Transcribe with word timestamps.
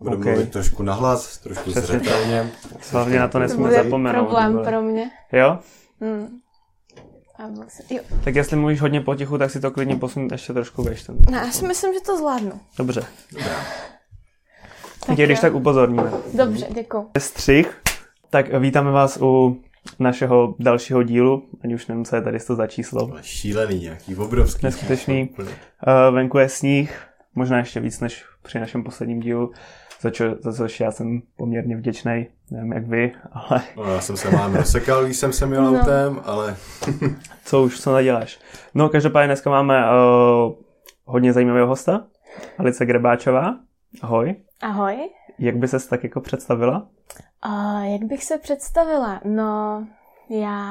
Budu 0.00 0.16
OK. 0.16 0.24
mluvit 0.24 0.50
trošku 0.52 0.82
nahlas, 0.82 1.38
trošku 1.38 1.70
zřetelně. 1.70 2.50
Hlavně 2.90 3.18
na 3.18 3.28
to 3.28 3.32
To 3.32 3.38
nesmíme 3.38 3.68
bude 3.68 3.82
zapomenout. 3.84 4.24
problém 4.24 4.60
pro 4.64 4.82
mě. 4.82 5.10
Jo? 5.32 5.58
Hmm. 6.00 6.28
Jsem- 7.68 7.86
jo. 7.96 8.02
Tak 8.24 8.34
jestli 8.34 8.56
mluvíš 8.56 8.80
hodně 8.80 9.00
potichu, 9.00 9.38
tak 9.38 9.50
si 9.50 9.60
to 9.60 9.70
klidně 9.70 9.96
posun 9.96 10.28
ještě 10.32 10.52
trošku 10.52 10.82
veš. 10.82 11.02
Ten. 11.02 11.16
No, 11.30 11.38
já 11.38 11.50
si 11.50 11.66
myslím, 11.66 11.94
že 11.94 12.00
to 12.00 12.18
zvládnu. 12.18 12.52
Dobře. 12.78 13.00
Tak 13.34 13.42
Tak 15.06 15.16
tě 15.16 15.24
když 15.26 15.40
tak 15.40 15.54
upozorníme. 15.54 16.10
Dobře, 16.34 16.66
děkuji. 16.74 17.10
Střih. 17.18 17.80
Tak 18.30 18.58
vítáme 18.58 18.90
vás 18.90 19.18
u 19.22 19.60
našeho 19.98 20.54
dalšího 20.58 21.02
dílu, 21.02 21.42
ať 21.64 21.72
už 21.72 21.86
nevím, 21.86 22.04
co 22.04 22.16
je 22.16 22.22
tady 22.22 22.38
to 22.40 22.54
za 22.56 22.66
číslo. 22.66 23.08
Ale 23.12 23.22
šílený, 23.22 23.80
nějaký 23.80 24.16
obrovský. 24.16 24.66
Neskutečný. 24.66 25.28
číslo. 25.28 25.44
Uh, 25.44 25.50
venku 26.14 26.38
je 26.38 26.48
sníh, 26.48 27.02
možná 27.34 27.58
ještě 27.58 27.80
víc 27.80 28.00
než 28.00 28.24
při 28.42 28.58
našem 28.60 28.84
posledním 28.84 29.20
dílu, 29.20 29.52
za, 30.04 30.10
čo, 30.10 30.24
za 30.40 30.52
což 30.52 30.80
já 30.80 30.90
jsem 30.90 31.22
poměrně 31.36 31.76
vděčný, 31.76 32.26
nevím 32.50 32.72
jak 32.72 32.86
vy, 32.86 33.12
ale 33.32 33.62
No, 33.76 33.84
já 33.94 34.00
jsem 34.00 34.16
se 34.16 34.30
mám 34.30 34.54
rozsekal, 34.54 35.04
když 35.04 35.16
jsem 35.16 35.32
sem 35.32 35.52
jel 35.52 35.72
No. 35.72 35.80
autem, 35.80 36.20
ale 36.24 36.56
co 37.44 37.62
už, 37.62 37.80
co 37.80 37.94
neděláš. 37.94 38.38
No 38.74 38.88
každopádně 38.88 39.26
dneska 39.26 39.50
máme 39.50 39.84
uh, 39.84 40.52
hodně 41.04 41.32
zajímavého 41.32 41.66
hosta, 41.66 42.06
Alice 42.58 42.86
Grebáčová. 42.86 43.56
Ahoj. 44.02 44.34
Ahoj. 44.62 45.10
Jak 45.38 45.56
by 45.56 45.68
ses 45.68 45.86
tak 45.86 46.04
jako 46.04 46.20
představila? 46.20 46.86
A 47.42 47.80
jak 47.84 48.02
bych 48.04 48.24
se 48.24 48.38
představila? 48.38 49.20
No, 49.24 49.86
já 50.30 50.64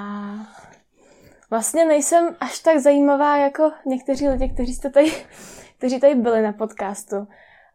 vlastně 1.49 1.85
nejsem 1.85 2.35
až 2.39 2.59
tak 2.59 2.79
zajímavá 2.79 3.37
jako 3.37 3.71
někteří 3.85 4.29
lidi, 4.29 4.49
kteří, 4.49 4.73
jste 4.73 4.89
tady, 4.89 5.11
kteří 5.77 5.99
tady 5.99 6.15
byli 6.15 6.41
na 6.41 6.53
podcastu. 6.53 7.27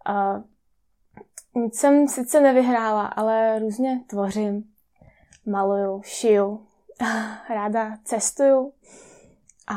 A 0.06 0.40
nic 1.58 1.78
jsem 1.78 2.08
sice 2.08 2.40
nevyhrála, 2.40 3.06
ale 3.06 3.58
různě 3.58 4.00
tvořím, 4.06 4.64
maluju, 5.46 6.02
šiju, 6.04 6.60
ráda 7.54 7.96
cestuju 8.04 8.72
a 9.68 9.76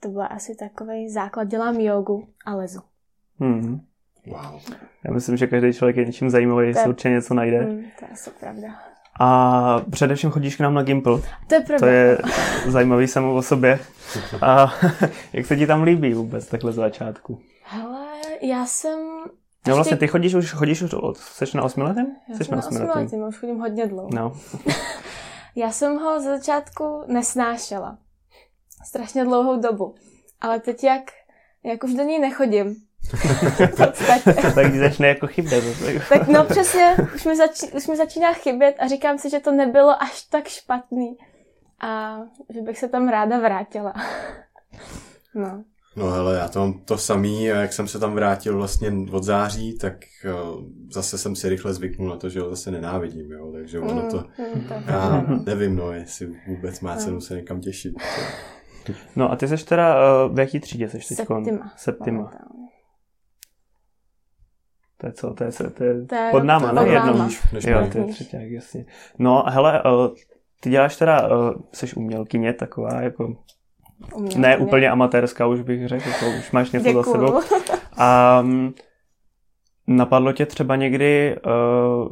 to 0.00 0.08
byl 0.08 0.22
asi 0.30 0.54
takový 0.56 1.10
základ. 1.10 1.44
Dělám 1.48 1.74
jogu 1.80 2.28
a 2.46 2.54
lezu. 2.54 2.80
Hmm. 3.40 3.80
wow. 4.26 4.60
Já 5.04 5.12
myslím, 5.12 5.36
že 5.36 5.46
každý 5.46 5.72
člověk 5.72 5.96
je 5.96 6.04
něčím 6.04 6.30
zajímavý, 6.30 6.72
To 6.72 6.78
je- 6.78 6.82
si 6.82 6.88
určitě 6.88 7.10
něco 7.10 7.34
najde. 7.34 7.58
Hmm, 7.58 7.82
to 7.98 8.04
je 8.04 8.08
asi 8.12 8.30
pravda. 8.30 8.68
A 9.20 9.80
především 9.90 10.30
chodíš 10.30 10.56
k 10.56 10.60
nám 10.60 10.74
na 10.74 10.82
Gimple. 10.82 11.18
To 11.48 11.54
je 11.54 11.60
pravda. 11.60 11.78
To 11.78 11.86
je 11.86 12.18
zajímavý 12.66 13.06
samou 13.06 13.34
o 13.34 13.42
sobě. 13.42 13.78
A 14.42 14.74
jak 15.32 15.46
se 15.46 15.56
ti 15.56 15.66
tam 15.66 15.82
líbí 15.82 16.14
vůbec 16.14 16.46
takhle 16.46 16.72
z 16.72 16.74
začátku? 16.74 17.40
Hele, 17.64 18.06
já 18.42 18.66
jsem... 18.66 18.98
No 19.68 19.74
vlastně 19.74 19.96
ty 19.96 20.08
chodíš 20.08 20.34
už, 20.34 20.52
chodíš 20.52 20.82
už 20.82 20.92
od, 20.92 21.18
jsi 21.18 21.56
na 21.56 21.62
osmiletém? 21.62 22.16
Já 22.28 22.36
Jsi 22.36 22.44
jsem 22.44 22.58
na 22.58 22.66
osmiletým, 22.66 23.22
už 23.22 23.36
chodím 23.36 23.58
hodně 23.58 23.86
dlouho. 23.86 24.08
No, 24.14 24.32
Já 25.56 25.70
jsem 25.70 25.98
ho 25.98 26.20
ze 26.20 26.38
začátku 26.38 27.02
nesnášela. 27.06 27.98
Strašně 28.84 29.24
dlouhou 29.24 29.60
dobu. 29.60 29.94
Ale 30.40 30.60
teď 30.60 30.84
jak, 30.84 31.02
jak 31.64 31.84
už 31.84 31.94
do 31.94 32.02
ní 32.02 32.18
nechodím, 32.18 32.76
tak 34.54 34.72
ti 34.72 34.78
začne 34.78 35.08
jako 35.08 35.26
chybět. 35.26 35.64
tak 36.08 36.28
no 36.28 36.44
přesně, 36.44 36.96
už 37.14 37.24
mi, 37.24 37.36
zači, 37.36 37.72
už 37.72 37.86
mi 37.86 37.96
začíná 37.96 38.32
chybět 38.32 38.76
a 38.78 38.88
říkám 38.88 39.18
si, 39.18 39.30
že 39.30 39.40
to 39.40 39.52
nebylo 39.52 40.02
až 40.02 40.22
tak 40.22 40.48
špatný. 40.48 41.16
A 41.80 42.18
že 42.48 42.60
bych 42.60 42.78
se 42.78 42.88
tam 42.88 43.08
ráda 43.08 43.38
vrátila. 43.38 43.94
No. 45.34 45.64
No 45.98 46.10
hele, 46.10 46.36
já 46.38 46.48
to 46.48 46.58
mám 46.58 46.72
to 46.72 46.98
samý 46.98 47.52
a 47.52 47.56
jak 47.56 47.72
jsem 47.72 47.88
se 47.88 47.98
tam 47.98 48.14
vrátil 48.14 48.56
vlastně 48.56 48.92
od 49.12 49.24
září, 49.24 49.78
tak 49.78 49.96
uh, 50.24 50.64
zase 50.90 51.18
jsem 51.18 51.36
si 51.36 51.48
rychle 51.48 51.74
zvyknul 51.74 52.08
na 52.08 52.16
to, 52.16 52.28
že 52.28 52.40
ho 52.40 52.50
zase 52.50 52.70
nenávidím, 52.70 53.32
jo, 53.32 53.52
takže 53.52 53.80
ono 53.80 54.10
to, 54.10 54.24
mm, 54.54 54.64
to 54.68 54.74
je 54.74 54.82
já 54.86 55.24
nevím, 55.46 55.76
no, 55.76 55.92
jestli 55.92 56.34
vůbec 56.46 56.80
má 56.80 56.96
cenu 56.96 57.20
se 57.20 57.34
někam 57.34 57.60
těšit. 57.60 57.94
No 59.16 59.32
a 59.32 59.36
ty 59.36 59.48
jsi 59.48 59.64
teda, 59.66 59.96
uh, 60.26 60.34
v 60.34 60.38
jaký 60.38 60.60
třídě 60.60 60.88
jsi 60.88 61.16
teď? 61.16 61.26
Septima. 61.26 61.72
Septima. 61.76 62.30
To 64.96 65.06
je 65.06 65.12
co? 65.12 65.34
To 65.34 65.44
je, 65.44 65.50
to 65.52 65.84
je, 65.84 66.06
To 66.06 66.14
je 66.14 66.30
pod 66.30 66.44
náma, 66.44 66.68
pod 66.68 66.74
ne? 66.74 66.94
náma. 66.94 67.06
Jednou. 67.06 67.24
Než, 67.24 67.52
než 67.52 67.64
Jo, 67.64 67.88
to 67.92 67.98
je 67.98 68.04
třetí, 68.04 68.52
jasně. 68.54 68.84
No, 69.18 69.44
hele, 69.46 69.82
uh, 69.82 70.14
ty 70.60 70.70
děláš 70.70 70.96
teda, 70.96 71.28
jsi 71.72 71.94
umělkyně 71.94 72.52
taková, 72.52 73.00
jako 73.00 73.36
Umělkyně. 74.14 74.42
ne 74.42 74.56
úplně 74.56 74.90
amatérská, 74.90 75.46
už 75.46 75.62
bych 75.62 75.88
řekl, 75.88 76.08
jako 76.08 76.26
už 76.38 76.50
máš 76.50 76.70
něco 76.70 76.92
za 76.92 77.02
sebou. 77.02 77.40
A 77.96 78.44
napadlo 79.86 80.32
tě 80.32 80.46
třeba 80.46 80.76
někdy, 80.76 81.36
uh, 81.46 82.08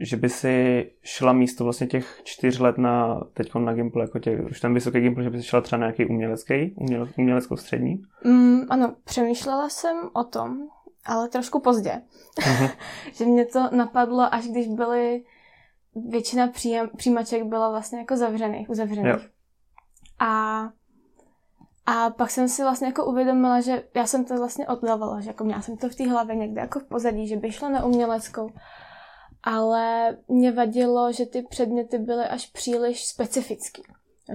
že 0.00 0.16
by 0.16 0.28
si 0.28 0.86
šla 1.02 1.32
místo 1.32 1.64
vlastně 1.64 1.86
těch 1.86 2.20
čtyř 2.24 2.58
let 2.58 2.78
na 2.78 3.20
teď 3.34 3.54
na 3.54 3.74
Gimple, 3.74 4.04
jako 4.04 4.18
tě, 4.18 4.40
už 4.50 4.60
ten 4.60 4.74
vysoký 4.74 5.00
Gimple, 5.00 5.24
že 5.24 5.30
by 5.30 5.38
si 5.38 5.48
šla 5.48 5.60
třeba 5.60 5.80
na 5.80 5.86
nějaký 5.86 6.06
umělecký, 6.06 6.74
uměle, 6.76 7.08
uměleckou 7.18 7.56
střední? 7.56 8.02
Mm, 8.24 8.60
ano, 8.70 8.94
přemýšlela 9.04 9.68
jsem 9.68 9.96
o 10.12 10.24
tom, 10.24 10.58
ale 11.06 11.28
trošku 11.28 11.60
pozdě. 11.60 12.02
Mhm. 12.46 12.68
že 13.12 13.24
mě 13.24 13.44
to 13.44 13.70
napadlo, 13.76 14.34
až 14.34 14.48
když 14.48 14.66
byly 14.66 15.22
většina 16.08 16.46
příjem, 16.46 16.90
přijímaček 16.96 17.44
byla 17.44 17.70
vlastně 17.70 17.98
jako 17.98 18.16
zavřených, 18.16 18.70
uzavřených. 18.70 19.12
Jo. 19.12 19.18
A, 20.18 20.62
a 21.86 22.10
pak 22.10 22.30
jsem 22.30 22.48
si 22.48 22.62
vlastně 22.62 22.86
jako 22.86 23.04
uvědomila, 23.04 23.60
že 23.60 23.82
já 23.94 24.06
jsem 24.06 24.24
to 24.24 24.36
vlastně 24.36 24.68
oddavala, 24.68 25.20
že 25.20 25.30
jako 25.30 25.44
měla 25.44 25.62
jsem 25.62 25.76
to 25.76 25.88
v 25.88 25.94
té 25.94 26.08
hlavě 26.08 26.36
někde 26.36 26.60
jako 26.60 26.80
v 26.80 26.84
pozadí, 26.84 27.28
že 27.28 27.36
by 27.36 27.52
šla 27.52 27.68
na 27.68 27.84
uměleckou. 27.84 28.50
Ale 29.42 30.16
mě 30.28 30.52
vadilo, 30.52 31.12
že 31.12 31.26
ty 31.26 31.42
předměty 31.42 31.98
byly 31.98 32.24
až 32.24 32.46
příliš 32.46 33.06
specifický. 33.06 33.82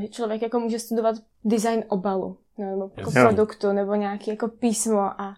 Že 0.01 0.07
člověk 0.07 0.41
jako 0.41 0.59
může 0.59 0.79
studovat 0.79 1.15
design 1.43 1.83
obalu, 1.87 2.37
nebo 2.57 2.91
jako 2.97 3.11
produktu, 3.11 3.71
nebo 3.71 3.95
nějaký 3.95 4.31
jako 4.31 4.47
písmo 4.47 4.99
a 4.99 5.35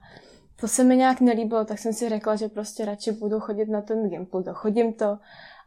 to 0.56 0.68
se 0.68 0.84
mi 0.84 0.98
nějak 0.98 1.22
nelíbilo, 1.22 1.66
tak 1.66 1.80
jsem 1.80 1.94
si 1.94 2.10
řekla, 2.10 2.36
že 2.36 2.48
prostě 2.48 2.86
radši 2.86 3.12
budu 3.12 3.40
chodit 3.40 3.70
na 3.70 3.82
ten 3.82 4.10
Gimple, 4.10 4.44
dochodím 4.44 4.94
to 4.94 5.18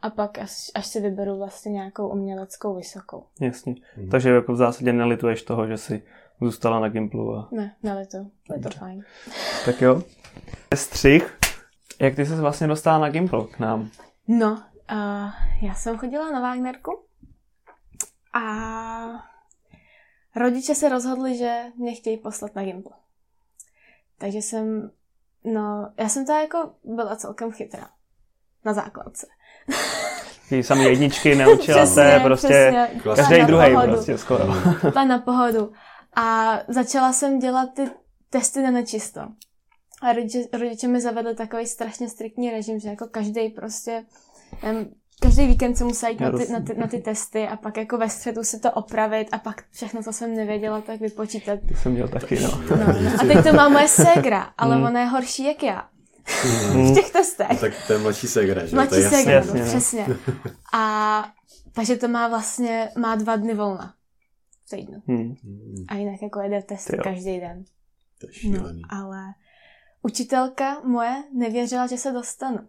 a 0.01 0.09
pak 0.09 0.37
až, 0.37 0.71
až 0.75 0.87
si 0.87 1.01
vyberu 1.01 1.37
vlastně 1.37 1.71
nějakou 1.71 2.07
uměleckou 2.07 2.75
vysokou. 2.75 3.23
Jasně. 3.41 3.75
Mhm. 3.97 4.09
Takže 4.09 4.29
jako 4.29 4.53
v 4.53 4.55
zásadě 4.55 4.93
nelituješ 4.93 5.43
toho, 5.43 5.67
že 5.67 5.77
jsi 5.77 6.03
zůstala 6.41 6.79
na 6.79 6.89
Gimplu 6.89 7.35
a 7.35 7.47
Ne, 7.51 7.75
ne 7.83 8.05
to, 8.05 8.17
je 8.55 8.59
to 8.61 8.69
fajn. 8.69 9.03
tak 9.65 9.81
jo. 9.81 10.01
Střih. 10.75 11.37
Jak 11.99 12.15
ty 12.15 12.25
jsi 12.25 12.35
vlastně 12.35 12.67
dostala 12.67 12.97
na 12.99 13.09
Gimple 13.09 13.47
k 13.47 13.59
nám? 13.59 13.89
No, 14.27 14.51
uh, 14.91 15.31
já 15.61 15.73
jsem 15.75 15.97
chodila 15.97 16.31
na 16.31 16.39
Wagnerku 16.39 17.03
a 18.33 18.41
rodiče 20.35 20.75
se 20.75 20.89
rozhodli, 20.89 21.37
že 21.37 21.63
mě 21.77 21.95
chtějí 21.95 22.17
poslat 22.17 22.55
na 22.55 22.63
Gimple. 22.63 22.91
Takže 24.17 24.37
jsem, 24.37 24.91
no, 25.43 25.91
já 25.97 26.09
jsem 26.09 26.25
ta 26.25 26.41
jako 26.41 26.71
byla 26.83 27.15
celkem 27.15 27.51
chytrá 27.51 27.89
na 28.65 28.73
základce. 28.73 29.27
Ty 30.49 30.63
samý 30.63 30.83
jedničky 30.83 31.35
neučila 31.35 31.77
Přesně, 31.83 31.95
se, 32.03 32.19
prostě 32.23 32.47
přesně. 32.47 33.01
Každý 33.15 33.45
druhý 33.45 33.75
prostě 33.83 34.17
skoro. 34.17 34.43
Šla 34.91 35.03
na 35.05 35.19
pohodu. 35.19 35.71
A 36.17 36.57
začala 36.67 37.13
jsem 37.13 37.39
dělat 37.39 37.69
ty 37.73 37.89
testy 38.29 38.61
na 38.61 38.71
nečisto. 38.71 39.21
A 40.01 40.13
rodiče, 40.13 40.39
rodiče 40.53 40.87
mi 40.87 41.01
zavedli 41.01 41.35
takový 41.35 41.67
strašně 41.67 42.09
striktní 42.09 42.51
režim, 42.51 42.79
že 42.79 42.89
jako 42.89 43.05
každý 43.11 43.49
prostě, 43.49 44.05
em, 44.63 44.85
každý 45.21 45.47
víkend 45.47 45.75
se 45.75 45.83
musela 45.83 46.09
jít 46.09 46.19
na 46.19 46.31
ty, 46.31 46.51
na, 46.51 46.59
ty, 46.59 46.73
na 46.75 46.87
ty 46.87 46.97
testy 46.99 47.47
a 47.47 47.55
pak 47.57 47.77
jako 47.77 47.97
ve 47.97 48.09
středu 48.09 48.43
si 48.43 48.59
to 48.59 48.71
opravit 48.71 49.27
a 49.31 49.37
pak 49.37 49.63
všechno, 49.71 50.03
co 50.03 50.13
jsem 50.13 50.35
nevěděla, 50.35 50.81
tak 50.81 50.99
vypočítat. 50.99 51.59
To 51.69 51.75
jsem 51.75 51.91
měl 51.91 52.07
taky, 52.07 52.39
no. 52.39 52.49
No, 52.69 52.77
no. 52.77 53.09
A 53.21 53.25
teď 53.33 53.43
to 53.43 53.53
má 53.53 53.69
moje 53.69 53.87
ségra, 53.87 54.53
ale 54.57 54.77
Mm. 54.77 54.83
ona 54.83 54.99
je 54.99 55.05
horší 55.05 55.43
jak 55.45 55.63
já 55.63 55.87
Mm. 56.73 56.91
v 56.91 56.95
těch 56.95 57.11
testech. 57.11 57.59
Tak 57.61 57.73
to 57.87 57.93
je 57.93 57.99
mladší 57.99 58.27
segra, 58.27 58.65
že? 58.65 58.75
jo? 58.75 58.75
Mladší 58.75 58.89
to 58.89 58.95
je 58.95 59.01
jasný. 59.03 59.17
ségra, 59.17 59.33
Jasně, 59.33 59.53
no, 59.59 59.65
no. 59.65 59.65
přesně. 59.71 60.07
A 60.73 61.25
takže 61.73 61.95
to 61.97 62.07
má 62.07 62.27
vlastně, 62.27 62.89
má 62.97 63.15
dva 63.15 63.35
dny 63.35 63.53
volna 63.53 63.93
v 64.67 64.69
týdnu. 64.69 65.01
Hmm. 65.07 65.35
Mm, 65.43 65.85
A 65.87 65.95
jinak 65.95 66.21
jako 66.21 66.41
jede 66.41 66.61
test 66.61 66.91
každý 67.03 67.39
den. 67.39 67.63
To 68.21 68.27
je 68.43 68.59
No, 68.59 68.65
ale 68.89 69.33
učitelka 70.01 70.81
moje 70.83 71.23
nevěřila, 71.33 71.87
že 71.87 71.97
se 71.97 72.11
dostanu. 72.11 72.59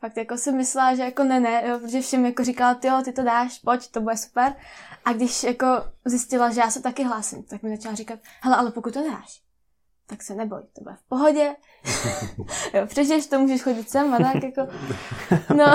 Fakt 0.00 0.16
jako 0.16 0.36
si 0.36 0.52
myslela, 0.52 0.94
že 0.94 1.02
jako 1.02 1.24
ne, 1.24 1.40
ne, 1.40 1.62
jo, 1.68 1.78
protože 1.78 2.00
všem 2.00 2.24
jako 2.26 2.44
říkala, 2.44 2.74
ty 2.74 2.88
jo, 2.88 3.02
ty 3.04 3.12
to 3.12 3.22
dáš, 3.22 3.58
pojď, 3.58 3.90
to 3.90 4.00
bude 4.00 4.16
super. 4.16 4.54
A 5.04 5.12
když 5.12 5.42
jako 5.44 5.66
zjistila, 6.04 6.50
že 6.50 6.60
já 6.60 6.70
se 6.70 6.82
taky 6.82 7.04
hlásím, 7.04 7.42
tak 7.42 7.62
mi 7.62 7.76
začala 7.76 7.94
říkat, 7.94 8.18
hele, 8.40 8.56
ale 8.56 8.70
pokud 8.70 8.94
to 8.94 9.10
dáš, 9.10 9.42
tak 10.06 10.22
se 10.22 10.34
neboj, 10.34 10.62
to 10.72 10.82
bude 10.82 10.94
v 10.96 11.08
pohodě. 11.08 11.56
jo, 12.74 12.86
přežiješ 12.86 13.26
to, 13.26 13.38
můžeš 13.38 13.62
chodit 13.62 13.90
sem 13.90 14.14
a 14.14 14.18
tak 14.18 14.42
jako, 14.42 14.72
no. 15.56 15.74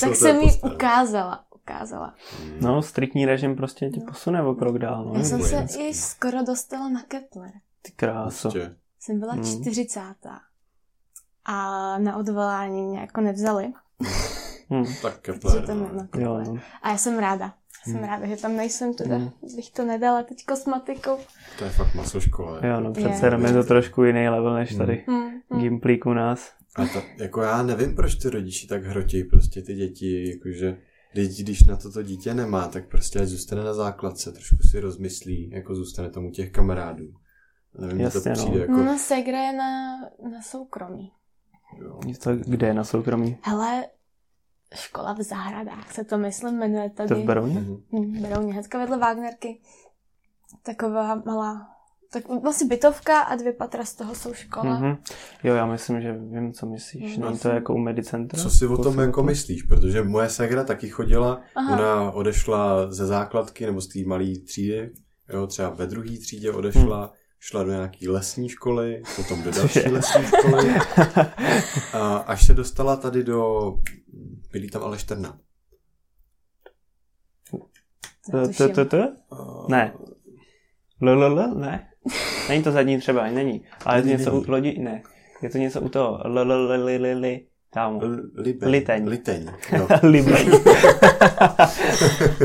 Tak 0.00 0.16
jsem 0.16 0.40
jí 0.40 0.60
ukázala, 0.74 1.44
ukázala. 1.76 2.14
No, 2.60 2.82
striktní 2.82 3.26
režim 3.26 3.56
prostě 3.56 3.90
tě 3.90 4.00
posune 4.08 4.42
o 4.42 4.54
krok 4.54 4.78
dál, 4.78 5.04
no. 5.04 5.14
Já 5.14 5.24
jsem 5.24 5.42
se 5.42 5.50
vojenský. 5.54 5.88
i 5.88 5.94
skoro 5.94 6.42
dostala 6.46 6.88
na 6.88 7.02
Kepler. 7.02 7.50
Ty 7.82 7.92
kráso. 7.96 8.50
Prostě. 8.50 8.74
Jsem 9.00 9.20
byla 9.20 9.32
Hmm. 9.32 9.44
čtyřicátá. 9.44 10.40
a 11.44 11.98
na 11.98 12.16
odvolání 12.16 12.82
mě 12.82 13.00
jako 13.00 13.20
nevzali. 13.20 13.72
Hm. 14.70 14.84
Tak 15.02 15.18
Kepler. 15.20 15.66
tam, 15.66 15.78
no. 15.80 15.90
no, 15.92 16.00
Jo, 16.00 16.36
Kepler. 16.38 16.46
no. 16.54 16.60
A 16.82 16.90
já 16.90 16.96
jsem 16.96 17.18
ráda. 17.18 17.54
Jsem 17.84 17.94
Hmm. 17.94 18.04
ráda, 18.04 18.26
že 18.26 18.36
tam 18.36 18.56
nejsem 18.56 18.94
teda. 18.94 19.16
Hmm. 19.16 19.30
Bych 19.56 19.70
to 19.70 19.84
nedala 19.84 20.22
teď 20.22 20.44
kosmatikou. 20.46 21.18
To 21.58 21.64
je 21.64 21.70
fakt 21.70 21.94
masoškola. 21.94 22.66
jo, 22.66 22.80
no 22.80 22.92
Je. 22.96 23.08
přece 23.08 23.26
jenom 23.26 23.44
je 23.44 23.52
to 23.52 23.64
trošku 23.64 24.04
jiný 24.04 24.28
level 24.28 24.54
než 24.54 24.74
tady 24.74 25.04
Hmm. 25.08 25.30
Hmm. 25.50 25.60
Gimplík 25.62 26.06
u 26.06 26.12
nás. 26.12 26.52
A 26.76 26.86
ta, 26.86 27.02
jako 27.18 27.42
já 27.42 27.62
nevím, 27.62 27.94
proč 27.94 28.14
ty 28.14 28.30
rodiči 28.30 28.66
tak 28.66 28.84
hrotí 28.84 29.24
prostě 29.24 29.62
ty 29.62 29.74
děti, 29.74 30.30
jakože 30.30 30.78
když, 31.12 31.42
když 31.42 31.62
na 31.64 31.76
to 31.76 31.92
to 31.92 32.02
dítě 32.02 32.34
nemá, 32.34 32.68
tak 32.68 32.88
prostě 32.88 33.20
ať 33.20 33.28
zůstane 33.28 33.64
na 33.64 33.74
základce, 33.74 34.32
trošku 34.32 34.56
si 34.70 34.80
rozmyslí, 34.80 35.50
jako 35.50 35.74
zůstane 35.74 36.10
tomu 36.10 36.30
těch 36.30 36.52
kamarádů. 36.52 37.14
Nevím, 37.78 37.96
mně 37.96 38.10
to 38.10 38.18
Jasně, 38.18 38.30
no. 38.30 38.36
přijde 38.36 38.58
jako... 38.60 38.72
No, 38.72 38.98
Segra 38.98 39.42
je 39.42 39.52
na, 39.52 40.00
na 40.32 40.42
soukromí. 40.42 41.12
jo. 41.78 42.00
To, 42.22 42.36
kde 42.36 42.66
je 42.66 42.74
na 42.74 42.84
soukromí? 42.84 43.38
Hele, 43.42 43.84
škola 44.74 45.12
v 45.12 45.22
zahradách 45.22 45.92
se 45.92 46.04
to 46.04 46.18
myslím 46.18 46.58
jmenuje 46.58 46.90
tady. 46.90 47.08
To 47.08 47.14
v 47.14 47.24
Berouně? 47.24 47.60
Mhm. 47.60 47.82
Hm, 47.92 48.22
Berouně, 48.22 48.52
hnedka 48.52 48.78
vedle 48.78 48.98
Wagnerky. 48.98 49.60
Taková 50.62 51.14
malá, 51.26 51.68
tak 52.12 52.42
vlastně 52.42 52.66
bytovka 52.66 53.20
a 53.20 53.36
dvě 53.36 53.52
patra 53.52 53.84
z 53.84 53.94
toho 53.94 54.14
jsou 54.14 54.34
škola. 54.34 54.78
Mhm. 54.78 54.96
Jo, 55.44 55.54
já 55.54 55.66
myslím, 55.66 56.00
že 56.00 56.12
vím, 56.12 56.52
co 56.52 56.66
myslíš. 56.66 57.16
Mhm. 57.16 57.26
Není 57.26 57.38
to 57.38 57.48
jako 57.48 57.74
u 57.74 57.78
Medicentra? 57.78 58.42
Co 58.42 58.50
si 58.50 58.66
o 58.66 58.76
tom 58.82 58.98
jako 58.98 59.22
myslíš? 59.22 59.62
Protože 59.62 60.02
moje 60.02 60.28
segra 60.28 60.64
taky 60.64 60.88
chodila, 60.88 61.40
Aha. 61.54 61.72
ona 61.76 62.10
odešla 62.10 62.92
ze 62.92 63.06
základky 63.06 63.66
nebo 63.66 63.80
z 63.80 63.88
té 63.88 63.98
malé 64.06 64.38
třídy, 64.46 64.90
jo, 65.32 65.46
třeba 65.46 65.70
ve 65.70 65.86
druhé 65.86 66.18
třídě 66.18 66.52
odešla, 66.52 67.12
šla 67.38 67.64
do 67.64 67.70
nějaký 67.70 68.08
lesní 68.08 68.48
školy, 68.48 69.02
potom 69.16 69.42
do 69.42 69.50
další 69.56 69.80
lesní 69.80 70.24
školy, 70.24 70.74
a 71.92 72.16
až 72.16 72.46
se 72.46 72.54
dostala 72.54 72.96
tady 72.96 73.24
do, 73.24 73.72
bydlí 74.52 74.70
tam 74.70 74.82
ale 74.82 74.98
Šterna. 74.98 75.38
To, 78.30 78.36
Netuším. 78.36 78.68
to, 78.68 78.84
to, 78.84 78.84
to? 78.84 79.16
Ne. 79.68 79.94
LLL? 81.00 81.54
Ne. 81.54 81.91
Není 82.48 82.62
to 82.62 82.72
zadní 82.72 82.98
třeba, 82.98 83.30
není. 83.30 83.62
Ale 83.86 83.98
je 83.98 84.02
to 84.02 84.08
něco 84.08 84.32
u 84.34 84.44
lodi? 84.48 84.78
Ne. 84.78 85.02
Je 85.42 85.50
to 85.50 85.58
něco 85.58 85.80
u 85.80 85.88
toho. 85.88 86.18
LLL, 86.24 86.68
tam. 87.74 88.00
Libeň. 88.36 88.70
Liteň. 88.70 89.08
Liteň. 89.08 89.46
Jo. 89.78 89.86
Libeň. 90.02 90.52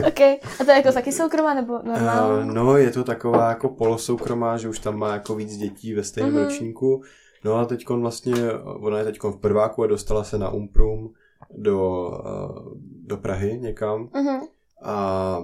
OK. 0.08 0.20
A 0.60 0.64
to 0.66 0.72
je 0.72 0.78
jako 0.78 0.92
taky 0.92 1.12
soukromá 1.12 1.54
nebo 1.54 1.74
normální? 1.84 2.50
Uh, 2.50 2.54
no, 2.56 2.78
je 2.78 2.92
to 2.92 3.04
taková 3.04 3.50
jako 3.50 3.70
polosoukromá, 3.70 4.58
že 4.58 4.70
už 4.70 4.80
tam 4.80 4.98
má 4.98 5.14
jako 5.14 5.36
víc 5.36 5.58
dětí 5.58 5.94
ve 5.94 6.04
stejném 6.04 6.34
Mhm. 6.34 6.44
ročníku. 6.44 7.02
No 7.46 7.56
a 7.56 7.66
teď 7.66 7.90
vlastně, 7.90 8.34
ona 8.64 8.98
je 9.00 9.06
teď 9.06 9.20
v 9.24 9.38
prváku 9.42 9.84
a 9.84 9.88
dostala 9.88 10.24
se 10.24 10.38
na 10.38 10.50
Umprum 10.50 11.14
do, 11.58 12.08
uh, 12.10 12.72
do 13.06 13.18
Prahy 13.18 13.58
někam 13.62 14.10
Mhm. 14.14 14.40
a 14.84 15.38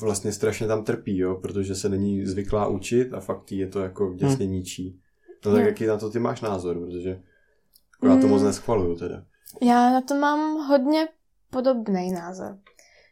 vlastně 0.00 0.32
strašně 0.32 0.66
tam 0.66 0.84
trpí, 0.84 1.18
jo, 1.18 1.34
protože 1.34 1.74
se 1.74 1.88
není 1.88 2.26
zvyklá 2.26 2.66
učit 2.66 3.14
a 3.14 3.20
fakt 3.20 3.52
je 3.52 3.66
to 3.68 3.80
jako 3.80 4.14
děsně 4.14 4.46
ničí. 4.46 5.00
No 5.46 5.52
tak 5.52 5.60
Jo. 5.60 5.66
jaký 5.66 5.86
na 5.86 5.96
to 5.98 6.10
ty 6.10 6.18
máš 6.18 6.40
názor, 6.40 6.78
protože 6.80 7.08
jako 7.10 8.06
já 8.06 8.16
to 8.20 8.26
Mm. 8.26 8.30
moc 8.32 8.42
neschvaluju 8.42 8.96
teda. 8.96 9.24
Já 9.62 9.90
na 9.90 10.00
to 10.00 10.14
mám 10.14 10.68
hodně 10.68 11.08
podobný 11.50 12.12
názor. 12.12 12.58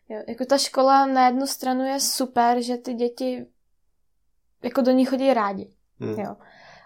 Jo, 0.09 0.23
jako 0.29 0.45
ta 0.45 0.59
škola 0.59 1.07
na 1.07 1.27
jednu 1.27 1.47
stranu 1.47 1.85
je 1.85 2.01
super, 2.01 2.63
že 2.63 2.77
ty 2.77 2.95
děti 2.95 3.47
jako 4.63 4.81
do 4.81 4.91
ní 4.93 5.05
chodí 5.05 5.35
rádi. 5.35 5.71
Hm. 6.01 6.21
Jo. 6.21 6.37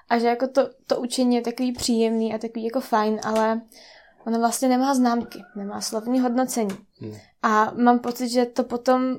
A 0.09 0.19
že 0.19 0.27
jako 0.27 0.49
to, 0.49 0.71
to 0.87 1.01
učení 1.01 1.37
je 1.37 1.43
takový 1.43 1.73
příjemný 1.73 2.35
a 2.35 2.39
takový 2.39 2.65
jako 2.65 2.81
fajn, 2.81 3.21
ale 3.25 3.61
ona 4.27 4.39
vlastně 4.39 4.69
nemá 4.69 4.95
známky, 4.95 5.39
nemá 5.57 5.81
slovní 5.81 6.21
hodnocení. 6.21 6.77
Hm. 7.01 7.13
A 7.43 7.73
mám 7.77 7.99
pocit, 7.99 8.29
že 8.29 8.47
to 8.47 8.65
potom 8.65 9.17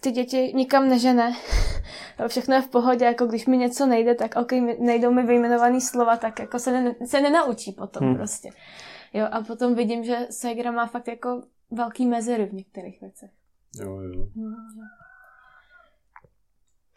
ty 0.00 0.10
děti 0.10 0.52
nikam 0.54 0.88
nežene. 0.88 1.32
Všechno 2.28 2.54
je 2.54 2.62
v 2.62 2.68
pohodě, 2.68 3.04
jako 3.04 3.26
když 3.26 3.46
mi 3.46 3.56
něco 3.56 3.86
nejde, 3.86 4.14
tak 4.14 4.36
ok, 4.36 4.52
mi- 4.52 4.76
nejdou 4.80 5.12
mi 5.12 5.22
vyjmenovaný 5.22 5.80
slova, 5.80 6.16
tak 6.16 6.38
jako 6.38 6.58
se, 6.58 6.72
ne, 6.72 6.94
se 7.06 7.20
nenaučí 7.20 7.72
potom 7.72 8.06
Hmm. 8.06 8.16
prostě. 8.16 8.50
Jo, 9.14 9.26
a 9.30 9.40
potom 9.40 9.74
vidím, 9.74 10.04
že 10.04 10.26
Segra 10.30 10.70
má 10.70 10.86
fakt 10.86 11.08
jako 11.08 11.42
velký 11.70 12.06
mezery 12.06 12.46
v 12.46 12.52
některých 12.52 13.00
věcech. 13.00 13.30
Jo, 13.80 14.00
jo. 14.00 14.26
No, 14.36 14.56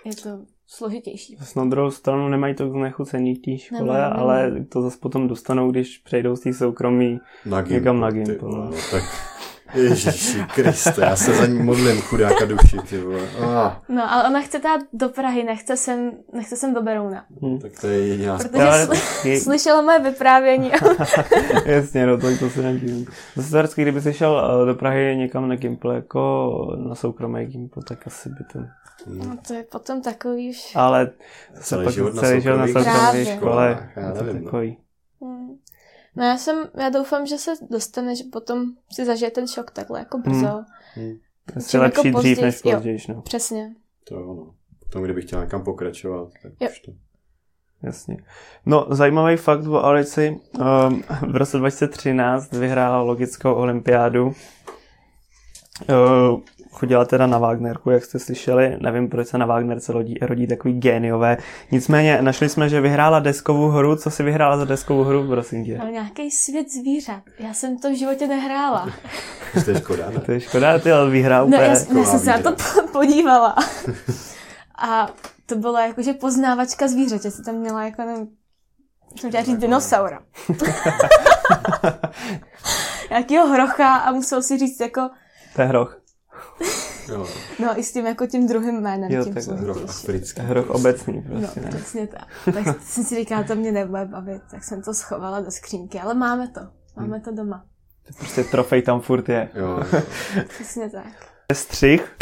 je 0.06 0.16
to 0.16 0.30
složitější. 0.68 1.38
S 1.42 1.56
na 1.56 1.66
druhou 1.66 1.92
stranu 1.92 2.30
nemají 2.30 2.56
to 2.56 2.70
znechucení 2.70 3.36
v 3.36 3.40
té 3.42 3.58
škole, 3.58 3.82
Nemají, 3.82 4.00
nemají. 4.04 4.20
ale 4.22 4.66
to 4.66 4.82
zase 4.82 4.98
potom 5.00 5.28
dostanou, 5.28 5.72
když 5.72 5.98
přejdou 5.98 6.36
z 6.36 6.40
té 6.40 6.54
soukromí. 6.54 7.20
Na 7.46 7.62
Někam 7.62 8.00
na 8.00 8.12
ty 8.12 8.16
Gimpl, 8.24 8.46
vole, 8.52 8.66
no. 8.66 8.72
no, 8.72 8.78
tak 8.92 9.04
Ježiši 9.74 10.44
Kriste, 10.56 11.02
já 11.02 11.16
se 11.16 11.34
za 11.34 11.46
ní 11.46 11.60
modlím, 11.64 12.02
chudáka 12.02 12.46
duši, 12.46 12.78
ty 12.90 12.98
vole. 13.02 13.28
Ah, 13.42 13.72
No, 13.90 14.12
ale 14.14 14.30
ona 14.30 14.42
chce 14.42 14.60
dát 14.60 14.82
do 14.94 15.10
Prahy, 15.10 15.44
nechce 15.44 15.78
sem, 15.78 16.12
nechce 16.34 16.56
sem 16.56 16.74
do 16.74 16.82
Berouna. 16.82 17.26
Hm. 17.42 17.60
tak 17.60 17.72
to 17.82 17.88
je 17.88 18.08
jediná 18.08 18.38
Protože 18.38 18.64
Ale 18.64 18.86
sly- 18.86 19.30
je- 19.30 19.40
slyšela 19.42 19.82
moje 19.82 20.00
vyprávění. 20.00 20.72
Jasně, 21.66 22.06
no 22.08 22.18
to, 22.18 22.38
to 22.38 22.50
se 22.50 22.62
nedivím. 22.62 23.06
Zase 23.36 23.52
teoreticky, 23.52 23.82
kdyby 23.82 24.02
jsi 24.02 24.14
šel 24.14 24.62
eh, 24.62 24.66
do 24.66 24.76
Prahy 24.76 25.16
někam 25.18 25.50
na 25.50 25.56
Gimple, 25.56 25.96
jako 25.96 26.50
na 26.90 26.96
soukromé 26.96 27.46
Gimple, 27.46 27.84
tak 27.88 28.08
asi 28.08 28.30
by 28.30 28.44
to... 28.54 28.60
no, 29.08 29.38
to 29.48 29.54
je 29.54 29.64
potom 29.64 30.02
takový 30.02 30.50
už... 30.50 30.72
Ale 30.76 31.10
Celý 31.62 31.84
pak 31.86 31.94
život 31.94 32.14
na 32.16 32.22
celý 32.22 32.42
život 32.42 32.58
na 32.58 32.68
soukromé 32.68 33.26
škole, 33.26 33.90
Já 33.96 34.12
to 34.12 34.24
nevím, 34.24 34.40
no. 34.40 34.46
takový. 34.46 34.78
Hmm. 36.20 36.26
No 36.26 36.26
já 36.26 36.38
jsem, 36.38 36.70
já 36.80 36.90
doufám, 36.90 37.26
že 37.28 37.38
se 37.38 37.52
dostane, 37.70 38.16
že 38.16 38.24
potom 38.32 38.66
si 38.94 39.06
zažije 39.06 39.32
ten 39.32 39.48
šok 39.48 39.72
takhle 39.72 40.00
jako 40.00 40.18
brzo. 40.18 40.48
Hmm. 40.96 41.10
Hm, 41.12 41.18
Asi 41.56 41.70
Čím 41.70 41.80
lepší 41.80 42.08
jako 42.08 42.20
dřív 42.20 42.42
než 42.42 42.62
později, 42.62 42.98
no. 43.10 43.22
Přesně. 43.22 43.76
to 44.08 44.16
jo, 44.16 44.34
no. 44.34 44.54
Potom, 44.84 45.04
kdybych 45.04 45.26
chtěl 45.26 45.42
někam 45.42 45.64
pokračovat, 45.64 46.30
tak 46.44 46.52
Jo. 46.60 46.70
už 46.72 46.80
to. 46.80 46.92
Jasně. 47.84 48.18
No, 48.66 48.88
zajímavý 48.90 49.38
fakt 49.38 49.68
o 49.68 49.84
Alici. 49.84 50.40
Um, 50.90 51.04
v 51.32 51.36
roce 51.36 51.58
2013 51.58 52.52
vyhrála 52.52 53.02
logickou 53.02 53.54
olympiádu. 53.54 54.26
Uh, 54.28 54.34
chodila 56.72 57.06
teda 57.06 57.28
na 57.28 57.38
Wagnerku, 57.38 57.90
jak 57.90 58.06
jste 58.06 58.20
slyšeli. 58.20 58.78
Nevím, 58.82 59.10
proč 59.10 59.28
se 59.28 59.38
na 59.38 59.46
Wagnerce 59.46 59.94
rodí, 59.94 60.16
rodí 60.22 60.48
takový 60.48 60.80
géniové. 60.80 61.38
Nicméně 61.72 62.22
našli 62.22 62.50
jsme, 62.50 62.70
že 62.70 62.82
vyhrála 62.82 63.20
deskovou 63.20 63.68
hru. 63.68 63.96
Co 63.96 64.12
si 64.12 64.24
vyhrála 64.24 64.58
za 64.58 64.66
deskovou 64.66 65.04
hru, 65.04 65.28
prosím 65.28 65.66
tě? 65.66 65.78
Ale 65.78 65.92
nějaký 65.92 66.32
svět 66.32 66.72
zvířat. 66.72 67.24
Já 67.40 67.54
jsem 67.54 67.78
to 67.78 67.90
v 67.92 67.98
životě 67.98 68.28
nehrála. 68.28 68.90
To 69.66 69.72
je 69.72 69.78
škoda, 69.80 70.10
ne? 70.10 70.20
To 70.20 70.32
je 70.32 70.40
škoda, 70.40 70.80
ty 70.80 70.92
ale 70.92 71.10
vyhrá 71.10 71.40
No 71.40 71.46
úplně. 71.46 71.62
já, 71.62 71.68
já 71.68 71.80
taková 71.80 72.06
jsem 72.06 72.20
se 72.20 72.30
na 72.32 72.40
to 72.42 72.56
podívala. 72.92 73.56
A 74.78 75.10
to 75.46 75.56
byla 75.56 75.86
jakože 75.86 76.14
poznávačka 76.14 76.88
zvířete. 76.88 77.32
Jsi 77.32 77.44
tam 77.44 77.56
měla 77.56 77.84
jako, 77.84 78.02
nevím, 78.02 78.28
jsem 79.20 79.30
chtěla 79.30 79.44
říct 79.44 79.58
dinosaura. 79.58 80.20
Jakýho 83.12 83.48
hrocha 83.48 83.96
a 83.96 84.12
musel 84.12 84.42
si 84.42 84.58
říct 84.58 84.80
jako, 84.80 85.10
To 85.56 85.62
je 85.62 85.68
hroch. 85.68 85.99
Jo, 87.12 87.28
no 87.60 87.80
i 87.80 87.84
s 87.84 87.94
tím 87.94 88.06
jako 88.06 88.28
tím 88.28 88.48
druhým 88.48 88.82
jménem. 88.82 89.12
Jo, 89.12 89.24
tím 89.24 89.34
tak 89.34 89.44
hroch 89.44 89.78
složitějším. 89.78 90.10
africký. 90.10 90.42
Hroch 90.42 90.70
obecný 90.70 91.24
No, 91.30 91.40
prostě, 91.40 91.62
ne? 91.62 91.68
přesně 91.70 92.08
tak. 92.08 92.28
Tak 92.54 92.82
jsem 92.82 93.04
si 93.04 93.16
říkala, 93.16 93.44
to 93.44 93.56
mě 93.56 93.72
nebude 93.72 94.06
bavit, 94.06 94.42
tak 94.52 94.64
jsem 94.64 94.82
to 94.82 94.94
schovala 94.94 95.42
do 95.42 95.52
skřínky, 95.52 96.00
ale 96.00 96.14
máme 96.14 96.48
to. 96.48 96.60
Máme 96.98 97.20
to 97.20 97.32
doma. 97.32 97.66
Prostě 98.18 98.44
trofej 98.44 98.82
tam 98.82 99.02
furt 99.02 99.30
je. 99.30 99.50
Jo, 99.56 99.68
jo. 99.94 100.02
Přesně 100.48 100.90
tak. 100.90 101.06
Střih. 101.54 102.16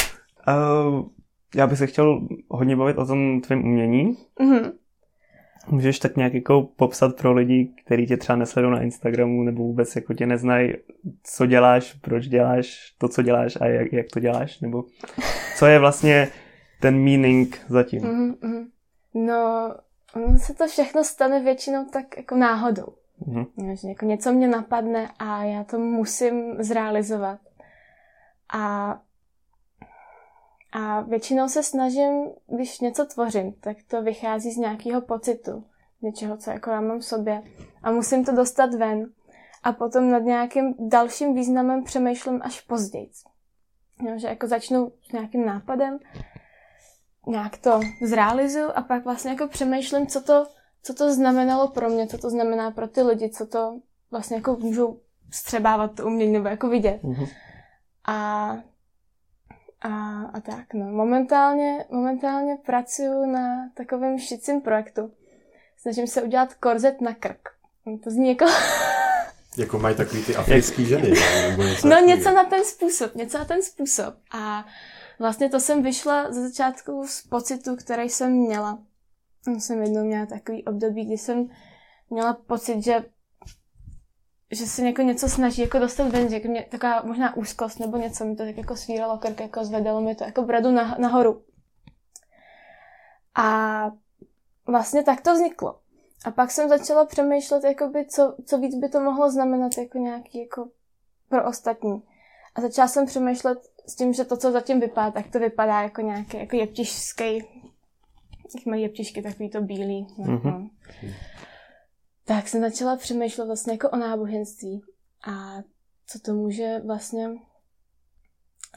Uh, 0.48 1.06
já 1.56 1.68
bych 1.68 1.78
se 1.78 1.88
chtěl 1.88 2.28
hodně 2.50 2.76
bavit 2.76 2.98
o 2.98 3.06
tom 3.06 3.42
tvém 3.42 3.60
umění. 3.60 4.18
Mhm. 4.40 4.72
Můžeš 5.70 6.00
tak 6.00 6.16
nějak 6.16 6.34
jako 6.34 6.70
popsat 6.76 7.16
pro 7.16 7.34
lidi, 7.34 7.72
kteří 7.86 8.06
tě 8.06 8.18
třeba 8.18 8.36
nesledují 8.36 8.74
na 8.74 8.82
Instagramu 8.82 9.44
nebo 9.44 9.64
vůbec 9.64 9.96
jako 9.96 10.14
tě 10.14 10.26
neznají, 10.26 10.74
co 11.24 11.46
děláš, 11.46 11.94
proč 11.94 12.28
děláš 12.28 12.96
to, 12.98 13.08
co 13.08 13.22
děláš 13.22 13.58
a 13.62 13.66
jak, 13.66 13.94
jak 13.94 14.06
to 14.14 14.20
děláš, 14.20 14.60
nebo 14.60 14.84
co 15.58 15.66
je 15.66 15.80
vlastně 15.80 16.28
ten 16.82 17.04
meaning 17.04 17.62
zatím. 17.68 18.02
Mhm, 18.04 18.36
mhm. 18.42 18.68
No, 19.14 19.76
se 20.38 20.54
to 20.54 20.68
všechno 20.68 21.04
stane 21.04 21.44
většinou 21.44 21.86
tak 21.86 22.18
jako 22.18 22.36
náhodou. 22.36 22.94
Mhm. 23.26 23.46
Že 23.82 23.88
jako 23.88 24.06
něco 24.06 24.34
mě 24.34 24.48
napadne 24.48 25.10
a 25.20 25.44
já 25.44 25.64
to 25.64 25.80
musím 25.80 26.64
zrealizovat. 26.64 27.40
A, 28.54 29.00
a 30.78 31.02
většinou 31.02 31.50
se 31.50 31.64
snažím, 31.64 32.26
když 32.48 32.80
něco 32.80 33.06
tvořím, 33.06 33.54
tak 33.54 33.78
to 33.88 34.02
vychází 34.02 34.52
z 34.52 34.58
nějakého 34.58 35.02
pocitu, 35.02 35.64
něčeho, 36.02 36.38
co 36.38 36.52
jako 36.52 36.70
já 36.70 36.82
mám 36.82 37.00
v 37.00 37.06
sobě. 37.06 37.44
A 37.84 37.92
musím 37.92 38.26
to 38.26 38.32
dostat 38.32 38.74
ven. 38.74 39.06
A 39.64 39.72
potom 39.72 40.12
nad 40.12 40.20
nějakým 40.20 40.76
dalším 40.80 41.34
významem 41.34 41.84
přemýšlím 41.84 42.42
až 42.44 42.62
později. 42.62 43.10
Jo, 44.08 44.18
že 44.18 44.28
jako 44.28 44.48
začnu 44.48 44.92
s 45.10 45.12
nějakým 45.12 45.46
nápadem, 45.46 46.00
nějak 47.28 47.58
to 47.58 47.80
zrealizuju 48.02 48.70
a 48.76 48.82
pak 48.82 49.04
vlastně 49.04 49.32
jako 49.32 49.48
přemýšlím, 49.48 50.08
co 50.08 50.22
to, 50.22 50.48
co 50.84 50.94
to 50.94 51.14
znamenalo 51.14 51.68
pro 51.68 51.90
mě, 51.90 52.08
co 52.08 52.18
to 52.18 52.30
znamená 52.30 52.72
pro 52.72 52.88
ty 52.88 53.02
lidi, 53.02 53.30
co 53.30 53.46
to 53.48 53.80
vlastně 54.12 54.38
jako 54.38 54.56
můžou 54.56 55.00
střebávat 55.32 55.96
to 55.96 56.06
umění 56.06 56.34
nebo 56.34 56.48
jako 56.48 56.70
vidět. 56.70 57.04
Mhm. 57.04 57.26
A, 58.08 58.58
a, 59.82 60.22
a 60.34 60.40
tak, 60.42 60.74
no. 60.74 60.86
Momentálně, 60.86 61.86
momentálně 61.90 62.58
pracuji 62.66 63.26
na 63.26 63.70
takovém 63.74 64.20
šicím 64.20 64.62
projektu. 64.62 65.12
Snažím 65.78 66.08
se 66.08 66.22
udělat 66.22 66.54
korzet 66.54 67.02
na 67.02 67.14
krk. 67.14 67.50
To 68.04 68.10
zní 68.10 68.30
jako... 68.30 68.46
Jako 69.58 69.80
mají 69.80 69.96
takový 69.96 70.26
ty 70.26 70.36
africký 70.36 70.86
ženy, 70.86 71.10
ne? 71.10 71.50
nebo 71.50 71.64
něco 71.64 71.88
No 71.88 72.00
něco 72.00 72.32
na 72.32 72.44
ten 72.44 72.66
způsob, 72.66 73.16
něco 73.16 73.38
na 73.38 73.46
ten 73.46 73.64
způsob. 73.64 74.16
A 74.32 74.66
vlastně 75.20 75.50
to 75.50 75.60
jsem 75.60 75.84
vyšla 75.84 76.32
ze 76.32 76.50
začátku 76.50 77.06
z 77.08 77.22
pocitu, 77.22 77.76
který 77.76 78.10
jsem 78.10 78.32
měla. 78.32 78.80
Jsem 79.60 79.82
jednou 79.82 80.04
měla 80.04 80.26
takový 80.26 80.66
období, 80.66 81.06
kdy 81.06 81.18
jsem 81.18 81.50
měla 82.10 82.34
pocit, 82.34 82.84
že 82.84 83.06
že 84.52 84.66
se 84.66 84.86
jako 84.86 85.02
něco 85.02 85.30
snaží 85.30 85.62
jako 85.62 85.80
dostat 85.80 86.08
ven, 86.08 86.30
že 86.30 86.40
mě 86.48 86.66
taková 86.70 87.02
možná 87.04 87.36
úzkost 87.36 87.80
nebo 87.80 87.98
něco 87.98 88.26
mi 88.26 88.36
to 88.36 88.44
tak 88.44 88.58
jako 88.58 88.76
svíralo 88.76 89.18
krk, 89.18 89.40
jako 89.40 89.66
zvedalo 89.66 90.02
mi 90.02 90.16
to 90.16 90.24
jako 90.24 90.42
bradu 90.42 90.72
na, 90.72 90.96
nahoru. 91.00 91.42
A 93.36 93.92
vlastně 94.68 95.04
tak 95.04 95.22
to 95.22 95.34
vzniklo. 95.34 95.80
A 96.26 96.32
pak 96.32 96.52
jsem 96.52 96.70
začala 96.70 97.06
přemýšlet, 97.06 97.64
jakoby, 97.64 98.06
co, 98.06 98.36
co 98.46 98.58
víc 98.58 98.76
by 98.76 98.90
to 98.90 99.00
mohlo 99.02 99.32
znamenat 99.32 99.78
jako 99.78 99.98
nějaký 99.98 100.40
jako 100.40 100.68
pro 101.30 101.48
ostatní. 101.50 102.04
A 102.56 102.62
začala 102.62 102.88
jsem 102.88 103.06
přemýšlet 103.06 103.60
s 103.88 103.96
tím, 103.96 104.14
že 104.14 104.26
to, 104.26 104.38
co 104.38 104.52
zatím 104.52 104.80
vypadá, 104.80 105.12
tak 105.12 105.28
to 105.32 105.40
vypadá 105.40 105.82
jako 105.82 106.02
nějaký 106.02 106.38
jako 106.38 106.56
jeptišský, 106.56 107.38
jak 108.56 108.66
mají 108.66 108.82
jeptišky, 108.84 109.22
takový 109.22 109.50
to 109.50 109.62
bílý. 109.62 110.08
No, 110.18 110.26
Mhm. 110.34 110.52
no. 110.52 110.70
Tak 112.28 112.48
jsem 112.48 112.62
začala 112.62 112.96
přemýšlet 112.96 113.46
vlastně 113.46 113.74
jako 113.74 113.90
o 113.90 113.98
náboženství 113.98 114.82
a 115.28 115.64
co 116.08 116.20
to 116.20 116.34
může 116.34 116.82
vlastně 116.86 117.30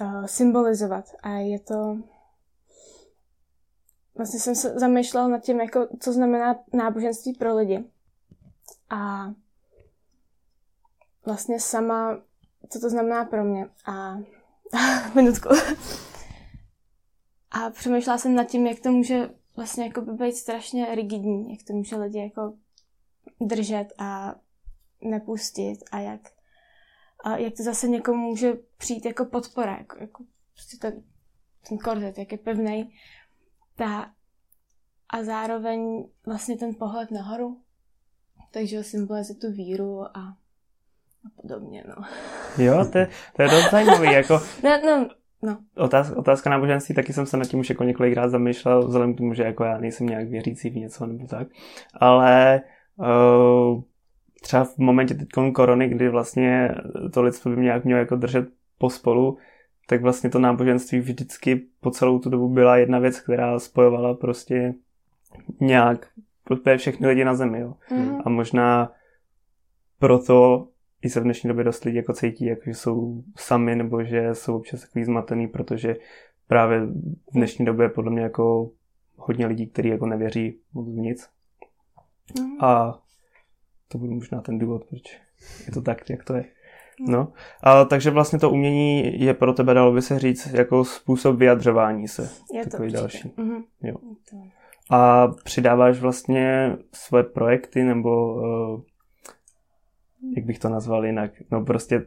uh, 0.00 0.26
symbolizovat. 0.26 1.04
A 1.23 1.30
je 1.30 1.61
to... 1.61 1.97
Vlastně 4.14 4.40
jsem 4.40 4.54
se 4.54 4.78
zamýšlela 4.78 5.28
nad 5.28 5.38
tím, 5.38 5.61
jako, 5.61 5.88
co 6.00 6.12
znamená 6.12 6.64
náboženství 6.73 7.33
pro 7.33 7.57
lidi. 7.57 7.85
A 8.90 9.33
vlastně 11.25 11.61
sama, 11.61 12.23
co 12.69 12.80
to 12.80 12.90
znamená 12.90 13.25
pro 13.25 13.45
mě. 13.45 13.69
A 13.87 14.19
minutku. 15.14 15.49
A 17.50 17.71
přemýšlela 17.71 18.19
jsem 18.19 18.35
nad 18.35 18.45
tím, 18.45 18.66
jak 18.66 18.80
to 18.80 18.92
může 18.92 19.30
vlastně 19.57 19.85
jako 19.85 20.00
být 20.00 20.37
strašně 20.37 20.95
rigidní, 20.95 21.50
jak 21.50 21.62
to 21.66 21.73
může 21.73 21.97
lidi 21.97 22.19
jako 22.19 22.54
držet 23.40 23.87
a 23.99 24.35
nepustit 25.00 25.78
a 25.92 25.99
jak, 25.99 26.20
a 27.25 27.37
jak 27.37 27.54
to 27.56 27.62
zase 27.62 27.88
někomu 27.88 28.28
může 28.28 28.52
přijít 28.76 29.06
jako 29.06 29.25
podpora, 29.25 29.76
jako, 29.78 29.97
jako 30.00 30.25
prostě 30.54 30.76
ten, 30.76 31.02
ten 31.68 31.78
korzet, 31.78 32.18
jak 32.18 32.32
je 32.32 32.38
pevný. 32.38 32.94
Ta, 33.76 34.11
a 35.09 35.23
zároveň 35.23 36.04
vlastně 36.26 36.56
ten 36.56 36.75
pohled 36.75 37.11
nahoru, 37.11 37.61
takže 38.50 38.85
symbolizuje 38.85 39.38
tu 39.38 39.52
víru 39.52 40.02
a, 40.02 40.37
a 41.26 41.42
podobně, 41.42 41.85
no. 41.88 42.04
Jo, 42.64 42.85
to 42.92 42.99
je, 42.99 43.09
to 43.37 43.42
je 43.42 43.49
dost 43.49 43.70
zajímavý. 43.70 44.12
Jako 44.12 44.40
Ne, 44.62 44.82
no, 44.82 45.09
no. 45.42 45.59
otázka, 45.76 46.16
otázka 46.16 46.50
náboženství, 46.50 46.94
taky 46.94 47.12
jsem 47.12 47.26
se 47.26 47.37
nad 47.37 47.49
tím 47.49 47.61
už 47.61 47.70
jako 47.70 47.85
několikrát 47.85 48.28
zamýšlel, 48.28 48.87
vzhledem 48.87 49.14
k 49.14 49.18
tomu, 49.18 49.35
že 49.35 49.42
jako 49.42 49.64
já 49.64 49.78
nejsem 49.78 50.06
nějak 50.06 50.28
věřící 50.28 50.70
v 50.70 50.76
něco 50.76 51.06
nebo 51.06 51.26
tak. 51.26 51.49
Ale 51.94 52.61
třeba 54.42 54.64
v 54.64 54.78
momentě 54.78 55.14
teď 55.14 55.28
korony, 55.54 55.88
kdy 55.88 56.09
vlastně 56.09 56.75
to 57.12 57.23
lidstvo 57.23 57.50
by 57.50 57.61
nějak 57.61 57.85
mělo 57.85 57.99
jako 57.99 58.16
držet 58.16 58.49
pospolu, 58.78 59.38
tak 59.87 60.02
vlastně 60.02 60.30
to 60.30 60.38
náboženství 60.38 61.00
vždycky 61.00 61.62
po 61.80 61.90
celou 61.90 62.19
tu 62.19 62.30
dobu 62.30 62.49
byla 62.49 62.76
jedna 62.76 62.99
věc, 62.99 63.21
která 63.21 63.59
spojovala 63.59 64.14
prostě 64.14 64.75
nějak 65.61 66.07
všechny 66.76 67.09
lidi 67.09 67.25
na 67.25 67.35
zemi. 67.35 67.61
Jo. 67.61 67.75
Mhm. 67.90 68.23
A 68.25 68.28
možná 68.28 68.92
proto 69.99 70.69
i 71.02 71.11
se 71.11 71.21
v 71.21 71.25
dnešní 71.25 71.49
době 71.49 71.64
dost 71.64 71.85
lidi 71.85 71.97
jako 71.97 72.12
cítí, 72.12 72.45
jako 72.45 72.62
že 72.66 72.75
jsou 72.75 73.23
sami 73.37 73.76
nebo 73.76 74.04
že 74.04 74.35
jsou 74.35 74.57
občas 74.57 74.80
takový 74.80 75.04
zmatený, 75.04 75.49
protože 75.49 75.97
právě 76.49 76.80
v 76.87 77.33
dnešní 77.35 77.64
době 77.64 77.85
je 77.85 77.90
podle 77.90 78.11
mě 78.11 78.23
jako 78.23 78.71
hodně 79.16 79.47
lidí, 79.47 79.66
kteří 79.66 79.88
jako 79.88 80.07
nevěří 80.07 80.59
moc 80.75 80.87
v 80.87 80.99
nic. 80.99 81.28
Mhm. 82.41 82.65
A 82.65 82.99
to 83.89 83.99
bude 83.99 84.15
možná 84.15 84.41
ten 84.41 84.59
důvod, 84.59 84.85
proč 84.89 85.21
je 85.67 85.73
to 85.73 85.83
tak, 85.83 86.11
jak 86.11 86.25
to 86.25 86.35
je. 86.35 86.45
No, 87.09 87.33
a 87.63 87.85
takže 87.85 88.11
vlastně 88.11 88.39
to 88.39 88.51
umění 88.51 89.21
je 89.25 89.35
pro 89.35 89.53
tebe, 89.53 89.75
dalo 89.75 89.93
by 89.93 90.03
se 90.03 90.19
říct, 90.19 90.47
jako 90.47 90.85
způsob 90.85 91.37
vyjadřování 91.37 92.09
se. 92.09 92.31
Je 92.55 92.65
to 92.65 92.71
takový 92.71 92.89
určitě. 92.89 93.01
další. 93.01 93.31
Mhm. 93.37 93.63
Jo. 93.83 93.95
To. 94.31 94.37
A 94.97 95.29
přidáváš 95.45 96.01
vlastně 96.01 96.77
svoje 96.93 97.25
projekty, 97.25 97.85
nebo 97.85 98.35
uh, 98.35 98.81
jak 100.37 100.45
bych 100.45 100.59
to 100.59 100.69
nazval 100.69 101.07
jinak, 101.07 101.31
no 101.51 101.65
prostě, 101.65 102.07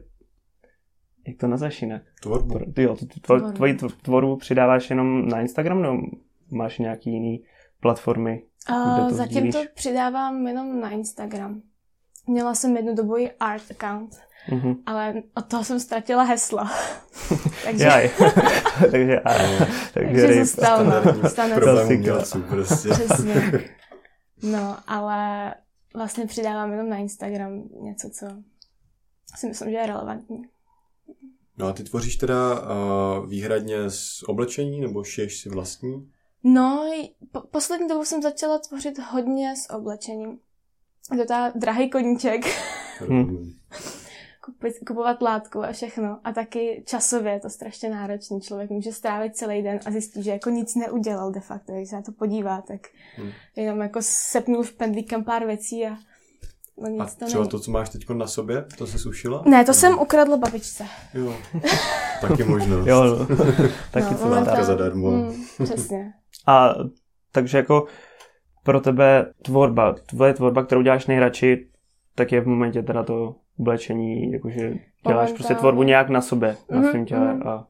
jak 1.26 1.36
to 1.36 1.46
nazveš 1.48 1.82
jinak? 1.82 2.02
Tvorbu. 2.22 2.54
Pro- 2.54 2.82
Jo, 2.82 2.96
tvoji 3.54 3.74
tv- 3.74 3.96
tvorbu 4.02 4.36
přidáváš 4.36 4.90
jenom 4.90 5.28
na 5.28 5.40
Instagram, 5.40 5.82
nebo 5.82 5.98
máš 6.50 6.78
nějaký 6.78 7.10
jiný 7.12 7.44
platformy? 7.84 8.42
A 8.66 8.94
Kde 8.98 9.08
to 9.08 9.14
zatím 9.14 9.36
sdílíš? 9.38 9.54
to 9.54 9.60
přidávám 9.74 10.46
jenom 10.46 10.80
na 10.80 10.90
Instagram. 10.90 11.62
Měla 12.26 12.54
jsem 12.54 12.76
jednu 12.76 12.94
dobu 12.94 13.16
i 13.18 13.30
art 13.40 13.70
account, 13.70 14.10
Mhm. 14.48 14.74
ale 14.86 15.14
od 15.34 15.44
toho 15.46 15.64
jsem 15.64 15.80
ztratila 15.80 16.22
heslo. 16.22 16.58
takže, 17.64 17.84
Jaj. 17.84 18.10
takže, 18.90 19.20
a, 19.20 19.32
takže, 19.94 20.22
takže 20.26 20.44
zůstal, 20.44 20.84
no. 20.84 21.02
Problém 21.54 21.88
umělců 21.88 22.42
prostě. 22.42 22.88
Přesně. 22.88 23.52
No, 24.42 24.76
ale 24.86 25.54
vlastně 25.94 26.26
přidávám 26.26 26.70
jenom 26.72 26.88
na 26.88 26.96
Instagram 26.96 27.62
něco, 27.80 28.10
co 28.10 28.26
si 29.36 29.46
myslím, 29.48 29.70
že 29.70 29.76
je 29.76 29.86
relevantní. 29.86 30.42
No 31.58 31.66
a 31.66 31.72
ty 31.72 31.82
tvoříš 31.84 32.16
teda 32.16 32.60
uh, 32.60 33.26
výhradně 33.28 33.90
z 33.90 34.22
oblečení, 34.26 34.80
nebo 34.80 35.04
šiješ 35.04 35.38
si 35.40 35.48
vlastní? 35.48 36.10
No, 36.44 36.90
po, 37.32 37.40
poslední 37.40 37.88
dobou 37.88 38.04
jsem 38.04 38.22
začala 38.22 38.58
tvořit 38.58 38.98
hodně 38.98 39.54
s 39.56 39.70
oblečením. 39.70 40.38
Je 41.12 41.18
to 41.18 41.24
ta 41.24 41.52
drahý 41.54 41.90
koníček, 41.90 42.40
Rozumím. 43.00 43.54
kupit, 44.44 44.74
kupovat 44.86 45.22
látku 45.22 45.64
a 45.64 45.72
všechno. 45.72 46.18
A 46.24 46.32
taky 46.32 46.82
časově 46.86 47.32
je 47.32 47.40
to 47.40 47.50
strašně 47.50 47.90
náročný. 47.90 48.40
Člověk 48.40 48.70
může 48.70 48.92
strávit 48.92 49.36
celý 49.36 49.62
den 49.62 49.80
a 49.86 49.90
zjistí, 49.90 50.22
že 50.22 50.30
jako 50.30 50.50
nic 50.50 50.74
neudělal 50.74 51.30
de 51.30 51.40
facto. 51.40 51.72
Když 51.72 51.88
se 51.90 51.96
na 51.96 52.02
to 52.02 52.12
podívá, 52.12 52.62
tak 52.62 52.80
Hmm. 53.16 53.30
jenom 53.56 53.80
jako 53.80 53.98
sepnul 54.02 54.64
špendlíkem 54.64 55.24
pár 55.24 55.46
věcí 55.46 55.86
a 55.86 55.96
no 56.78 56.88
nic 56.88 57.00
A 57.00 57.06
to 57.18 57.26
třeba 57.26 57.40
není. 57.42 57.50
to, 57.50 57.58
co 57.60 57.70
máš 57.70 57.88
teď 57.90 58.08
na 58.10 58.26
sobě, 58.26 58.64
to 58.78 58.86
se 58.86 58.98
sušila? 58.98 59.42
Ne, 59.46 59.64
to 59.64 59.74
jsem 59.74 59.98
ukradla 59.98 60.36
babičce. 60.36 60.86
Jo. 61.14 61.36
Taky 62.20 62.44
možnost. 62.44 62.86
Jo, 62.86 63.04
no. 63.04 63.26
taky 63.90 64.14
no, 64.24 64.44
dá. 64.44 64.64
zadarmo. 64.64 65.10
Mm, 65.10 65.44
přesně. 65.64 66.12
A 66.46 66.74
takže 67.32 67.58
jako 67.58 67.86
pro 68.62 68.80
tebe 68.80 69.32
tvorba, 69.42 69.92
tvoje 70.06 70.34
tvorba, 70.34 70.64
kterou 70.64 70.82
děláš 70.82 71.06
nejradši, 71.06 71.68
tak 72.14 72.32
je 72.32 72.40
v 72.40 72.46
momentě 72.46 72.82
teda 72.82 73.02
to 73.02 73.34
oblečení, 73.58 74.32
jakože 74.32 74.58
děláš 74.58 74.78
Momentálně. 75.04 75.34
prostě 75.34 75.54
tvorbu 75.54 75.82
nějak 75.82 76.08
na 76.08 76.20
sobě, 76.20 76.56
na 76.70 76.80
Mhm, 76.80 76.90
svém 76.90 77.04
těle 77.04 77.34
mhm. 77.34 77.48
a 77.48 77.68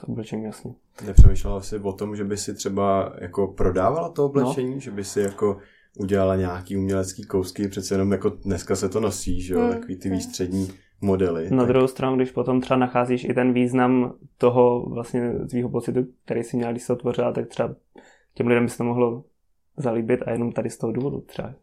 s 0.00 0.04
oblečením 0.08 0.44
jasně. 0.44 0.74
Nepřemýšlela 1.06 1.60
jsi 1.60 1.78
o 1.78 1.92
tom, 1.92 2.16
že 2.16 2.24
by 2.24 2.36
si 2.36 2.54
třeba 2.54 3.12
jako 3.20 3.46
prodávala 3.46 4.08
to 4.08 4.24
oblečení, 4.24 4.74
No. 4.74 4.80
že 4.80 4.90
by 4.90 5.04
si 5.04 5.20
jako 5.20 5.58
udělala 5.98 6.36
nějaký 6.36 6.76
umělecký 6.76 7.24
kousky, 7.26 7.68
přece 7.68 7.94
jenom 7.94 8.12
jako 8.12 8.28
dneska 8.28 8.76
se 8.76 8.88
to 8.88 9.00
nosí, 9.00 9.42
že 9.42 9.54
jo, 9.54 9.60
Hmm, 9.60 9.70
takový 9.72 9.96
ty 9.96 10.08
hmm. 10.08 10.18
výstřední 10.18 10.70
modely. 11.00 11.50
Na 11.50 11.56
tak- 11.56 11.68
druhou 11.68 11.86
stranu, 11.86 12.16
když 12.16 12.30
potom 12.30 12.60
třeba 12.60 12.78
nacházíš 12.78 13.24
i 13.24 13.34
ten 13.34 13.52
význam 13.52 14.14
toho 14.38 14.86
vlastně 14.88 15.32
svého 15.48 15.68
pocitu, 15.68 16.00
který 16.24 16.42
si 16.42 16.56
měla, 16.56 16.72
když 16.72 16.82
se 16.82 16.86
to 16.86 16.96
tvořila, 16.96 17.32
tak 17.32 17.48
třeba 17.48 17.74
těm 18.34 18.46
lidem 18.46 18.64
by 18.64 18.70
se 18.70 18.78
to 18.78 18.84
mohlo 18.84 19.24
zalíbit 19.76 20.20
a 20.26 20.30
jenom 20.30 20.52
tady 20.52 20.70
z 20.70 20.78
toho 20.78 20.92
důvodu 20.92 21.20
třeba. 21.20 21.54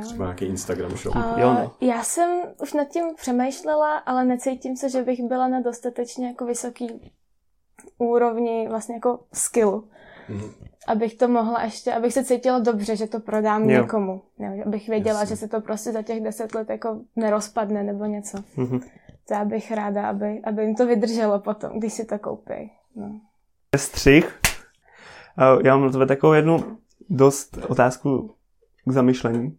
Třeba 0.00 0.24
nějaký 0.24 0.44
Instagram 0.44 0.90
shop. 0.90 1.16
A 1.16 1.40
Jo, 1.40 1.52
no. 1.52 1.70
Já 1.80 2.02
jsem 2.02 2.40
už 2.62 2.72
nad 2.72 2.84
tím 2.84 3.04
přemýšlela, 3.16 3.98
ale 3.98 4.24
necítím 4.24 4.76
se, 4.76 4.90
že 4.90 5.02
bych 5.02 5.20
byla 5.22 5.48
na 5.48 5.60
dostatečně 5.60 6.26
jako 6.26 6.46
vysoký 6.46 7.12
úrovni 7.98 8.66
vlastně 8.68 8.94
jako 8.94 9.20
skillu. 9.32 9.88
Mhm. 10.28 10.50
Abych 10.88 11.14
to 11.14 11.28
mohla 11.28 11.62
ještě, 11.62 11.92
abych 11.92 12.12
se 12.12 12.24
cítila 12.24 12.58
dobře, 12.58 12.96
že 12.96 13.06
to 13.06 13.20
prodám 13.20 13.70
Jo. 13.70 13.80
někomu. 13.80 14.22
Ne, 14.38 14.62
abych 14.66 14.88
věděla, 14.88 15.20
Jasně. 15.20 15.36
že 15.36 15.40
se 15.40 15.48
to 15.48 15.60
prostě 15.60 15.92
za 15.92 16.02
těch 16.02 16.20
deset 16.22 16.54
let 16.54 16.70
jako 16.70 17.00
nerozpadne 17.16 17.82
nebo 17.82 18.04
něco. 18.04 18.38
Mhm. 18.56 18.80
To 19.28 19.34
já 19.34 19.44
bych 19.44 19.72
ráda, 19.72 20.08
aby, 20.08 20.40
aby 20.44 20.62
jim 20.62 20.74
to 20.74 20.86
vydrželo 20.86 21.38
potom, 21.40 21.78
když 21.78 21.92
si 21.92 22.04
to 22.04 22.18
koupí. 22.18 22.70
No. 22.96 23.20
Střih. 23.76 24.38
Já 25.64 25.76
mám 25.76 25.86
na 25.86 25.92
tebe 25.92 26.06
takovou 26.06 26.32
jednu 26.32 26.78
dost 27.10 27.58
otázku 27.68 28.34
k 28.84 28.92
zamyšlení. 28.92 29.58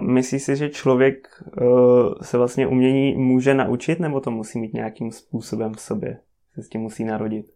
Myslíš 0.00 0.42
si, 0.42 0.56
že 0.56 0.68
člověk 0.68 1.28
uh, 1.60 1.66
se 2.22 2.38
vlastně 2.38 2.66
umění 2.66 3.14
může 3.14 3.54
naučit, 3.54 4.00
nebo 4.00 4.20
to 4.20 4.30
musí 4.30 4.58
mít 4.60 4.74
nějakým 4.74 5.12
způsobem 5.12 5.74
v 5.74 5.80
sobě? 5.80 6.18
Se 6.54 6.62
s 6.62 6.68
tím 6.68 6.80
musí 6.80 7.04
narodit? 7.04 7.46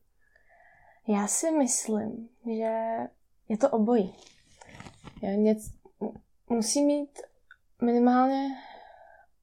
Já 1.10 1.26
si 1.26 1.50
myslím, 1.50 2.28
že 2.46 2.96
je 3.48 3.56
to 3.58 3.70
obojí. 3.70 4.14
Jo, 5.22 5.30
něc, 5.30 5.72
musí 6.48 6.84
mít 6.84 7.20
minimálně 7.82 8.48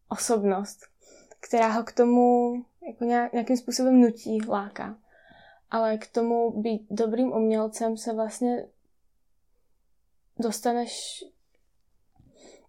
osobnost, 0.09 0.79
která 1.39 1.67
ho 1.67 1.83
k 1.83 1.91
tomu 1.91 2.53
jako 2.88 3.03
nějak, 3.03 3.33
nějakým 3.33 3.57
způsobem 3.57 4.01
nutí, 4.01 4.45
láká. 4.47 4.97
Ale 5.71 5.97
k 5.97 6.07
tomu 6.07 6.62
být 6.62 6.88
dobrým 6.89 7.31
umělcem 7.31 7.97
se 7.97 8.13
vlastně 8.13 8.67
dostaneš 10.39 11.24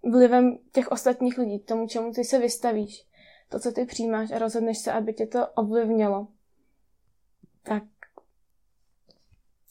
vlivem 0.02 0.58
těch 0.72 0.88
ostatních 0.88 1.38
lidí, 1.38 1.58
tomu, 1.58 1.86
čemu 1.86 2.12
ty 2.12 2.24
se 2.24 2.38
vystavíš, 2.38 3.06
to, 3.48 3.60
co 3.60 3.72
ty 3.72 3.84
přijímáš 3.84 4.30
a 4.30 4.38
rozhodneš 4.38 4.78
se, 4.78 4.92
aby 4.92 5.12
tě 5.12 5.26
to 5.26 5.46
ovlivnilo, 5.46 6.28
tak 7.62 7.82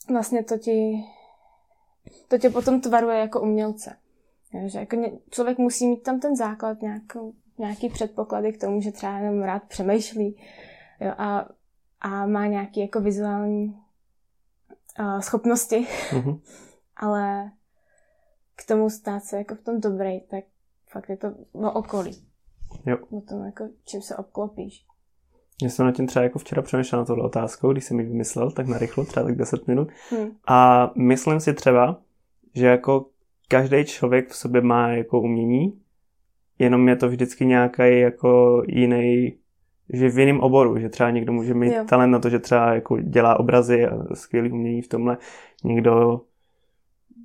vlastně 0.09 0.43
to 0.43 0.57
ti, 0.57 1.05
to 2.27 2.37
tě 2.37 2.49
potom 2.49 2.81
tvaruje 2.81 3.19
jako 3.19 3.41
umělce. 3.41 3.97
že 4.65 4.79
jako 4.79 4.97
člověk 5.29 5.57
musí 5.57 5.87
mít 5.87 6.03
tam 6.03 6.19
ten 6.19 6.35
základ, 6.35 6.81
nějakou, 6.81 7.33
nějaký 7.57 7.89
předpoklady 7.89 8.53
k 8.53 8.61
tomu, 8.61 8.81
že 8.81 8.91
třeba 8.91 9.17
jenom 9.17 9.43
rád 9.43 9.63
přemýšlí 9.63 10.41
jo, 10.99 11.13
a, 11.17 11.49
a 12.01 12.25
má 12.25 12.47
nějaké 12.47 12.81
jako 12.81 13.01
vizuální 13.01 13.81
uh, 14.99 15.19
schopnosti, 15.19 15.87
mm-hmm. 16.09 16.39
ale 16.95 17.51
k 18.55 18.65
tomu 18.65 18.89
stát 18.89 19.23
se 19.23 19.37
jako 19.37 19.55
v 19.55 19.61
tom 19.61 19.81
dobrý, 19.81 20.21
tak 20.21 20.43
fakt 20.87 21.09
je 21.09 21.17
to 21.17 21.27
o 21.53 21.71
okolí. 21.71 22.27
Jo. 22.85 22.97
O 23.09 23.21
tom, 23.21 23.45
jako, 23.45 23.69
čím 23.85 24.01
se 24.01 24.15
obklopíš. 24.15 24.85
Já 25.63 25.69
jsem 25.69 25.85
na 25.85 25.91
tím 25.91 26.07
třeba 26.07 26.23
jako 26.23 26.39
včera 26.39 26.61
přemýšlel 26.61 27.01
na 27.01 27.05
tohle 27.05 27.23
otázkou, 27.23 27.71
když 27.71 27.83
jsem 27.83 27.99
ji 27.99 28.05
vymyslel, 28.05 28.51
tak 28.51 28.67
narychlo, 28.67 29.05
třeba 29.05 29.25
tak 29.25 29.35
10 29.35 29.67
minut. 29.67 29.89
Hmm. 30.09 30.29
A 30.47 30.91
myslím 30.95 31.39
si 31.39 31.53
třeba, 31.53 31.99
že 32.55 32.67
jako 32.67 33.05
každý 33.47 33.85
člověk 33.85 34.29
v 34.29 34.35
sobě 34.35 34.61
má 34.61 34.89
jako 34.89 35.21
umění, 35.21 35.81
jenom 36.59 36.87
je 36.87 36.95
to 36.95 37.09
vždycky 37.09 37.45
nějaký 37.45 37.99
jako 37.99 38.63
jiný, 38.67 39.37
že 39.93 40.09
v 40.09 40.19
jiném 40.19 40.39
oboru, 40.39 40.79
že 40.79 40.89
třeba 40.89 41.09
někdo 41.09 41.33
může 41.33 41.53
mít 41.53 41.73
jo. 41.73 41.83
talent 41.89 42.11
na 42.11 42.19
to, 42.19 42.29
že 42.29 42.39
třeba 42.39 42.73
jako 42.73 43.01
dělá 43.01 43.39
obrazy 43.39 43.87
a 43.87 44.15
skvělý 44.15 44.51
umění 44.51 44.81
v 44.81 44.87
tomhle, 44.87 45.17
někdo 45.63 46.21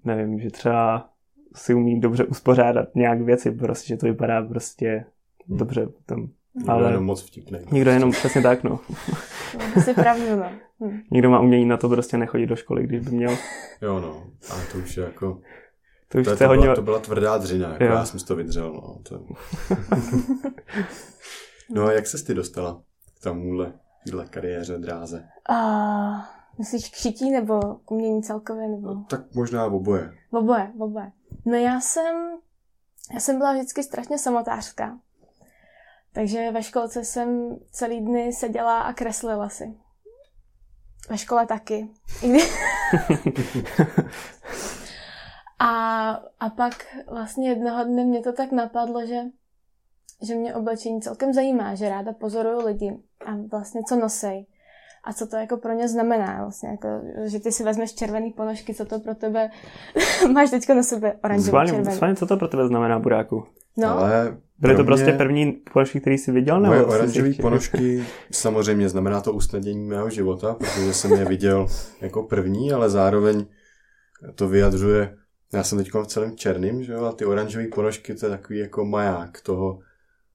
nevím, 0.05 0.41
že 0.41 0.51
třeba 0.51 1.09
si 1.55 1.75
umí 1.75 2.01
dobře 2.01 2.25
uspořádat 2.25 2.95
nějak 2.95 3.21
věci, 3.21 3.51
prostě, 3.51 3.89
že 3.89 3.97
to 3.97 4.07
vypadá 4.07 4.43
prostě 4.43 5.05
hmm. 5.49 5.59
dobře 5.59 5.87
potom. 5.87 6.29
Někdo 6.55 6.73
ale 6.73 6.91
jenom 6.91 7.05
moc 7.05 7.23
vtipný. 7.23 7.59
Někdo 7.73 7.91
jenom 7.91 8.11
přesně 8.11 8.43
tak, 8.43 8.63
no. 8.63 8.81
To 9.75 9.81
si 9.81 9.95
pravdu, 9.95 10.37
no. 10.37 10.51
Hm. 10.85 11.01
Někdo 11.11 11.31
má 11.31 11.41
umění 11.41 11.65
na 11.65 11.77
to 11.77 11.89
prostě 11.89 12.17
nechodit 12.17 12.49
do 12.49 12.57
školy, 12.57 12.83
když 12.83 13.01
by 13.01 13.11
měl. 13.11 13.37
Jo, 13.83 14.01
no. 14.01 14.27
A 14.51 14.55
to 14.73 14.79
už 14.79 14.97
je 14.97 15.05
jako... 15.05 15.41
To 16.09 16.19
už 16.19 16.25
to, 16.25 16.37
to, 16.37 16.49
hodně... 16.49 16.63
byla, 16.63 16.75
to 16.75 16.83
byla 16.83 16.99
tvrdá 16.99 17.39
dřina, 17.39 17.73
jako 17.73 17.85
já 17.85 18.05
jsem 18.05 18.21
to 18.21 18.37
vydřel, 18.37 18.73
no. 18.73 18.99
To... 19.03 19.27
no 21.75 21.87
a 21.87 21.93
jak 21.93 22.07
ses 22.07 22.23
ty 22.23 22.35
dostala 22.35 22.83
k 23.19 23.23
tomuhle, 23.23 23.73
téhle 24.05 24.27
kariéře, 24.27 24.79
dráze? 24.79 25.29
Uh, 25.51 26.21
myslíš 26.59 26.89
k 26.89 26.95
šití 26.95 27.31
nebo 27.31 27.61
k 27.85 27.91
umění 27.91 28.23
celkově? 28.23 28.69
Nebo... 28.69 28.95
No, 28.95 29.07
tak 29.11 29.35
možná 29.35 29.67
v 29.67 29.75
oboje. 29.75 30.13
V 30.33 30.37
oboje, 30.37 30.73
v 30.79 30.83
oboje. 30.83 31.13
No 31.47 31.55
já 31.55 31.81
jsem, 31.81 32.17
já 33.15 33.21
jsem 33.21 33.39
byla 33.39 33.53
vždycky 33.53 33.83
strašně 33.83 34.19
samotářská. 34.19 34.99
Takže 36.15 36.51
ve 36.51 36.63
školce 36.63 37.05
jsem 37.05 37.57
celý 37.71 38.01
dny 38.01 38.33
seděla 38.33 38.81
a 38.81 38.93
kreslila 38.93 39.49
si. 39.49 39.75
Ve 41.11 41.19
škole 41.19 41.47
taky. 41.47 41.89
a, 45.59 46.11
a 46.41 46.51
pak 46.57 46.87
vlastně 47.11 47.49
jednoho 47.49 47.85
dne 47.85 48.05
mě 48.05 48.21
to 48.21 48.33
tak 48.33 48.53
napadlo, 48.53 49.07
že, 49.07 49.21
že 50.23 50.35
mě 50.35 50.55
oblečení 50.55 51.01
celkem 51.01 51.33
zajímá, 51.33 51.75
že 51.75 51.89
ráda 51.89 52.13
pozoruju 52.13 52.67
lidi 52.67 52.99
a 53.27 53.31
vlastně 53.51 53.81
co 53.89 53.97
nosej 53.97 54.47
a 55.05 55.13
co 55.13 55.27
to 55.27 55.37
jako 55.37 55.57
pro 55.57 55.73
ně 55.73 55.89
znamená. 55.89 56.43
Vlastně 56.43 56.69
jako, 56.69 56.89
že 57.25 57.41
ty 57.41 57.53
si 57.53 57.65
vezmeš 57.65 57.95
červený 57.95 58.33
ponožky, 58.33 58.75
co 58.75 58.85
to 58.85 59.01
pro 59.01 59.15
tebe, 59.15 59.51
máš 60.33 60.51
teďka 60.51 60.75
na 60.75 60.83
sebe 60.83 61.19
oranžový 61.25 61.47
schválně, 61.49 61.73
červený. 61.73 61.97
Schválně, 61.97 62.17
co 62.17 62.27
to 62.27 62.37
pro 62.37 62.49
tebe 62.49 62.67
znamená, 62.67 62.99
Buráku? 62.99 63.45
No. 63.77 63.99
Ale 63.99 64.37
Byly 64.59 64.77
to 64.77 64.85
prostě 64.85 65.13
první 65.13 65.53
ponožky, 65.53 66.01
které 66.01 66.15
jsi 66.15 66.33
viděl? 66.33 66.61
Nebo 66.61 66.75
moje 66.75 66.85
oranžové 66.85 67.33
ponožky 67.41 68.05
samozřejmě 68.31 68.89
znamená 68.89 69.21
to 69.21 69.33
usnadnění 69.33 69.87
mého 69.87 70.11
života, 70.11 70.55
protože 70.55 70.95
jsem 70.95 71.13
je 71.13 71.25
viděl 71.25 71.67
jako 72.01 72.23
první, 72.23 72.73
ale 72.73 72.91
zároveň 72.91 73.47
to 74.35 74.49
vyjadřuje, 74.49 75.17
já 75.53 75.65
jsem 75.65 75.79
teď 75.79 75.95
v 75.95 76.07
celém 76.07 76.37
černým, 76.37 76.83
že 76.83 76.93
jo, 76.93 77.05
a 77.05 77.13
ty 77.13 77.25
oranžové 77.25 77.67
ponožky 77.75 78.15
to 78.15 78.27
je 78.27 78.31
takový 78.31 78.59
jako 78.59 78.85
maják 78.85 79.41
toho, 79.41 79.79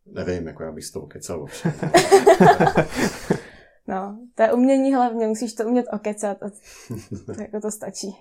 nevím, 0.05 0.47
jako 0.47 0.63
já 0.63 0.71
bych 0.71 0.85
s 0.85 0.91
tou 0.91 1.01
kecal 1.01 1.45
No, 3.87 4.19
to 4.35 4.43
je 4.43 4.53
umění 4.53 4.93
hlavně, 4.93 5.27
musíš 5.27 5.53
to 5.53 5.65
umět 5.65 5.85
okecat 5.93 6.43
a 6.43 6.49
to, 7.25 7.41
jako 7.41 7.59
to 7.61 7.71
stačí. 7.71 8.17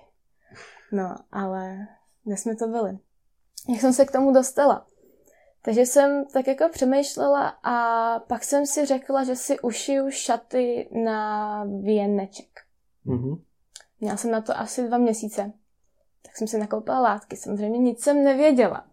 No, 0.91 1.15
ale 1.31 1.87
kde 2.23 2.37
jsme 2.37 2.55
to 2.55 2.67
byli? 2.67 2.97
Jak 3.69 3.81
jsem 3.81 3.93
se 3.93 4.05
k 4.05 4.11
tomu 4.11 4.33
dostala? 4.33 4.87
Takže 5.61 5.85
jsem 5.85 6.25
tak 6.25 6.47
jako 6.47 6.69
přemýšlela 6.71 7.47
a 7.63 8.19
pak 8.19 8.43
jsem 8.43 8.65
si 8.65 8.85
řekla, 8.85 9.23
že 9.23 9.35
si 9.35 9.59
ušiju 9.59 10.11
šaty 10.11 10.89
na 11.03 11.63
věneček. 11.81 12.59
Mm-hmm. 13.05 13.41
Měla 13.99 14.17
jsem 14.17 14.31
na 14.31 14.41
to 14.41 14.57
asi 14.57 14.87
dva 14.87 14.97
měsíce. 14.97 15.53
Tak 16.21 16.37
jsem 16.37 16.47
si 16.47 16.57
nakoupila 16.57 16.99
látky. 16.99 17.37
Samozřejmě 17.37 17.79
nic 17.79 18.03
jsem 18.03 18.23
nevěděla. 18.23 18.85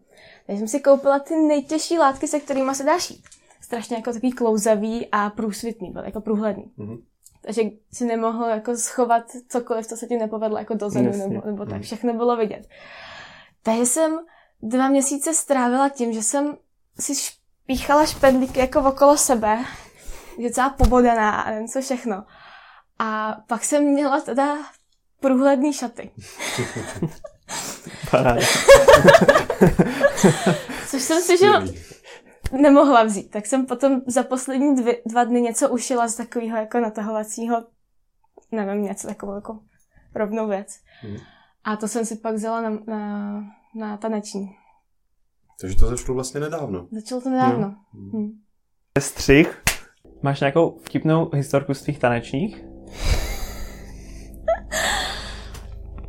Takže 0.46 0.58
jsem 0.58 0.68
si 0.68 0.80
koupila 0.80 1.18
ty 1.18 1.36
nejtěžší 1.36 1.98
látky, 1.98 2.28
se 2.28 2.40
kterými 2.40 2.74
se 2.74 2.84
dá 2.84 2.98
šít 2.98 3.24
strašně 3.64 3.96
jako 3.96 4.12
takový 4.12 4.32
klouzavý 4.32 5.08
a 5.12 5.30
průsvitný, 5.30 5.90
byl 5.90 6.04
jako 6.04 6.20
průhledný. 6.20 6.72
Mm-hmm. 6.78 7.02
Takže 7.40 7.62
si 7.92 8.04
nemohl 8.04 8.44
jako 8.44 8.76
schovat 8.76 9.22
cokoliv, 9.48 9.86
co 9.86 9.96
se 9.96 10.06
ti 10.06 10.16
nepovedlo 10.16 10.58
jako 10.58 10.74
dozadu 10.74 11.10
nebo, 11.18 11.42
nebo 11.46 11.66
tak. 11.66 11.76
Mm. 11.76 11.82
Všechno 11.82 12.14
bylo 12.14 12.36
vidět. 12.36 12.68
Takže 13.62 13.86
jsem 13.86 14.18
dva 14.62 14.88
měsíce 14.88 15.34
strávila 15.34 15.88
tím, 15.88 16.12
že 16.12 16.22
jsem 16.22 16.56
si 17.00 17.12
píchala 17.66 18.06
špendlíky 18.06 18.60
jako 18.60 18.80
okolo 18.80 19.16
sebe, 19.16 19.64
je 20.38 20.50
celá 20.50 20.70
pobodaná 20.70 21.40
a 21.40 21.50
nevím 21.50 21.68
co 21.68 21.80
všechno. 21.80 22.24
A 22.98 23.36
pak 23.46 23.64
jsem 23.64 23.84
měla 23.84 24.20
teda 24.20 24.56
průhledný 25.20 25.72
šaty. 25.72 26.10
Což 30.90 31.02
jsem 31.02 31.22
si, 31.22 31.38
že 31.38 31.46
nemohla 32.52 33.04
vzít. 33.04 33.30
Tak 33.30 33.46
jsem 33.46 33.66
potom 33.66 34.00
za 34.06 34.22
poslední 34.22 34.76
dvě, 34.76 34.96
dva 35.06 35.24
dny 35.24 35.40
něco 35.40 35.68
ušila 35.68 36.08
z 36.08 36.14
takového 36.14 36.56
jako 36.56 36.80
natahovacího, 36.80 37.64
nevím, 38.52 38.82
něco 38.82 39.06
takového 39.06 39.36
jako 39.36 39.58
rovnou 40.14 40.48
věc. 40.48 40.78
Hmm. 41.00 41.16
A 41.64 41.76
to 41.76 41.88
jsem 41.88 42.06
si 42.06 42.16
pak 42.16 42.34
vzala 42.34 42.60
na, 42.60 42.78
na, 42.86 43.32
na 43.74 43.96
taneční. 43.96 44.56
Takže 45.60 45.76
to 45.76 45.86
začalo 45.86 46.14
vlastně 46.14 46.40
nedávno. 46.40 46.86
Začalo 46.92 47.20
to 47.20 47.30
nedávno. 47.30 47.74
Hmm. 47.92 48.10
Hmm. 48.10 48.30
Střih. 48.98 49.62
Máš 50.22 50.40
nějakou 50.40 50.78
vtipnou 50.78 51.30
historku 51.34 51.74
z 51.74 51.82
tvých 51.82 51.98
tanečních? 51.98 52.64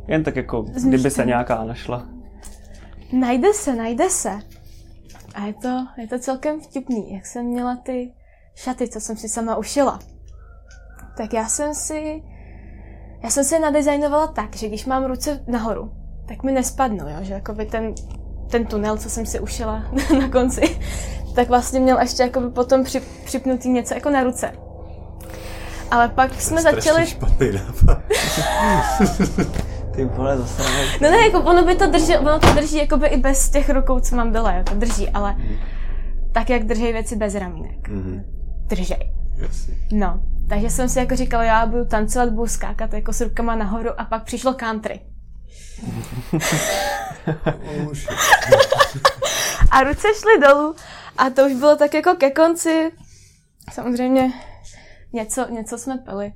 Jen 0.08 0.24
tak 0.24 0.36
jako, 0.36 0.62
kdyby 0.62 1.10
se 1.10 1.24
nějaká 1.24 1.64
našla. 1.64 2.08
Najde 3.12 3.54
se, 3.54 3.74
najde 3.74 4.10
se. 4.10 4.40
A 5.34 5.46
je 5.46 5.54
to, 5.54 5.86
je 6.00 6.08
to 6.08 6.18
celkem 6.18 6.60
vtipný, 6.60 7.12
jak 7.12 7.26
jsem 7.26 7.46
měla 7.46 7.76
ty 7.76 8.12
šaty, 8.54 8.88
co 8.88 9.00
jsem 9.00 9.16
si 9.16 9.28
sama 9.28 9.56
ušila. 9.56 9.98
Tak 11.16 11.32
já 11.32 11.48
jsem 11.48 11.74
si, 11.74 12.22
já 13.22 13.30
jsem 13.30 13.44
si 13.44 13.58
nadizajnovala 13.58 14.26
tak, 14.26 14.56
že 14.56 14.68
když 14.68 14.86
mám 14.86 15.04
ruce 15.04 15.44
nahoru, 15.48 15.92
tak 16.26 16.42
mi 16.42 16.52
nespadnou, 16.52 17.08
jo? 17.08 17.16
že 17.20 17.34
jakoby 17.34 17.66
ten, 17.66 17.94
ten 18.50 18.66
tunel, 18.66 18.96
co 18.96 19.10
jsem 19.10 19.26
si 19.26 19.40
ušila 19.40 19.84
na 20.20 20.28
konci, 20.28 20.78
tak 21.34 21.48
vlastně 21.48 21.80
měl 21.80 22.00
ještě 22.00 22.22
jakoby 22.22 22.50
potom 22.50 22.84
při, 22.84 23.02
připnutý 23.24 23.68
něco 23.68 23.94
jako 23.94 24.10
na 24.10 24.22
ruce. 24.22 24.52
Ale 25.90 26.08
pak 26.08 26.40
jsme 26.40 26.62
začali... 26.62 27.06
špatný 27.06 27.48
nápad. 27.52 28.02
Ty 29.94 30.04
vole, 30.04 30.38
zase 30.38 30.62
No 31.00 31.10
ne, 31.10 31.16
jako 31.16 31.40
ono 31.40 31.64
by 31.64 31.74
to 31.74 31.86
drží, 31.86 32.16
ono 32.16 32.38
to 32.38 32.52
drží 32.54 32.76
jakoby 32.76 33.06
i 33.06 33.16
bez 33.16 33.50
těch 33.50 33.70
rukou, 33.70 34.00
co 34.00 34.16
mám 34.16 34.32
dole, 34.32 34.54
jako 34.54 34.74
drží, 34.74 35.10
ale 35.10 35.32
mm. 35.32 35.56
tak, 36.32 36.50
jak 36.50 36.64
drží 36.64 36.92
věci 36.92 37.16
bez 37.16 37.34
ramínek. 37.34 37.88
Mm-hmm. 37.88 38.22
Držej. 38.66 39.12
Jasně. 39.36 39.74
No, 39.92 40.20
takže 40.48 40.70
jsem 40.70 40.88
si 40.88 40.98
jako 40.98 41.16
říkala, 41.16 41.44
já 41.44 41.66
budu 41.66 41.84
tancovat, 41.84 42.30
budu 42.30 42.46
skákat 42.46 42.92
jako 42.92 43.12
s 43.12 43.20
rukama 43.20 43.56
nahoru 43.56 44.00
a 44.00 44.04
pak 44.04 44.24
přišlo 44.24 44.54
country. 44.54 45.00
A 49.70 49.82
ruce 49.82 50.08
šly 50.20 50.40
dolů 50.40 50.76
a 51.18 51.30
to 51.30 51.46
už 51.46 51.52
bylo 51.52 51.76
tak 51.76 51.94
jako 51.94 52.14
ke 52.14 52.30
konci. 52.30 52.92
Samozřejmě 53.72 54.32
něco, 55.12 55.46
něco 55.50 55.78
jsme 55.78 55.98
pili. 55.98 56.32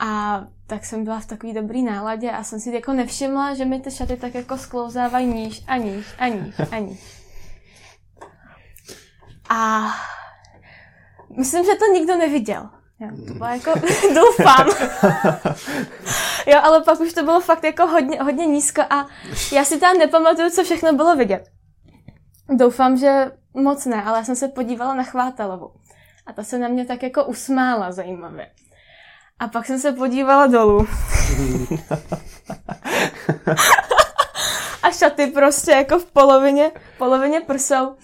A 0.00 0.40
tak 0.66 0.84
jsem 0.84 1.04
byla 1.04 1.20
v 1.20 1.26
takový 1.26 1.54
dobrý 1.54 1.82
náladě 1.82 2.30
a 2.30 2.44
jsem 2.44 2.60
si 2.60 2.74
jako 2.74 2.92
nevšimla, 2.92 3.54
že 3.54 3.64
mi 3.64 3.80
ty 3.80 3.90
šaty 3.90 4.16
tak 4.16 4.34
jako 4.34 4.58
sklouzávají 4.58 5.26
níž 5.26 5.62
a 5.66 5.76
níž 5.76 6.06
a 6.18 6.28
níž 6.28 6.54
a 6.70 6.78
níž. 6.78 7.00
A 9.48 9.86
myslím, 11.36 11.64
že 11.64 11.74
to 11.74 11.92
nikdo 11.92 12.16
neviděl. 12.16 12.70
Jo, 13.00 13.08
to 13.28 13.34
bylo 13.34 13.48
jako, 13.50 13.72
doufám. 14.14 14.66
jo, 16.46 16.60
ale 16.62 16.82
pak 16.82 17.00
už 17.00 17.12
to 17.12 17.22
bylo 17.22 17.40
fakt 17.40 17.64
jako 17.64 17.86
hodně, 17.86 18.22
hodně 18.22 18.46
nízko 18.46 18.82
a 18.90 19.06
já 19.52 19.64
si 19.64 19.80
tam 19.80 19.98
nepamatuju, 19.98 20.50
co 20.50 20.64
všechno 20.64 20.92
bylo 20.92 21.16
vidět. 21.16 21.48
Doufám, 22.48 22.96
že 22.96 23.32
moc 23.54 23.86
ne, 23.86 24.02
ale 24.02 24.18
já 24.18 24.24
jsem 24.24 24.36
se 24.36 24.48
podívala 24.48 24.94
na 24.94 25.02
Chvátalovu. 25.02 25.72
A 26.26 26.32
ta 26.32 26.42
se 26.44 26.58
na 26.58 26.68
mě 26.68 26.84
tak 26.84 27.02
jako 27.02 27.24
usmála 27.24 27.92
zajímavě. 27.92 28.50
A 29.38 29.48
pak 29.48 29.66
jsem 29.66 29.78
se 29.78 29.92
podívala 29.92 30.46
dolů. 30.46 30.86
a 34.82 34.90
šaty 34.90 35.26
prostě 35.26 35.70
jako 35.70 35.98
v 35.98 36.04
polovině, 36.04 36.70
polovině 36.98 37.40
prsou. 37.40 37.96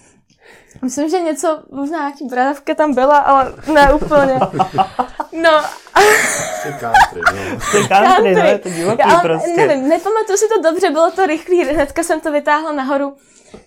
Myslím, 0.81 1.09
že 1.09 1.19
něco, 1.19 1.63
možná 1.71 1.97
nějaký 1.97 2.25
bradavka 2.25 2.75
tam 2.75 2.93
byla, 2.93 3.17
ale 3.17 3.53
ne 3.73 3.93
úplně. 3.93 4.39
No. 5.33 5.63
Jste 6.59 6.71
country, 6.71 7.21
no. 7.33 7.59
Jste 7.61 7.87
country, 7.87 8.35
no, 8.35 8.41
je 8.41 8.59
to 8.59 8.69
divoký 8.69 8.97
Já, 8.99 9.05
ale 9.05 9.21
prostě. 9.21 9.67
Nevím, 9.67 9.89
nepamatuju 9.89 10.37
si 10.37 10.47
to 10.47 10.61
dobře, 10.61 10.89
bylo 10.89 11.11
to 11.11 11.25
rychlý, 11.25 11.63
hnedka 11.63 12.03
jsem 12.03 12.21
to 12.21 12.31
vytáhla 12.31 12.71
nahoru. 12.71 13.17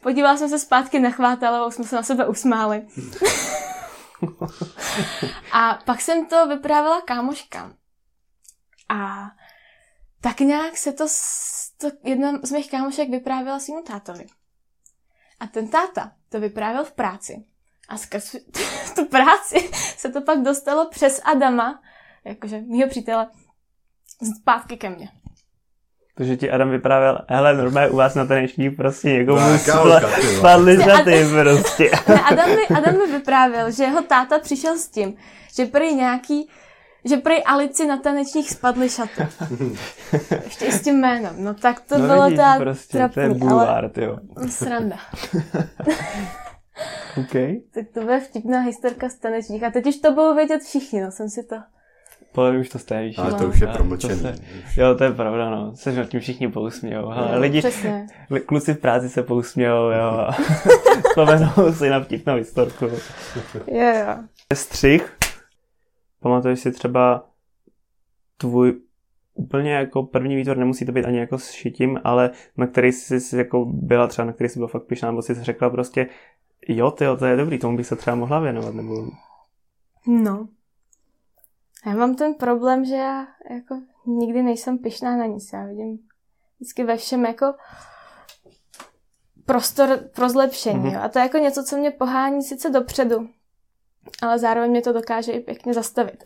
Podívala 0.00 0.36
jsem 0.36 0.48
se 0.48 0.58
zpátky 0.58 0.98
na 1.00 1.10
chvátalovou, 1.10 1.70
jsme 1.70 1.84
se 1.84 1.96
na 1.96 2.02
sebe 2.02 2.26
usmáli. 2.26 2.86
a 5.52 5.78
pak 5.84 6.00
jsem 6.00 6.26
to 6.26 6.46
vyprávěla 6.46 7.00
kámoškám. 7.00 7.74
A 8.88 9.26
tak 10.20 10.40
nějak 10.40 10.76
se 10.76 10.92
to, 10.92 11.06
to 11.80 11.90
jedna 12.04 12.32
z 12.42 12.50
mých 12.52 12.70
kámošek 12.70 13.10
vyprávěla 13.10 13.58
svým 13.58 13.82
tátovi. 13.82 14.26
A 15.44 15.46
ten 15.46 15.68
táta 15.68 16.12
to 16.28 16.40
vyprávěl 16.40 16.84
v 16.84 16.92
práci. 16.92 17.44
A 17.88 17.96
skrz 17.96 18.36
tu 18.94 19.04
práci 19.04 19.70
se 19.96 20.08
to 20.08 20.20
pak 20.20 20.38
dostalo 20.38 20.88
přes 20.90 21.20
Adama, 21.24 21.82
jakože 22.24 22.60
mýho 22.60 22.88
přítele, 22.88 23.26
zpátky 24.40 24.76
ke 24.76 24.90
mně. 24.90 25.08
Takže 26.16 26.36
ti 26.36 26.50
Adam 26.50 26.70
vyprávěl, 26.70 27.18
hele, 27.28 27.54
normálně 27.54 27.90
u 27.90 27.96
vás 27.96 28.14
na 28.14 28.26
taneční 28.26 28.70
prostě 28.70 29.12
někomu 29.12 29.40
No, 29.40 29.58
spla, 29.58 30.00
kámoška, 30.00 30.20
ty 30.20 30.26
spadly 30.26 30.76
Prostě 30.76 31.26
prostě. 31.42 31.90
Ne, 32.08 32.20
Adam 32.20 32.50
mi, 32.50 32.76
Adam 32.76 32.98
mi 32.98 33.12
vyprávěl, 33.12 33.70
že 33.70 33.84
jeho 33.84 34.02
táta 34.02 34.38
přišel 34.38 34.78
s 34.78 34.88
tím, 34.88 35.16
že 35.56 35.66
prý 35.66 35.94
nějaký, 35.94 36.48
že 37.04 37.16
prý 37.16 37.42
Alici 37.44 37.86
na 37.86 37.96
tanečních 37.96 38.50
spadly 38.50 38.88
šaty. 38.88 39.26
Ještě 40.44 40.64
i 40.64 40.72
s 40.72 40.82
tím 40.82 40.94
jménem. 41.00 41.34
No 41.38 41.54
tak 41.54 41.80
to 41.80 41.98
no 41.98 42.06
bylo 42.06 42.24
vidíš, 42.24 42.36
ta 42.38 42.56
prostě, 42.58 42.92
to 42.92 42.98
je 42.98 43.08
trapný, 43.08 43.22
ale 43.22 43.34
bulvár, 43.34 43.90
jo. 43.96 44.18
sranda. 44.48 44.96
OK. 47.20 47.32
Tak 47.74 47.84
to 47.94 48.00
bude 48.00 48.20
vtipná 48.20 48.60
historka 48.60 49.08
z 49.08 49.14
tanečních. 49.14 49.62
A 49.64 49.70
teď 49.70 49.86
už 49.86 49.96
to 49.96 50.12
budou 50.12 50.34
vědět 50.34 50.62
všichni, 50.62 51.00
no 51.02 51.10
jsem 51.10 51.28
si 51.28 51.42
to... 51.42 51.56
Podle 52.32 52.50
mě 52.50 52.60
už 52.60 52.68
to 52.68 52.78
stejíš. 52.78 53.18
Ale 53.18 53.30
No. 53.30 53.38
to 53.38 53.46
už 53.48 53.60
je 53.60 53.66
to 53.66 54.08
se- 54.08 54.34
Jo, 54.76 54.94
to 54.94 55.04
je 55.04 55.12
pravda, 55.12 55.50
no. 55.50 55.76
Se 55.76 55.92
nad 55.92 56.08
tím 56.08 56.20
všichni 56.20 56.48
pousmějou. 56.48 57.08
Hele, 57.08 57.28
No, 57.32 57.40
lidi, 57.40 57.58
Přesně. 57.58 58.06
kluci 58.46 58.74
v 58.74 58.78
práci 58.78 59.08
se 59.08 59.22
pousmějou, 59.22 59.90
jo. 59.90 60.28
Vzpomenou 61.08 61.72
si 61.74 61.90
na 61.90 62.00
vtipnou 62.00 62.34
historku. 62.36 62.84
Jo, 63.66 63.92
jo. 63.94 64.16
Střih. 64.54 65.16
Pamatuješ 66.24 66.60
si 66.60 66.72
třeba 66.72 67.30
tvůj 68.36 68.80
úplně 69.34 69.72
jako 69.72 70.02
první 70.02 70.36
výtvor, 70.36 70.56
nemusí 70.56 70.86
to 70.86 70.92
být 70.92 71.04
ani 71.04 71.18
jako 71.18 71.38
s 71.38 71.50
šitím, 71.50 72.00
ale 72.04 72.30
na 72.56 72.66
který 72.66 72.92
jsi, 72.92 73.36
jako 73.36 73.64
byla 73.64 74.06
třeba, 74.06 74.26
na 74.26 74.32
který 74.32 74.48
jsi 74.48 74.58
byla 74.58 74.68
fakt 74.68 74.84
pyšná, 74.84 75.10
nebo 75.10 75.22
jsi 75.22 75.34
řekla 75.34 75.70
prostě, 75.70 76.06
jo, 76.68 76.90
tyjo, 76.90 77.16
to 77.16 77.26
je 77.26 77.36
dobrý, 77.36 77.58
tomu 77.58 77.76
bych 77.76 77.86
se 77.86 77.96
třeba 77.96 78.16
mohla 78.16 78.40
věnovat, 78.40 78.74
nebo 78.74 79.06
No. 80.06 80.48
Já 81.86 81.94
mám 81.94 82.14
ten 82.14 82.34
problém, 82.34 82.84
že 82.84 82.94
já 82.94 83.26
jako 83.50 83.82
nikdy 84.06 84.42
nejsem 84.42 84.78
pyšná 84.78 85.16
na 85.16 85.26
nic. 85.26 85.52
Já 85.52 85.66
vidím 85.66 85.98
vždycky 86.58 86.84
ve 86.84 86.96
všem 86.96 87.24
jako 87.24 87.54
prostor 89.46 89.98
pro 90.14 90.28
zlepšení. 90.28 90.78
Mhm. 90.78 90.88
Mm-hmm. 90.88 91.04
A 91.04 91.08
to 91.08 91.18
je 91.18 91.22
jako 91.22 91.38
něco, 91.38 91.64
co 91.64 91.76
mě 91.76 91.90
pohání 91.90 92.42
sice 92.42 92.70
dopředu, 92.70 93.28
ale 94.22 94.38
zároveň 94.38 94.70
mě 94.70 94.82
to 94.82 94.92
dokáže 94.92 95.32
i 95.32 95.40
pěkně 95.40 95.74
zastavit. 95.74 96.24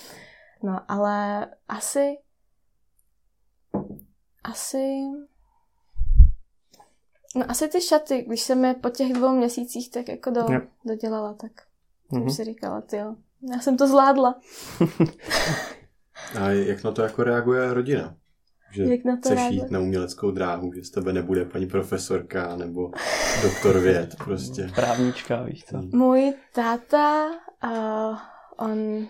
no, 0.62 0.80
ale 0.88 1.46
asi 1.68 2.16
asi 4.44 4.84
no 7.36 7.50
asi 7.50 7.68
ty 7.68 7.80
šaty, 7.80 8.22
když 8.26 8.40
jsem 8.40 8.64
je 8.64 8.74
po 8.74 8.90
těch 8.90 9.12
dvou 9.12 9.32
měsících 9.36 9.90
tak 9.90 10.08
jako 10.08 10.30
do, 10.30 10.40
Jo. 10.40 10.60
dodělala, 10.84 11.34
tak 11.34 11.52
Mhm. 12.12 12.22
jsem 12.22 12.30
si 12.30 12.44
říkala, 12.44 12.80
ty 12.80 12.96
jo, 12.96 13.16
já 13.52 13.60
jsem 13.60 13.76
to 13.76 13.86
zvládla. 13.86 14.40
A 16.40 16.48
jak 16.50 16.84
na 16.84 16.92
to 16.92 17.02
jako 17.02 17.24
reaguje 17.24 17.74
rodina? 17.74 18.16
Že 18.72 18.82
Jak 18.84 19.04
na 19.04 19.16
to 19.16 19.20
chceš 19.20 19.34
reaguje? 19.38 19.62
jít 19.62 19.70
na 19.70 19.80
uměleckou 19.80 20.30
dráhu, 20.30 20.72
že 20.72 20.84
z 20.84 20.90
tebe 20.90 21.12
nebude 21.12 21.44
paní 21.44 21.66
profesorka 21.66 22.56
nebo 22.56 22.90
doktor 23.42 23.78
věd 23.78 24.16
prostě. 24.24 24.70
právnička, 24.74 25.42
víš 25.42 25.64
co. 25.64 25.82
Můj 25.92 26.34
táta, 26.54 27.26
uh, 27.64 28.16
on 28.56 29.06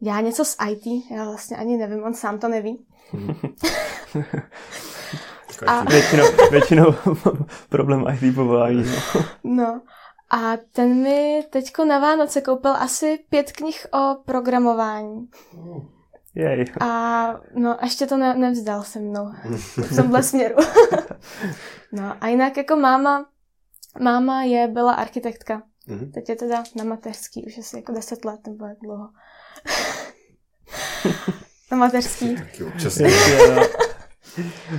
dělá 0.00 0.20
něco 0.20 0.44
s 0.44 0.56
IT, 0.70 0.86
já 1.10 1.24
vlastně 1.24 1.56
ani 1.56 1.76
nevím, 1.76 2.02
on 2.04 2.14
sám 2.14 2.38
to 2.38 2.48
neví. 2.48 2.86
A- 5.66 5.84
Většinou, 5.90 6.24
většinou 6.50 6.94
problém 7.68 8.04
IT 8.22 8.34
povolání. 8.34 8.84
No. 8.84 9.22
No 9.44 9.80
a 10.30 10.52
ten 10.72 11.02
mi 11.02 11.44
teďko 11.50 11.84
na 11.84 11.98
Vánoce 11.98 12.40
koupil 12.40 12.70
asi 12.72 13.18
pět 13.30 13.52
knih 13.52 13.86
o 13.94 14.14
programování. 14.24 15.28
Jej. 16.34 16.64
A 16.80 16.86
no, 17.54 17.78
ještě 17.82 18.06
to 18.06 18.16
ne, 18.16 18.34
nevzdal 18.34 18.82
se 18.82 18.98
mnou 18.98 19.32
v 19.76 19.96
tomhle 19.96 20.22
směru. 20.30 20.54
no 21.92 22.16
a 22.20 22.26
jinak 22.28 22.56
jako 22.56 22.76
máma, 22.76 23.26
máma 24.00 24.42
je, 24.42 24.68
byla 24.68 24.92
architektka. 24.92 25.62
Mhm. 25.86 26.12
Teď 26.12 26.28
je 26.28 26.36
teda 26.36 26.62
na 26.76 26.84
mateřský, 26.84 27.44
už 27.46 27.58
asi 27.58 27.76
jako 27.76 27.92
deset 27.92 28.24
let 28.24 28.40
nebo 28.46 28.64
jak 28.66 28.78
dlouho. 28.82 29.08
na 31.70 31.76
mateřský. 31.76 32.34
No. 32.60 33.62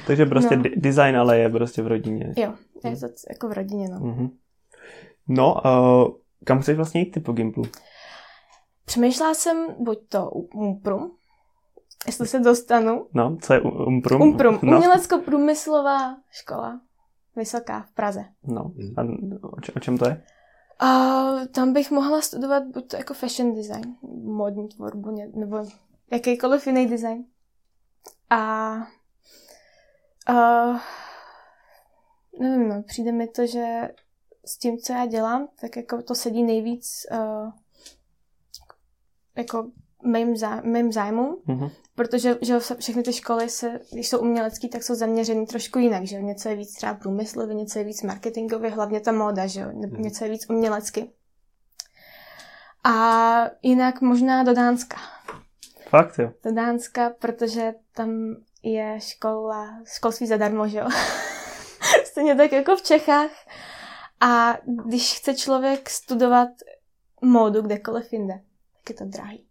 Takže 0.08 0.26
prostě 0.26 0.56
No. 0.58 0.64
design 0.76 1.18
ale 1.18 1.38
je 1.40 1.50
prostě 1.50 1.82
v 1.82 1.88
rodině. 1.88 2.34
Jo, 2.38 2.54
je 2.84 2.92
to 2.92 3.08
c- 3.10 3.28
jako 3.30 3.48
v 3.50 3.52
rodině, 3.54 3.88
no. 3.90 4.00
Mhm. 4.00 4.30
No, 5.28 5.54
uh, 5.66 6.14
kam 6.46 6.62
chceš 6.62 6.76
vlastně 6.78 7.02
jít 7.02 7.12
ty 7.12 7.20
po 7.20 7.32
Gimplu? 7.32 7.64
Přemýšlela 8.86 9.34
jsem 9.34 9.68
buď 9.80 9.98
to 10.10 10.30
u 10.34 10.40
Umprum, 10.42 11.12
jestli 12.06 12.28
se 12.28 12.40
dostanu. 12.40 13.08
No, 13.14 13.38
co 13.42 13.54
je 13.54 13.62
Umprum? 13.62 14.22
Umprum, 14.22 14.60
No, 14.64 14.78
umělecko-průmyslová 14.78 16.18
škola, 16.32 16.82
vysoká 17.36 17.82
v 17.82 17.92
Praze. 17.92 18.26
no. 18.44 18.72
A 18.98 19.02
o, 19.76 19.80
čem 19.80 19.98
to 19.98 20.10
je? 20.10 20.24
A 20.80 20.88
tam 21.52 21.74
bych 21.74 21.92
mohla 21.92 22.22
studovat 22.22 22.64
buď 22.64 22.88
to 22.88 22.98
jako 22.98 23.14
fashion 23.14 23.56
design, 23.56 23.96
modní 24.24 24.68
tvorbu, 24.70 25.12
nebo 25.36 25.66
jakýkoliv 26.12 26.68
jiný 26.68 26.88
design. 26.88 27.26
A 28.30 28.72
uh, 30.30 30.80
nevím, 32.40 32.70
no, 32.70 32.84
přijde 32.84 33.12
mi 33.12 33.28
to, 33.28 33.46
že 33.48 33.90
s 34.46 34.58
tím, 34.58 34.78
co 34.78 34.94
já 34.94 35.06
dělám, 35.06 35.48
tak 35.62 35.78
jako 35.78 36.02
to 36.02 36.16
sedí 36.16 36.44
nejvíc 36.44 36.92
uh, 37.12 37.52
jako 39.38 39.72
mým, 40.04 40.38
zá, 40.38 40.62
mým 40.62 40.92
zájmům, 40.92 41.42
Mhm. 41.46 41.70
protože 41.96 42.38
že 42.42 42.60
všechny 42.80 43.04
ty 43.04 43.14
školy, 43.14 43.50
se, 43.50 43.80
když 43.94 44.10
jsou 44.10 44.20
umělecký, 44.20 44.70
tak 44.70 44.84
jsou 44.84 44.96
zaměřený 44.96 45.46
trošku 45.46 45.80
jinak, 45.80 46.04
že? 46.04 46.22
Něco 46.22 46.50
je 46.50 46.56
víc 46.56 46.76
třeba 46.76 46.94
průmyslově, 46.94 47.56
něco 47.56 47.80
je 47.80 47.86
víc 47.86 48.02
marketingově, 48.04 48.70
hlavně 48.70 49.00
ta 49.00 49.12
móda, 49.12 49.48
že 49.48 49.66
Mhm. 49.66 50.02
Něco 50.02 50.24
je 50.24 50.32
víc 50.32 50.50
umělecky. 50.50 51.10
A 52.84 53.44
jinak 53.62 54.02
možná 54.02 54.44
do 54.44 54.54
Dánska. 54.54 54.98
Fakt, 55.90 56.20
jo. 56.20 56.32
Do 56.44 56.52
Dánska, 56.54 57.10
protože 57.20 57.74
tam 57.96 58.36
je 58.64 58.96
škola, 59.02 59.78
školství 59.86 60.28
zadarmo, 60.28 60.68
že 60.68 60.78
jo? 60.80 60.88
Stejně 62.06 62.36
tak 62.36 62.52
jako 62.52 62.76
v 62.76 62.82
Čechách. 62.82 63.32
A 64.22 64.58
když 64.86 65.18
chce 65.18 65.34
člověk 65.36 65.90
studovat 65.90 66.50
módu 67.22 67.62
kdekoliv 67.62 68.14
jinde, 68.14 68.34
tak 68.34 68.90
je 68.90 68.96
to 68.96 69.06
drahý 69.06 69.48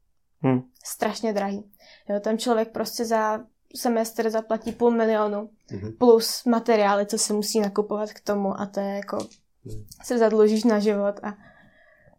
Hm. 0.47 0.61
strašně 0.85 1.33
drahý. 1.33 1.71
Jo, 2.09 2.21
tam 2.21 2.39
člověk 2.39 2.69
prostě 2.73 3.05
za 3.05 3.41
semestr 3.77 4.31
zaplatí 4.31 4.73
půl 4.73 4.91
milionu 4.91 5.51
Mhm. 5.73 5.93
plus 5.99 6.45
materiály, 6.45 7.07
co 7.07 7.19
se 7.19 7.33
musí 7.33 7.61
nakupovat 7.61 8.13
k 8.13 8.21
tomu 8.21 8.61
a 8.61 8.67
to 8.67 8.81
je 8.81 8.87
jako 8.97 9.19
Mhm. 9.65 9.85
se 10.05 10.19
zadlužíš 10.19 10.65
na 10.65 10.79
život 10.79 11.21
a 11.23 11.35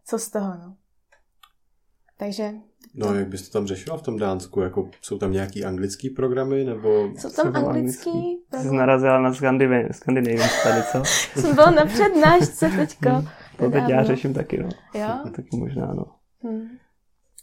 co 0.06 0.20
z 0.20 0.30
toho, 0.30 0.48
no. 0.54 0.76
Takže 2.18 2.52
No, 2.94 3.16
jak 3.16 3.28
bys 3.28 3.50
to 3.50 3.54
tam 3.54 3.68
řešila 3.68 3.98
v 3.98 4.02
tom 4.02 4.18
Dánsku? 4.18 4.62
Jako, 4.62 4.90
jsou 5.02 5.18
tam 5.18 5.32
nějaký 5.32 5.66
anglický 5.66 6.10
programy, 6.10 6.64
nebo... 6.64 7.10
jsou 7.18 7.30
tam 7.30 7.56
anglický, 7.56 8.10
Jsi 8.12 8.38
programy. 8.50 8.78
narazila 8.78 9.22
na 9.22 9.34
Scandinavian, 9.34 10.50
tady, 10.64 10.84
co? 10.92 11.04
jsem 11.42 11.56
byla 11.56 11.72
na 11.72 11.86
přednášce 11.86 12.70
teďko. 12.70 13.10
To 13.58 13.72
teď 13.72 13.84
já 13.88 14.04
řeším 14.04 14.34
taky, 14.34 14.58
no. 14.64 14.70
Jo? 14.94 15.08
Taky 15.36 15.58
možná, 15.58 15.86
no. 15.94 16.06
Hmm. 16.44 16.68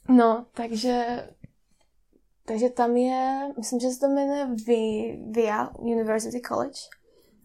No, 0.09 0.47
takže 0.55 1.27
takže 2.45 2.69
tam 2.71 2.97
je, 2.97 3.49
myslím, 3.59 3.81
že 3.81 3.91
se 3.91 4.01
to 4.01 4.09
jmenuje 4.09 4.47
Vi- 4.67 5.19
VIA 5.31 5.71
University 5.79 6.41
College 6.41 6.81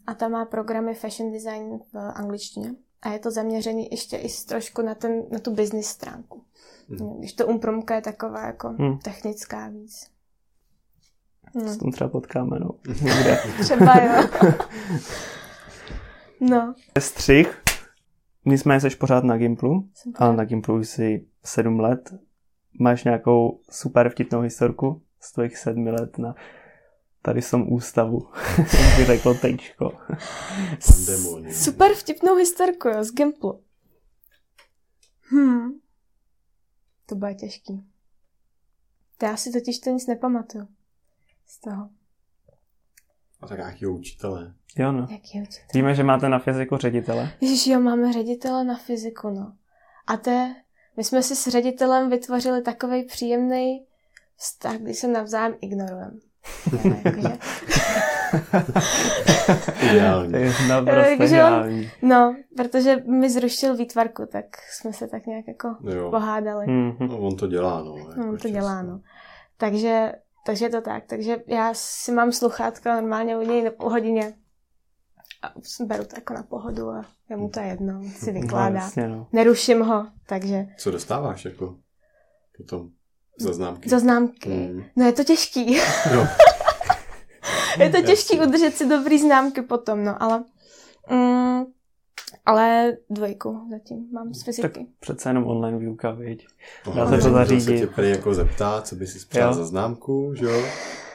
a 0.08 0.14
tam 0.14 0.32
má 0.32 0.46
programy 0.46 0.94
fashion 0.94 1.32
design 1.32 1.80
v 1.94 1.98
angličtině 1.98 2.76
a 3.02 3.10
je 3.10 3.20
to 3.20 3.32
zaměřený 3.32 3.88
ještě 3.92 4.18
i 4.18 4.30
s 4.30 4.46
trošku 4.46 4.82
na, 4.82 4.96
ten, 4.96 5.24
na 5.32 5.40
tu 5.40 5.52
business 5.56 5.88
stránku. 5.88 6.44
Mhm. 6.88 7.18
Když 7.20 7.34
to 7.34 7.48
umpromka 7.48 7.96
je 7.96 8.02
taková 8.02 8.46
jako 8.46 8.70
Hmm. 8.70 8.98
technická 9.00 9.68
víc. 9.70 10.08
S 11.56 11.66
Hmm. 11.66 11.78
tom 11.78 11.92
třeba 11.92 12.10
potkáme, 12.10 12.60
no. 12.60 12.70
Třeba 13.62 13.96
jo. 13.98 14.30
No, 16.40 16.74
Střih. 17.00 17.62
Nicméně 18.46 18.80
jsi 18.82 18.90
pořád 18.90 19.24
na 19.24 19.38
Gimplu, 19.38 19.90
ale 20.16 20.36
na 20.36 20.46
Gimplu 20.46 20.80
jsi 20.84 21.26
sedm 21.46 21.80
let. 21.80 22.14
Máš 22.80 23.04
nějakou 23.04 23.60
super 23.70 24.10
vtipnou 24.10 24.42
historku 24.42 25.02
z 25.20 25.32
tvojich 25.32 25.58
sedmi 25.58 25.92
let 25.92 26.18
na 26.18 26.36
tady 27.26 27.42
jsem 27.42 27.74
ústavu, 27.74 28.28
jak 28.58 28.98
by 28.98 29.06
řeklo 29.06 29.34
tejčko. 29.34 29.98
Pandemonium. 30.88 31.54
Super 31.54 31.94
vtipnou 31.94 32.36
historku, 32.36 32.88
jo, 32.88 33.04
z 33.04 33.12
Gimplu. 33.12 33.64
Hmm. 35.22 35.72
To 37.06 37.16
bude 37.16 37.34
těžký. 37.34 37.84
To 39.18 39.26
já 39.26 39.38
si 39.38 39.52
totiž 39.52 39.80
to 39.80 39.90
nic 39.90 40.08
nepamatuju. 40.08 40.68
Z 41.46 41.60
toho. 41.60 41.90
A 43.42 43.48
tak 43.48 43.58
nějakýho 43.58 43.94
učitele. 43.94 44.54
Jo, 44.78 44.92
no. 44.92 45.08
Jaký 45.12 45.42
učitel? 45.42 45.68
Víme, 45.74 45.96
že 45.96 46.04
máte 46.04 46.30
na 46.30 46.40
fyziku 46.40 46.78
ředitele. 46.78 47.34
Ježiš, 47.42 47.68
jo, 47.68 47.80
máme 47.80 48.14
ředitele 48.14 48.64
na 48.64 48.78
fyziku, 48.78 49.30
no. 49.30 49.54
A 50.08 50.18
to 50.18 50.30
je, 50.30 50.56
my 50.98 51.04
jsme 51.04 51.24
si 51.24 51.36
s 51.36 51.48
ředitelem 51.48 52.10
vytvořili 52.10 52.62
takový 52.62 53.04
příjemný 53.04 53.86
vztah, 54.38 54.76
kdy 54.78 54.94
se 54.94 55.08
navzájem 55.08 55.56
ignorujeme. 55.62 56.12
Ideální. 59.92 60.34
Takže 61.18 61.44
on- 61.44 61.82
no, 62.02 62.36
protože 62.58 62.96
mi 63.08 63.30
zrušil 63.30 63.76
výtvarku, 63.76 64.26
tak 64.32 64.46
jsme 64.72 64.94
se 64.94 65.08
tak 65.08 65.26
nějak 65.26 65.48
jako 65.48 65.76
Jo. 65.90 66.12
pohádali. 66.12 66.68
Mhm. 66.68 67.08
No, 67.08 67.18
on 67.20 67.36
to 67.38 67.48
dělá, 67.48 67.84
no. 67.84 67.98
Jako 67.98 68.14
No, 68.20 68.26
to 68.26 68.34
často. 68.38 68.50
dělá, 68.50 68.82
no. 68.82 69.00
Takže, 69.58 70.12
takže 70.46 70.66
je 70.66 70.70
to 70.70 70.82
tak. 70.82 71.04
Takže 71.08 71.38
já 71.48 71.74
si 71.74 72.12
mám 72.12 72.32
sluchátka 72.32 73.02
normálně 73.02 73.38
u 73.38 73.42
něj 73.42 73.70
po 73.70 73.90
hodině 73.90 74.34
a 75.42 75.54
beru 75.86 76.04
to 76.06 76.16
jako 76.16 76.34
na 76.34 76.44
pohodu 76.44 76.90
a 76.90 77.06
jemu 77.34 77.50
to 77.50 77.60
je 77.60 77.66
jedno, 77.68 78.02
si 78.16 78.34
No, 78.34 78.42
vykládá. 78.42 78.76
jasně, 78.80 79.08
no. 79.08 79.28
Neruším 79.34 79.82
ho, 79.82 80.08
takže 80.28 80.66
Co 80.78 80.92
dostáváš, 80.92 81.46
jako 81.46 81.76
potom 82.58 82.90
za 83.40 83.54
známky? 83.54 83.90
za 83.90 84.00
známky. 84.00 84.50
Mm. 84.50 84.84
No 84.96 85.06
je 85.06 85.12
to 85.14 85.24
těžký. 85.24 85.74
Jo. 86.14 86.28
je 87.80 87.90
to 87.90 88.02
těžký 88.02 88.36
Jasně. 88.38 88.48
udržet 88.48 88.76
si 88.78 88.90
dobrý 88.90 89.20
známky 89.20 89.62
potom, 89.62 90.04
no, 90.04 90.24
ale 90.24 90.44
mm, 91.12 91.64
ale 92.46 92.98
dvojku 93.10 93.68
zatím 93.72 94.12
mám 94.14 94.34
z 94.34 94.44
fyziky. 94.44 94.88
Přece 95.00 95.30
jenom 95.30 95.48
online 95.48 95.78
výuka, 95.78 96.12
viď. 96.12 96.48
No, 96.88 96.94
Dá 96.94 97.06
se 97.06 97.12
ale 97.14 97.22
to 97.22 97.30
zařídit. 97.32 97.62
se 97.62 97.78
tě 97.78 97.88
prý 97.88 98.10
jako 98.10 98.34
zeptá, 98.34 98.82
co 98.82 98.96
by 98.96 99.08
si 99.08 99.26
přál 99.28 99.54
za 99.54 99.66
známku, 99.66 100.34
že 100.36 100.46
jo? 100.46 100.64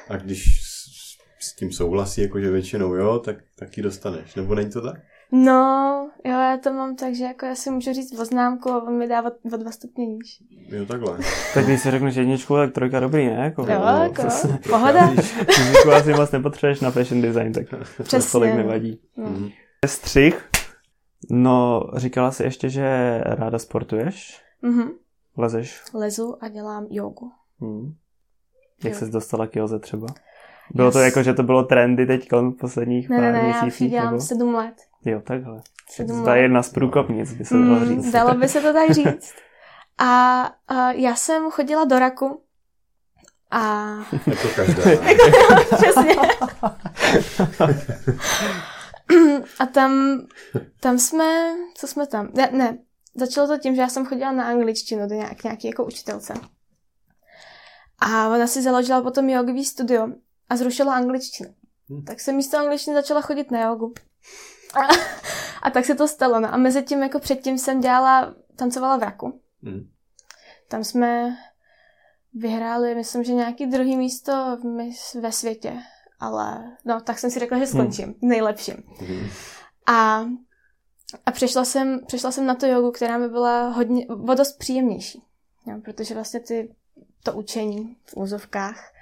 A 0.09 0.17
když 0.17 0.61
s, 0.63 1.47
s 1.47 1.55
tím 1.57 1.73
souhlasí, 1.73 2.21
jakože 2.23 2.51
většinou 2.51 2.95
jo, 2.95 3.19
tak, 3.19 3.37
tak 3.59 3.77
ji 3.77 3.83
dostaneš. 3.83 4.35
Nebo 4.35 4.55
není 4.55 4.71
to 4.71 4.81
tak? 4.83 5.01
No, 5.33 6.11
jo, 6.25 6.33
já 6.33 6.57
to 6.63 6.73
mám 6.73 6.97
tak, 6.97 7.15
že 7.15 7.25
jako 7.25 7.47
já 7.47 7.55
si 7.55 7.71
můžu 7.71 7.93
říct 7.93 8.19
o 8.19 8.25
známku 8.25 8.71
a 8.71 8.83
on 8.83 8.99
mi 8.99 9.09
dá 9.09 9.23
o, 9.23 9.57
dva 9.57 9.71
stupně 9.71 10.07
níž. 10.07 10.43
Jo, 10.69 10.87
takhle. 10.87 11.19
Tak 11.55 11.65
když 11.65 11.81
si 11.81 11.91
řekneš 11.91 12.15
jedničku, 12.17 12.55
tak 12.55 12.73
trojka 12.73 13.01
dobrý, 13.01 13.27
ne? 13.27 13.33
Jako, 13.45 13.63
Jo, 13.63 13.81
no, 13.87 14.03
jako, 14.03 14.23
to 14.23 14.31
se- 14.31 14.59
pohoda. 14.71 15.07
Fyziku 15.55 15.91
asi 15.93 16.13
moc 16.13 16.31
nepotřebuješ 16.31 16.81
na 16.81 16.91
fashion 16.91 17.23
design, 17.23 17.53
tak 17.53 17.65
to 17.69 18.03
Přesně, 18.03 18.33
tolik 18.33 18.51
no. 18.51 18.57
nevadí. 18.57 19.01
No. 19.17 19.25
Mhm. 19.31 19.49
Střih. 19.87 20.49
No, 21.31 21.83
říkala 21.97 22.31
jsi 22.31 22.43
ještě, 22.43 22.69
že 22.69 23.19
ráda 23.25 23.59
sportuješ? 23.59 24.43
Mhm. 24.63 24.91
Lezeš? 25.37 25.83
Lezu 25.95 26.37
a 26.41 26.49
dělám 26.49 26.87
jogu. 26.91 27.31
Hmm. 27.61 27.95
Jak 28.85 28.93
Jo. 28.93 28.99
jsi 28.99 29.11
dostala 29.13 29.47
k 29.47 29.57
joze 29.57 29.79
třeba? 29.79 30.07
Bylo 30.75 30.93
to 30.93 30.99
Yes. 30.99 31.05
jako, 31.05 31.23
že 31.23 31.35
to 31.35 31.43
bylo 31.43 31.63
trendy 31.63 32.07
teď 32.07 32.29
v 32.33 32.51
posledních 32.61 33.09
Ne, 33.09 33.17
pár 33.17 33.25
ne, 33.25 33.33
ne, 33.33 33.39
já 33.39 33.49
už 33.49 33.57
ji 33.57 33.63
měsících? 33.63 33.91
dělám 33.91 34.07
nebo? 34.13 34.21
sedm 34.21 34.55
let. 34.55 34.75
Jo, 35.05 35.21
takhle. 35.21 35.61
To 36.25 36.31
je 36.31 36.43
jedna 36.43 36.63
z 36.63 36.69
průkopnic, 36.69 37.33
by 37.33 37.45
se 37.45 37.55
dalo 37.55 37.67
Mm, 37.67 37.89
říct. 37.89 38.11
dalo 38.13 38.35
by 38.35 38.49
se 38.49 38.61
to 38.61 38.73
tak 38.73 38.91
říct. 38.91 39.33
A, 40.01 40.43
a 40.69 40.93
já 40.93 41.15
jsem 41.15 41.51
chodila 41.51 41.85
do 41.85 41.99
Raku 41.99 42.43
a 43.51 43.89
Jako 44.27 44.49
každá. 44.57 44.83
přesně. 45.77 46.15
a 49.59 49.67
tam, 49.67 50.21
tam 50.81 50.99
jsme, 50.99 51.55
co 51.75 51.87
jsme 51.87 52.07
tam? 52.07 52.29
Ne, 52.35 52.49
ne, 52.53 52.79
začalo 53.15 53.47
to 53.49 53.59
tím, 53.59 53.75
že 53.75 53.81
já 53.81 53.89
jsem 53.89 54.07
chodila 54.07 54.33
na 54.33 54.45
angličtinu 54.45 55.09
do 55.09 55.15
nějak, 55.15 55.45
nějaký 55.45 55.69
jako 55.69 55.85
učitelce. 55.85 56.35
A 57.99 58.29
ona 58.29 58.47
si 58.47 58.63
založila 58.63 59.03
potom 59.03 59.29
jogový 59.29 59.65
studio 59.65 60.09
a 60.49 60.57
zrušila 60.57 60.95
angličtinu. 60.95 61.51
Hm. 61.91 62.05
Tak 62.05 62.21
jsem 62.21 62.37
místo 62.37 62.59
angličtiny 62.59 62.95
začala 62.97 63.21
chodit 63.21 63.51
na 63.51 63.61
jogu. 63.63 63.93
A, 64.75 64.81
a 65.63 65.71
tak 65.71 65.85
se 65.85 65.95
to 65.95 66.09
stalo. 66.09 66.41
No 66.41 66.55
a 66.55 66.57
mezi 66.57 66.83
tím, 66.83 67.03
jako 67.03 67.19
předtím 67.19 67.59
jsem 67.59 67.81
dělala, 67.81 68.35
tancovala 68.57 68.97
v 68.97 69.03
Raku. 69.03 69.41
Mhm. 69.63 69.91
Tam 70.69 70.85
jsme 70.85 71.37
vyhráli, 72.35 72.95
myslím, 72.95 73.25
že 73.25 73.33
nějaký 73.33 73.67
druhý 73.67 73.97
místo 73.97 74.59
ve 75.21 75.33
světě. 75.33 75.77
Ale 76.21 76.77
no, 76.85 77.01
tak 77.01 77.19
jsem 77.19 77.31
si 77.31 77.39
řekla, 77.39 77.59
že 77.59 77.67
skončím. 77.67 78.05
Hmm. 78.05 78.15
Nejlepším. 78.23 78.77
Mhm. 79.01 79.29
A, 79.87 80.25
a 81.27 81.31
přešla, 81.33 81.65
jsem, 81.65 82.01
přešla 82.07 82.31
jsem 82.31 82.47
na 82.47 82.55
tu 82.55 82.67
jogu, 82.67 82.91
která 82.91 83.19
mi 83.19 83.29
byla 83.29 83.69
hodně, 83.69 84.07
o 84.07 84.35
dost 84.35 84.59
příjemnější. 84.59 85.23
Jo, 85.67 85.81
protože 85.85 86.15
vlastně 86.15 86.41
ty, 86.41 86.75
to 87.23 87.33
učení 87.33 87.97
v 88.05 88.17
úzovkách 88.17 88.93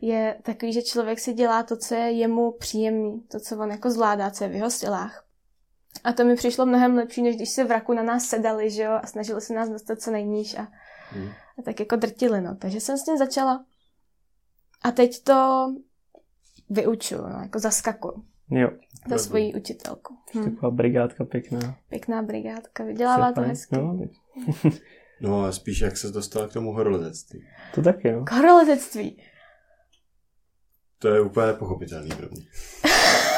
je 0.00 0.36
takový, 0.42 0.72
že 0.72 0.82
člověk 0.82 1.18
si 1.20 1.32
dělá 1.32 1.62
to, 1.62 1.76
co 1.76 1.94
je 1.94 2.10
jemu 2.10 2.52
příjemný, 2.52 3.20
to, 3.20 3.40
co 3.40 3.58
on 3.58 3.70
jako 3.70 3.90
zvládá, 3.90 4.30
co 4.30 4.44
je 4.44 4.50
v 4.50 4.54
jeho 4.54 4.70
silách. 4.70 5.24
A 6.04 6.12
to 6.12 6.24
mi 6.24 6.36
přišlo 6.36 6.66
mnohem 6.66 6.94
lepší, 6.96 7.22
než 7.22 7.36
když 7.36 7.50
se 7.50 7.64
v 7.64 7.70
raku 7.70 7.92
na 7.92 8.02
nás 8.02 8.24
sedali, 8.24 8.70
že 8.70 8.82
jo, 8.82 8.92
a 9.02 9.06
snažili 9.06 9.40
se 9.40 9.54
nás 9.54 9.68
dostat 9.68 10.00
co 10.00 10.10
nejníž 10.10 10.54
a, 10.58 10.68
Mhm. 11.16 11.28
a 11.58 11.62
tak 11.62 11.80
jako 11.80 11.96
drtili, 11.96 12.40
no. 12.40 12.56
Takže 12.56 12.80
jsem 12.80 12.98
s 12.98 13.04
tím 13.04 13.18
začala. 13.18 13.64
A 14.82 14.90
teď 14.90 15.22
to 15.22 15.66
vyučuju, 16.70 17.22
no, 17.22 17.38
jako 17.42 17.58
zaskakuju 17.58 18.24
Jo, 18.50 18.70
za 19.08 19.18
svoji 19.18 19.54
učitelku. 19.54 20.16
Hm. 20.34 20.44
taková 20.44 20.70
brigádka 20.70 21.24
pěkná. 21.24 21.76
Pěkná 21.88 22.22
brigádka, 22.22 22.84
vydělává 22.84 23.26
to 23.26 23.34
Super. 23.34 23.44
hezky. 23.48 23.76
Jo, 23.76 23.98
No 25.20 25.44
a 25.44 25.52
spíš 25.52 25.80
jak 25.80 25.96
se 25.96 26.08
dostala 26.10 26.48
k 26.48 26.52
tomu 26.52 26.72
horolezectví. 26.72 27.44
to 27.74 27.82
taky, 27.82 28.08
jo. 28.08 28.24
K 28.24 28.32
horolezectví. 28.32 29.22
To 30.98 31.08
je 31.08 31.20
úplně 31.20 31.46
nepochopitelný 31.46 32.08
pro 32.10 32.26
mě. 32.30 32.42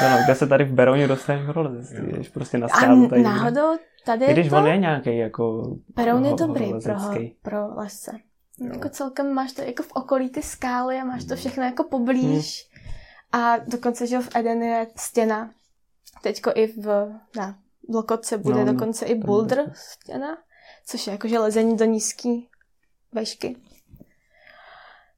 No, 0.01 0.09
no, 0.09 0.17
kde 0.25 0.35
se 0.35 0.47
tady 0.47 0.63
v 0.63 0.73
Berouně 0.73 1.07
dostaneš 1.07 1.45
horolezectví, 1.45 1.97
Jo. 2.11 2.17
jdeš 2.17 2.29
prostě 2.29 2.57
na 2.57 2.65
A 2.65 2.69
skálu 2.69 3.09
tady. 3.09 3.21
náhodou 3.23 3.77
tady 4.05 4.25
je 4.25 4.33
když 4.33 4.49
to... 4.49 4.55
on 4.57 4.67
je 4.67 4.77
nějaký 4.77 5.17
jako 5.17 5.75
Beroun 5.95 6.25
je 6.25 6.33
dobrý 6.33 6.71
pro, 6.83 6.95
pro 7.41 7.75
lesce. 7.75 8.11
Jo. 8.59 8.69
Jako 8.73 8.89
celkem 8.89 9.33
máš 9.33 9.51
to 9.53 9.61
jako 9.61 9.83
v 9.83 9.91
okolí 9.93 10.29
ty 10.29 10.41
skály 10.41 10.97
a 10.99 11.03
máš 11.03 11.21
to 11.23 11.27
Hmm. 11.27 11.37
všechno 11.37 11.63
jako 11.63 11.83
poblíž. 11.83 12.69
A 13.31 13.57
dokonce, 13.57 14.07
že 14.07 14.19
v 14.19 14.29
Eden 14.35 14.63
je 14.63 14.87
stěna. 14.95 15.51
Teďko 16.23 16.51
i 16.55 16.67
v, 16.67 16.85
na, 17.37 17.55
v 17.89 17.95
Lokotce 17.95 18.37
bude 18.37 18.55
No, 18.59 18.65
no, 18.65 18.73
dokonce 18.73 19.05
i 19.05 19.15
boulder 19.15 19.71
stěna, 19.75 20.37
což 20.85 21.07
je 21.07 21.11
jakože 21.11 21.39
lezení 21.39 21.77
do 21.77 21.85
nízký 21.85 22.49
vešky. 23.11 23.55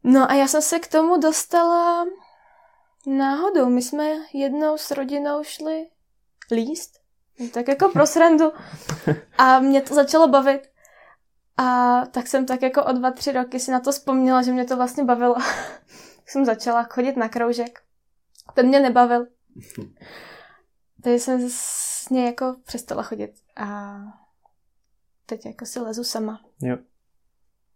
No 0.03 0.31
a 0.31 0.33
já 0.33 0.47
jsem 0.47 0.61
se 0.61 0.79
k 0.79 0.87
tomu 0.87 1.17
dostala 1.17 2.05
náhodou. 3.07 3.69
My 3.69 3.81
jsme 3.81 4.11
jednou 4.33 4.77
s 4.77 4.91
rodinou 4.91 5.43
šli 5.43 5.87
líst, 6.51 6.99
tak 7.53 7.67
jako 7.67 7.89
pro 7.89 8.07
srandu. 8.07 8.51
A 9.37 9.59
mě 9.59 9.81
to 9.81 9.95
začalo 9.95 10.27
bavit. 10.27 10.71
A 11.57 12.01
tak 12.05 12.27
jsem 12.27 12.45
tak 12.45 12.61
jako 12.61 12.85
o 12.85 12.91
dva, 12.91 13.11
tři 13.11 13.31
roky 13.31 13.59
si 13.59 13.71
na 13.71 13.79
to 13.79 13.91
vzpomněla, 13.91 14.41
že 14.41 14.51
mě 14.51 14.65
to 14.65 14.77
vlastně 14.77 15.03
bavilo. 15.03 15.35
jsem 16.25 16.45
začala 16.45 16.83
chodit 16.83 17.17
na 17.17 17.29
kroužek. 17.29 17.79
Ten 18.53 18.67
mě 18.67 18.79
nebavil. 18.79 19.27
Takže 21.03 21.19
jsem 21.19 21.49
s 21.49 22.09
něj 22.09 22.25
jako 22.25 22.55
přestala 22.65 23.03
chodit. 23.03 23.31
A 23.55 23.97
teď 25.25 25.45
jako 25.45 25.65
si 25.65 25.79
lezu 25.79 26.03
sama. 26.03 26.41
Jo. 26.61 26.77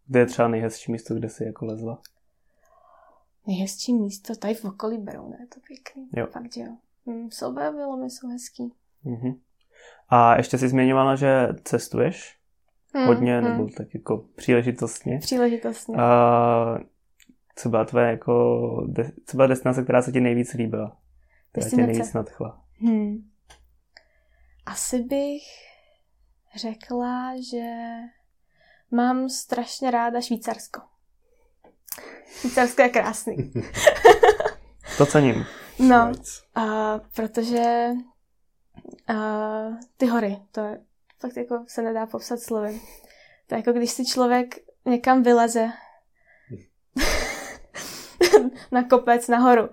Kde 0.08 0.20
je 0.20 0.26
třeba 0.26 0.48
nejhezčí 0.48 0.92
místo, 0.92 1.16
kde 1.16 1.30
jsi 1.30 1.44
jako 1.44 1.66
lezla? 1.66 2.02
Nejhezčí 3.48 3.94
místo, 3.94 4.36
tady 4.36 4.54
v 4.54 4.66
okolí 4.66 4.98
Berouna, 4.98 5.38
je 5.40 5.48
to 5.48 5.60
pěkný. 5.68 6.10
Jo. 6.14 6.28
Fakt, 6.28 6.58
jo. 6.58 6.78
Hm, 7.08 7.30
Solové 7.32 7.70
lomy 7.86 8.10
jsou 8.10 8.28
hezký. 8.28 8.74
Mhm. 9.04 9.36
A 10.10 10.38
ještě 10.38 10.58
jsi 10.58 10.70
zmiňovala, 10.70 11.16
že 11.16 11.48
cestuješ 11.64 12.38
Hm, 12.98 13.06
hodně, 13.08 13.42
hm. 13.42 13.44
nebo 13.44 13.70
tak 13.78 13.94
jako 13.94 14.18
příležitostně. 14.36 15.18
Příležitostně. 15.20 15.96
A 15.96 16.78
co 17.56 17.70
byla 17.70 17.86
tvoje 17.86 18.10
jako, 18.10 18.86
de, 18.88 19.12
co 19.26 19.38
byla 19.38 19.48
destinace, 19.48 19.84
která 19.84 20.02
se 20.02 20.12
ti 20.12 20.22
nejvíc 20.22 20.54
líbila? 20.54 20.98
Která 21.52 21.70
tě 21.70 21.76
nejvíc 21.76 22.14
nadchla? 22.14 22.64
Hmm. 22.80 23.30
Asi 24.66 25.00
bych 25.00 25.44
řekla, 26.56 27.34
že 27.52 27.74
mám 28.92 29.30
strašně 29.30 29.92
ráda 29.92 30.22
Švýcarsko. 30.22 30.82
Švýcarsko 32.40 32.82
je 32.82 32.90
krásný. 32.90 33.54
To 34.98 35.06
cením. 35.06 35.46
No, 35.80 36.12
a 36.56 37.00
protože 37.16 37.90
a, 39.08 39.16
ty 39.98 40.06
hory, 40.06 40.38
to 40.52 40.62
je 40.62 40.80
fakt 41.20 41.38
jako 41.38 41.64
se 41.68 41.82
nedá 41.82 42.06
popsat 42.06 42.40
slovy. 42.40 42.82
To 43.48 43.56
je 43.56 43.60
jako 43.60 43.72
když 43.72 43.92
si 43.92 44.06
člověk 44.06 44.56
někam 44.86 45.24
vyleze 45.24 45.70
na 48.72 48.84
kopec, 48.84 49.28
nahoru. 49.28 49.70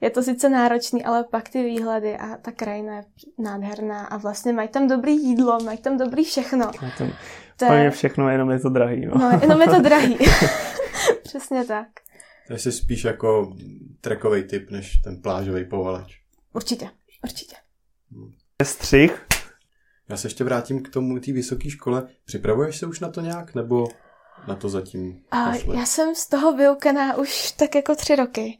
Je 0.00 0.10
to 0.10 0.22
sice 0.22 0.48
náročný, 0.48 1.04
ale 1.04 1.24
pak 1.24 1.48
ty 1.48 1.64
výhledy 1.64 2.16
a 2.16 2.36
ta 2.36 2.52
krajina 2.52 2.96
je 2.96 3.04
nádherná 3.38 4.06
a 4.06 4.16
vlastně 4.16 4.52
mají 4.52 4.68
tam 4.68 4.88
dobrý 4.88 5.16
jídlo, 5.16 5.58
mají 5.64 5.78
tam 5.78 5.96
dobrý 5.96 6.24
všechno. 6.24 6.70
Tom 6.98 7.10
To 7.56 7.64
je, 7.64 7.90
všechno, 7.90 8.28
jenom 8.28 8.50
je 8.50 8.60
to 8.60 8.68
drahý. 8.68 9.06
No. 9.06 9.14
no, 9.18 9.38
jenom 9.42 9.60
je 9.60 9.68
to 9.68 9.80
drahý. 9.80 10.18
Přesně 11.22 11.64
tak. 11.64 11.86
To 12.46 12.52
je 12.52 12.58
si 12.58 12.72
spíš 12.72 13.04
jako 13.04 13.56
trekový 14.00 14.42
typ, 14.42 14.70
než 14.70 14.96
ten 15.04 15.22
plážový 15.22 15.64
povaleč. 15.64 16.20
Určitě, 16.52 16.90
určitě. 17.24 17.56
Střih. 18.64 19.26
Já 20.08 20.16
se 20.16 20.26
ještě 20.26 20.44
vrátím 20.44 20.82
k 20.82 20.88
tomu 20.88 21.18
té 21.20 21.32
vysoké 21.32 21.70
škole. 21.70 22.08
Připravuješ 22.24 22.76
se 22.76 22.86
už 22.86 23.00
na 23.00 23.08
to 23.10 23.20
nějak, 23.20 23.54
nebo 23.54 23.88
na 24.48 24.54
to 24.56 24.68
zatím 24.68 25.22
A 25.30 25.50
pošle? 25.52 25.76
já 25.76 25.86
jsem 25.86 26.14
z 26.14 26.26
toho 26.28 26.56
vyukaná 26.56 27.16
už 27.16 27.52
tak 27.52 27.74
jako 27.74 27.94
tři 27.96 28.16
roky. 28.16 28.58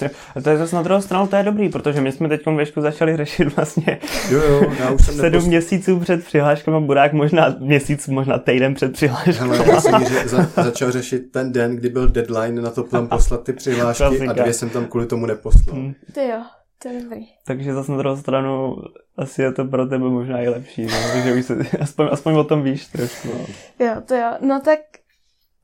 Ty- 0.00 0.10
A 0.36 0.40
to 0.40 0.50
je 0.50 0.56
zase 0.58 0.76
na 0.76 0.82
druhou 0.82 1.00
stranu, 1.00 1.26
to 1.26 1.36
je 1.36 1.42
dobrý, 1.42 1.68
protože 1.68 2.00
my 2.00 2.12
jsme 2.12 2.28
teď 2.28 2.40
věšku 2.56 2.80
začali 2.80 3.16
řešit 3.16 3.56
vlastně 3.56 3.98
Jo, 4.30 4.38
jo, 4.42 4.72
já 4.80 4.90
už 4.90 5.04
jsem 5.04 5.14
sedm 5.14 5.40
nepos- 5.40 5.46
měsíců 5.48 6.00
před 6.00 6.24
přihláškama, 6.24 6.80
Burák 6.80 7.12
možná 7.12 7.54
měsíc, 7.58 8.08
možná 8.08 8.38
týden 8.38 8.74
před 8.74 8.92
přihláškou. 8.92 9.44
Hele, 9.44 9.56
já 9.68 9.80
jsem 9.80 10.04
za- 10.26 10.62
začal 10.62 10.90
řešit 10.90 11.32
ten 11.32 11.52
den, 11.52 11.76
kdy 11.76 11.88
byl 11.88 12.08
deadline 12.08 12.62
na 12.62 12.70
to 12.70 12.82
tam 12.82 13.08
poslat 13.08 13.44
ty 13.44 13.52
přihlášky 13.52 14.04
a 14.04 14.08
Klasika. 14.08 14.32
dvě 14.32 14.52
jsem 14.54 14.70
tam 14.70 14.84
kvůli 14.86 15.06
tomu 15.06 15.26
neposlal. 15.26 15.76
Hm. 15.76 15.94
Ty 16.12 16.20
jo, 16.28 16.42
to 16.82 16.88
je 16.88 17.02
dobrý. 17.02 17.20
Takže 17.46 17.74
zase 17.74 17.92
na 17.92 17.98
druhou 17.98 18.16
stranu 18.16 18.76
asi 19.16 19.42
je 19.42 19.52
to 19.52 19.64
pro 19.64 19.86
tebe 19.86 20.08
možná 20.08 20.40
i 20.40 20.48
lepší, 20.48 20.82
no, 20.86 20.92
protože 21.12 21.34
už 21.34 21.44
se, 21.46 21.56
aspoň, 21.80 22.08
aspoň 22.12 22.34
o 22.34 22.44
tom 22.44 22.62
víš 22.62 22.86
trošku. 22.86 23.28
No. 23.28 23.86
Jo, 23.86 23.92
to 24.06 24.14
jo. 24.14 24.30
No 24.40 24.60
tak 24.64 24.78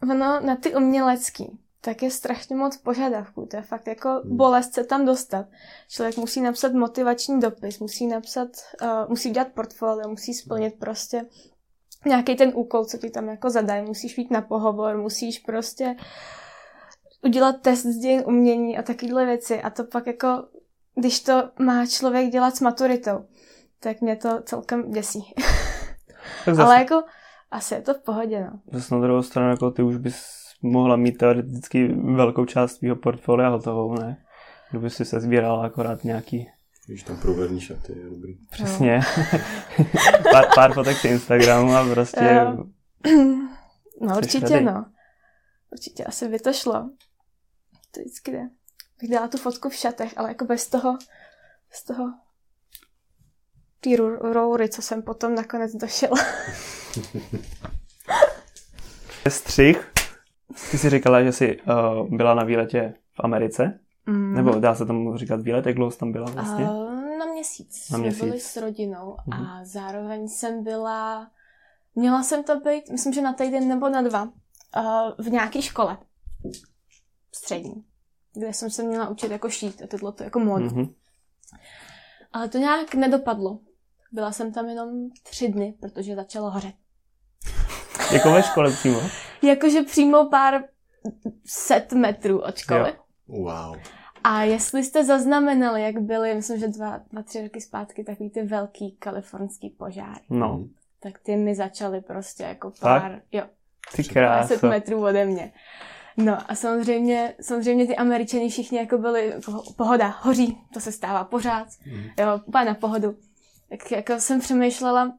ono 0.03 0.41
na 0.47 0.57
ty 0.57 0.75
umělecký, 0.75 1.59
tak 1.87 2.03
je 2.03 2.11
strašně 2.11 2.57
moc 2.57 2.77
požadavků. 2.77 3.47
To 3.47 3.57
je 3.57 3.63
fakt 3.63 3.87
jako 3.87 4.09
Hmm. 4.09 4.37
bolest 4.37 4.75
se 4.75 4.85
tam 4.85 5.07
dostat. 5.07 5.47
Člověk 5.89 6.17
musí 6.17 6.41
napsat 6.41 6.73
motivační 6.73 7.41
dopis, 7.41 7.79
musí 7.79 8.07
napsat, 8.07 8.49
uh, 8.83 8.89
musí 9.09 9.31
dělat 9.31 9.49
portfolio, 9.55 10.09
musí 10.09 10.35
splnit 10.35 10.75
prostě 10.79 11.27
nějaký 12.07 12.37
ten 12.37 12.53
úkol, 12.55 12.85
co 12.85 12.99
ti 12.99 13.11
tam 13.11 13.29
jako 13.29 13.51
zadají. 13.51 13.87
Musíš 13.87 14.19
jít 14.19 14.31
na 14.31 14.41
pohovor, 14.41 14.97
musíš 14.97 15.39
prostě 15.39 15.97
udělat 17.25 17.57
test 17.63 17.83
z 17.83 17.97
dějin 17.97 18.23
umění 18.27 18.79
a 18.79 18.83
takovéhle 18.83 19.25
věci. 19.27 19.63
A 19.63 19.71
to 19.71 19.85
pak 19.85 20.07
jako, 20.07 20.29
když 20.95 21.21
to 21.21 21.51
má 21.59 21.87
člověk 21.87 22.31
dělat 22.31 22.57
s 22.57 22.61
maturitou, 22.61 23.27
tak 23.81 24.01
mě 24.01 24.17
to 24.17 24.43
celkem 24.43 24.91
děsí. 24.91 25.35
Zase, 26.47 26.63
Ale 26.63 26.79
jako 26.79 27.03
asi 27.51 27.75
je 27.75 27.83
to 27.83 27.95
v 27.95 28.01
pohodě, 28.03 28.41
no. 28.41 28.61
zase 28.73 28.95
na 28.95 29.01
druhou 29.01 29.23
stranu, 29.23 29.51
jako 29.51 29.71
ty 29.71 29.83
už 29.83 29.97
bys 29.97 30.46
mohla 30.71 30.97
mít 30.97 31.19
teoreticky 31.19 31.89
velkou 31.95 32.45
část 32.45 32.77
svého 32.77 32.97
portfolia 32.97 33.49
hotovou, 33.49 33.95
ne? 33.95 34.25
Kdyby 34.71 34.91
si 34.91 35.05
se 35.05 35.21
sbírala 35.21 35.67
akorát 35.67 36.05
nějaký, 36.05 36.49
Víš, 36.89 37.03
tam 37.03 37.17
průverní 37.17 37.61
šaty, 37.61 37.93
je 37.99 38.11
dobrý. 38.11 38.35
přesně, 38.51 39.01
pár, 40.33 40.45
pár 40.55 40.73
fotek 40.75 40.97
z 40.97 41.05
Instagramu 41.05 41.73
a 41.75 41.89
prostě... 41.93 42.47
No 44.01 44.17
určitě, 44.17 44.61
no. 44.61 44.87
Určitě 45.73 46.05
asi 46.05 46.29
by 46.29 46.39
to 46.39 46.53
šlo. 46.53 46.91
To 47.91 48.01
vždycky 48.01 48.33
jde. 48.33 48.49
Bych 49.01 49.11
dala 49.11 49.29
tu 49.29 49.39
fotku 49.39 49.69
v 49.69 49.75
šatech, 49.75 50.13
ale 50.17 50.29
jako 50.29 50.45
bez 50.45 50.69
toho, 50.69 50.99
bez 51.71 51.83
toho 51.83 52.13
ty 53.81 53.97
roury, 54.33 54.69
co 54.69 54.83
jsem 54.83 55.03
potom 55.03 55.35
nakonec 55.35 55.73
došel. 55.75 56.11
Střih. 59.29 59.96
Ty 60.71 60.79
jsi 60.79 60.91
říkala, 60.91 61.23
že 61.23 61.33
jsi 61.33 61.59
uh, 61.61 62.17
byla 62.17 62.35
na 62.35 62.45
výletě 62.45 62.95
v 63.15 63.21
Americe, 63.25 63.81
Mm. 64.09 64.35
nebo 64.35 64.51
dá 64.51 64.75
se 64.75 64.87
tomu 64.87 65.17
říkat 65.17 65.41
výlet, 65.41 65.67
jak 65.67 65.75
dlouho 65.75 65.91
jsi 65.91 65.99
tam 65.99 66.13
byla 66.13 66.31
vlastně? 66.31 66.65
Uh, 66.65 67.19
na 67.19 67.27
měsíc. 67.27 67.91
Na 67.91 67.99
Jsme 67.99 67.99
měsíc. 67.99 68.25
byli 68.25 68.41
s 68.41 68.57
rodinou 68.57 69.17
Mhm. 69.27 69.43
a 69.47 69.61
zároveň 69.65 70.29
jsem 70.29 70.65
byla, 70.65 71.31
měla 71.95 72.23
jsem 72.23 72.45
to 72.45 72.61
být, 72.61 72.91
myslím, 72.91 73.13
že 73.13 73.23
na 73.23 73.33
týden 73.33 73.69
nebo 73.69 73.89
na 73.89 74.03
dva, 74.03 74.23
uh, 74.23 74.31
v 75.19 75.29
nějaké 75.31 75.63
škole. 75.63 75.99
Střední. 77.35 77.85
Kde 78.35 78.53
jsem 78.53 78.71
se 78.71 78.83
měla 78.83 79.09
učit 79.09 79.31
jako 79.31 79.51
šít 79.51 79.83
a 79.83 79.87
tyhle 79.87 80.13
to 80.13 80.25
jako 80.25 80.39
módu. 80.39 80.65
Mhm. 80.65 80.87
Ale 82.33 82.49
to 82.49 82.59
nějak 82.59 82.95
nedopadlo. 82.95 83.59
Byla 84.13 84.33
jsem 84.33 84.53
tam 84.53 84.69
jenom 84.69 84.89
tři 85.23 85.49
dny, 85.49 85.75
protože 85.81 86.15
začalo 86.15 86.51
hořet. 86.51 86.75
Jako 88.13 88.31
ve 88.33 88.43
škole 88.43 88.71
přímo. 88.73 89.01
Jakože 89.43 89.83
přímo 89.83 90.29
pár 90.31 90.65
set 91.47 91.93
metrů 91.93 92.41
od 92.43 92.57
školy. 92.57 92.91
Jo. 92.91 93.43
Wow. 93.43 93.77
A 94.25 94.43
jestli 94.43 94.85
jste 94.85 95.05
zaznamenali, 95.05 95.83
jak 95.83 95.99
byly, 96.01 96.35
myslím, 96.35 96.59
že 96.61 96.69
dva, 96.69 97.01
dva 97.13 97.23
tři 97.23 97.43
roky 97.43 97.61
zpátky, 97.61 98.05
takový 98.05 98.31
ty 98.31 98.43
velký 98.43 98.97
kalifornský 98.99 99.71
požáry, 99.71 100.21
No, 100.31 100.57
Hm. 100.59 100.71
tak 101.01 101.19
ty 101.19 101.37
mi 101.37 101.55
začaly 101.55 102.01
prostě 102.01 102.43
jako 102.43 102.73
pár, 102.81 103.21
jo, 103.33 103.43
ty 103.97 104.03
10 104.03 104.13
krása. 104.13 104.67
metrů 104.69 105.03
ode 105.05 105.25
mě. 105.25 105.53
No 106.17 106.39
a 106.51 106.55
samozřejmě, 106.55 107.35
samozřejmě 107.41 107.87
ty 107.87 107.97
američani 107.97 108.49
všichni 108.49 108.79
jako 108.79 108.99
byli, 108.99 109.35
pohoda, 109.77 110.07
hoří, 110.21 110.59
to 110.73 110.81
se 110.81 110.93
stává 110.93 111.25
pořád, 111.25 111.69
Mhm. 111.87 112.03
jo, 112.21 112.41
úplně 112.47 112.65
na 112.65 112.75
pohodu. 112.75 113.17
Tak 113.71 113.91
jako 113.93 114.21
jsem 114.21 114.41
přemýšlela, 114.41 115.13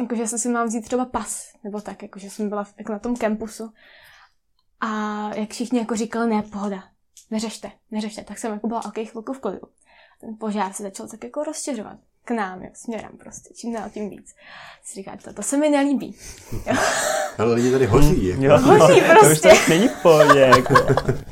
jako 0.00 0.14
že 0.14 0.26
jsem 0.26 0.38
si 0.38 0.48
mám 0.48 0.66
vzít 0.66 0.84
třeba 0.84 1.04
pas, 1.04 1.52
nebo 1.64 1.80
tak, 1.80 2.02
jako 2.02 2.18
že 2.18 2.30
jsem 2.30 2.48
byla 2.48 2.66
jako 2.78 2.92
na 2.92 2.98
tom 2.98 3.16
kampusu. 3.16 3.72
A 4.80 4.88
jak 5.34 5.50
všichni 5.50 5.78
jako 5.78 5.96
říkali, 5.96 6.30
ne, 6.30 6.42
pohoda, 6.42 6.84
neřešte, 7.30 7.72
neřešte, 7.90 8.24
tak 8.24 8.38
jsem 8.38 8.52
jako 8.52 8.66
byla 8.68 8.84
ok, 8.84 8.94
chvilku 8.94 9.32
v 9.32 9.40
klidu. 9.40 9.60
Ten 10.20 10.36
požár 10.40 10.72
se 10.72 10.82
začal 10.82 11.08
tak 11.08 11.24
jako 11.24 11.44
rozšiřovat 11.44 11.98
k 12.24 12.30
nám, 12.30 12.62
jo, 12.62 12.70
směrem 12.74 13.10
prostě, 13.18 13.54
čím 13.54 13.72
dál 13.72 13.90
tím 13.90 14.10
víc. 14.10 14.34
Si 14.84 14.94
říká, 14.94 15.16
to, 15.24 15.32
to 15.32 15.42
se 15.42 15.56
mi 15.56 15.68
nelíbí. 15.68 16.16
Ale 17.38 17.54
lidi 17.54 17.72
tady 17.72 17.86
hoří. 17.86 18.26
Jako. 18.26 18.42
Jo, 18.44 18.58
Hoří 18.58 19.00
no, 19.00 19.06
To 19.06 19.12
už 19.12 19.20
prostě. 19.20 19.48
tak 19.48 19.68
není 19.68 19.88
v 19.88 20.02
pohodě, 20.02 20.40
jako. 20.40 20.74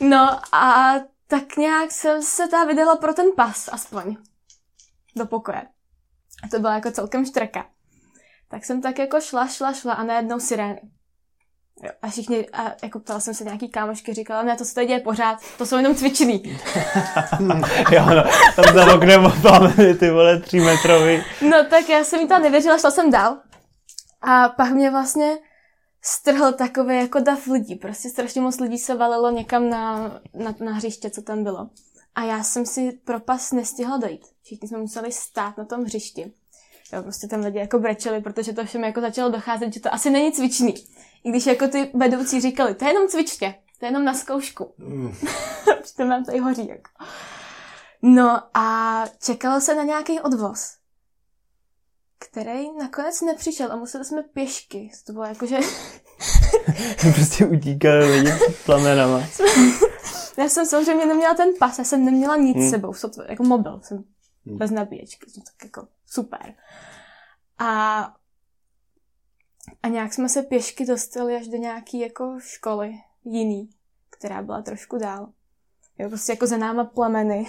No 0.00 0.40
a 0.54 0.94
tak 1.26 1.56
nějak 1.56 1.92
jsem 1.92 2.22
se 2.22 2.48
ta 2.48 2.64
vydala 2.64 2.96
pro 2.96 3.14
ten 3.14 3.26
pas 3.36 3.68
aspoň. 3.72 4.16
Do 5.16 5.26
pokoje. 5.26 5.62
A 6.44 6.48
to 6.50 6.58
byla 6.58 6.74
jako 6.74 6.90
celkem 6.90 7.26
štreka. 7.26 7.66
Tak 8.48 8.64
jsem 8.64 8.82
tak 8.82 8.98
jako 8.98 9.20
šla, 9.20 9.46
šla, 9.46 9.72
šla 9.72 9.92
a 9.92 10.02
najednou 10.02 10.40
sirény. 10.40 10.80
A 12.02 12.08
všichni, 12.10 12.48
a 12.52 12.72
jako 12.82 13.00
ptala 13.00 13.20
jsem 13.20 13.34
se 13.34 13.44
nějaký 13.44 13.68
kámošky, 13.68 14.14
říkala, 14.14 14.42
ne, 14.42 14.56
to 14.56 14.64
se 14.64 14.74
tady 14.74 14.86
děje 14.86 15.00
pořád, 15.00 15.38
to 15.58 15.66
jsou 15.66 15.76
jenom 15.76 15.94
cvičný. 15.94 16.42
Jo, 17.90 18.06
no, 18.06 18.22
tam 18.56 18.74
za 18.74 18.94
oknem 18.94 19.32
plameny, 19.40 19.94
ty 19.94 20.10
vole, 20.10 20.40
třímetrový. 20.40 21.22
No 21.50 21.64
tak 21.70 21.88
já 21.88 22.04
jsem 22.04 22.20
jí 22.20 22.28
tam 22.28 22.42
nevěřila, 22.42 22.78
šla 22.78 22.90
jsem 22.90 23.10
dál. 23.10 23.38
A 24.22 24.48
pak 24.48 24.70
mě 24.70 24.90
vlastně 24.90 25.38
strhl 26.02 26.52
takový 26.52 26.96
jako 26.96 27.20
dav 27.20 27.46
lidí. 27.46 27.74
Prostě 27.74 28.08
strašně 28.08 28.40
moc 28.40 28.60
lidí 28.60 28.78
se 28.78 28.94
valilo 28.94 29.30
někam 29.30 29.70
na, 29.70 29.98
na, 30.34 30.54
na 30.60 30.72
hřiště, 30.72 31.10
co 31.10 31.22
tam 31.22 31.44
bylo. 31.44 31.68
A 32.14 32.22
já 32.22 32.42
jsem 32.42 32.66
si 32.66 32.92
pro 33.04 33.20
pas 33.20 33.52
nestihla 33.52 33.96
dojít. 33.96 34.26
Všichni 34.42 34.68
jsme 34.68 34.78
museli 34.78 35.12
stát 35.12 35.58
na 35.58 35.64
tom 35.64 35.84
hřišti. 35.84 36.32
Jo, 36.92 37.02
prostě 37.02 37.28
tam 37.28 37.40
lidi 37.40 37.58
jako 37.58 37.78
brečeli, 37.78 38.20
protože 38.20 38.52
to 38.52 38.64
všem 38.64 38.84
jako 38.84 39.00
začalo 39.00 39.30
docházet, 39.30 39.74
že 39.74 39.80
to 39.80 39.94
asi 39.94 40.10
není 40.10 40.32
cvičný. 40.32 40.74
I 41.24 41.30
když 41.30 41.46
jako 41.46 41.68
ty 41.68 41.90
vedoucí 41.94 42.40
říkali, 42.40 42.74
to 42.74 42.84
je 42.84 42.90
jenom 42.90 43.08
cvičně. 43.08 43.58
To 43.78 43.86
je 43.86 43.88
jenom 43.88 44.04
na 44.04 44.14
zkoušku. 44.14 44.74
Mm. 44.78 45.14
to 45.96 46.04
mám 46.04 46.24
tady 46.24 46.38
hoří. 46.38 46.68
Jako. 46.68 46.90
No 48.02 48.42
a 48.54 49.04
čekalo 49.22 49.60
se 49.60 49.74
na 49.74 49.82
nějaký 49.82 50.20
odvoz, 50.20 50.76
který 52.18 52.76
nakonec 52.78 53.20
nepřišel 53.20 53.72
a 53.72 53.76
museli 53.76 54.04
jsme 54.04 54.22
pěšky. 54.22 54.90
To 55.06 55.12
bylo 55.12 55.24
jako, 55.24 55.46
že 55.46 55.58
prostě 57.14 57.46
utíkali 57.46 58.10
lidi 58.10 58.32
plamenama. 58.64 59.22
já 60.38 60.48
jsem 60.48 60.66
samozřejmě 60.66 61.06
neměla 61.06 61.34
ten 61.34 61.48
pas, 61.58 61.78
já 61.78 61.84
jsem 61.84 62.04
neměla 62.04 62.36
nic 62.36 62.56
Hmm. 62.56 62.70
sebou, 62.70 62.90
sotva- 62.90 63.30
jako 63.30 63.42
mobil 63.42 63.80
jsem 63.82 64.04
Hmm. 64.46 64.58
bez 64.58 64.70
nabíječky, 64.70 65.26
to 65.30 65.40
tak 65.40 65.64
jako 65.64 65.88
super. 66.06 66.54
A, 67.58 68.02
a 69.82 69.88
nějak 69.88 70.14
jsme 70.14 70.28
se 70.28 70.42
pěšky 70.42 70.86
dostali 70.86 71.36
až 71.36 71.48
do 71.48 71.56
nějaký 71.56 72.00
jako 72.00 72.36
školy 72.40 72.94
jiný, 73.24 73.70
která 74.10 74.42
byla 74.42 74.62
trošku 74.62 74.98
dál. 74.98 75.28
Jo, 75.98 76.08
prostě 76.08 76.32
jako 76.32 76.46
za 76.46 76.56
náma 76.56 76.84
plameny. 76.84 77.46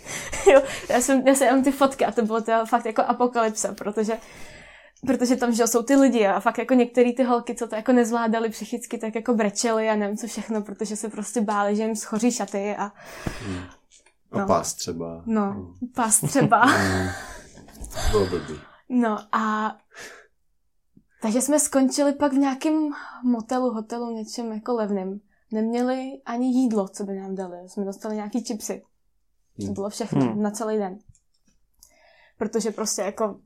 jo, 0.52 0.62
já 0.88 1.00
jsem, 1.00 1.28
já 1.28 1.34
jsem 1.34 1.64
ty 1.64 1.72
fotky 1.72 2.04
a 2.04 2.12
to 2.12 2.22
bylo 2.22 2.40
to 2.40 2.66
fakt 2.66 2.86
jako 2.86 3.02
apokalypsa, 3.02 3.74
protože 3.74 4.18
protože 5.06 5.36
tam, 5.36 5.52
že 5.52 5.66
jsou 5.66 5.82
ty 5.82 5.96
lidi 5.96 6.26
a 6.26 6.40
fakt 6.40 6.58
jako 6.58 6.74
některé 6.74 7.12
ty 7.12 7.22
holky, 7.22 7.54
co 7.54 7.68
to 7.68 7.74
jako 7.76 7.92
nezvládali 7.92 8.50
psychicky, 8.50 8.98
tak 8.98 9.14
jako 9.14 9.34
brečeli 9.34 9.88
a 9.88 9.96
nevím 9.96 10.16
co 10.16 10.26
všechno, 10.26 10.62
protože 10.62 10.96
se 10.96 11.08
prostě 11.08 11.40
báli, 11.40 11.76
že 11.76 11.82
jim 11.82 11.96
schoří 11.96 12.32
šaty 12.32 12.76
a 12.76 12.92
A 14.32 14.38
No. 14.38 14.46
pás 14.46 14.74
třeba. 14.74 15.22
no, 15.26 15.74
pas 15.94 16.20
třeba. 16.20 16.66
Mm. 16.66 17.08
Bylo 18.10 18.26
blbý. 18.26 18.54
No 18.88 19.18
a 19.32 19.76
takže 21.22 21.40
jsme 21.40 21.60
skončili 21.60 22.12
pak 22.12 22.32
v 22.32 22.36
nějakém 22.38 22.90
motelu, 23.24 23.70
hotelu, 23.72 24.10
něčem 24.10 24.52
jako 24.52 24.74
levným. 24.74 25.20
Neměli 25.52 26.10
ani 26.26 26.46
jídlo, 26.48 26.88
co 26.88 27.04
by 27.04 27.12
nám 27.14 27.34
dali. 27.34 27.68
Jsme 27.68 27.84
dostali 27.84 28.14
nějaký 28.16 28.44
chipsy. 28.44 28.82
To 29.60 29.64
Hmm. 29.64 29.74
bylo 29.74 29.90
všechno 29.90 30.20
Hmm. 30.20 30.42
na 30.42 30.50
celý 30.50 30.78
den. 30.78 30.98
Protože 32.38 32.70
prostě 32.70 33.02
jako 33.02 33.40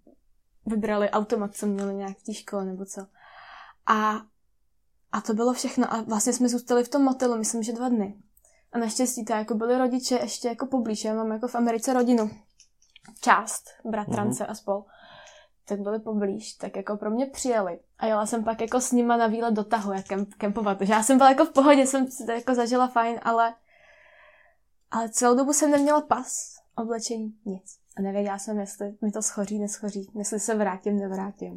vybrali 0.67 1.11
automat, 1.11 1.55
co 1.55 1.67
měli 1.67 1.95
nějak 1.95 2.19
v 2.19 2.23
té 2.23 2.35
škole 2.35 2.65
nebo 2.65 2.85
co. 2.85 3.07
A, 3.87 4.21
a 5.13 5.21
to 5.21 5.35
bylo 5.35 5.53
všechno. 5.53 5.95
A 5.95 6.03
vlastně 6.03 6.33
jsme 6.33 6.49
zůstali 6.49 6.85
v 6.85 6.89
tom 6.89 7.03
motelu, 7.03 7.37
myslím, 7.37 7.63
že 7.63 7.73
dva 7.73 7.89
dny. 7.89 8.17
A 8.73 8.79
naštěstí 8.79 9.25
to 9.25 9.33
jako 9.33 9.55
byli 9.55 9.79
rodiče 9.79 10.15
ještě 10.15 10.49
jako 10.49 10.67
poblíž. 10.67 11.05
Já 11.05 11.15
mám 11.15 11.33
jako 11.33 11.49
v 11.49 11.55
Americe 11.55 11.93
rodinu. 11.93 12.31
Část, 13.21 13.65
bratrance 13.85 14.47
a 14.47 14.55
spol. 14.55 14.85
Tak 15.65 15.81
byli 15.81 15.99
poblíž, 15.99 16.53
tak 16.53 16.77
jako 16.77 16.97
pro 16.97 17.11
mě 17.11 17.27
přijeli. 17.27 17.81
A 17.99 18.07
jela 18.07 18.27
jsem 18.27 18.45
pak 18.45 18.61
jako 18.61 18.81
s 18.81 18.93
nima 18.93 19.17
na 19.17 19.27
výlet 19.27 19.55
do 19.55 19.65
tahu, 19.65 19.93
jak 19.93 20.07
kemp, 20.07 20.35
kempovat. 20.35 20.79
Takže 20.79 20.93
já 20.93 21.03
jsem 21.03 21.19
byla 21.19 21.31
jako 21.31 21.45
v 21.45 21.53
pohodě, 21.53 21.87
jsem 21.87 22.11
si 22.11 22.27
to 22.27 22.33
jako 22.33 22.55
zažila 22.55 22.89
fajn, 22.89 23.21
ale 23.23 23.55
ale 24.93 25.09
celou 25.09 25.37
dobu 25.37 25.53
jsem 25.53 25.71
neměla 25.71 26.01
pas, 26.01 26.57
oblečení, 26.77 27.35
nic. 27.45 27.82
A 27.97 28.03
nevěděla 28.03 28.39
jsem, 28.39 28.61
jestli 28.61 28.95
mi 29.03 29.13
to 29.13 29.23
schoří, 29.23 29.59
neschoří, 29.59 30.11
jestli 30.19 30.41
se 30.41 30.55
vrátím, 30.55 30.97
nevrátím. 30.97 31.57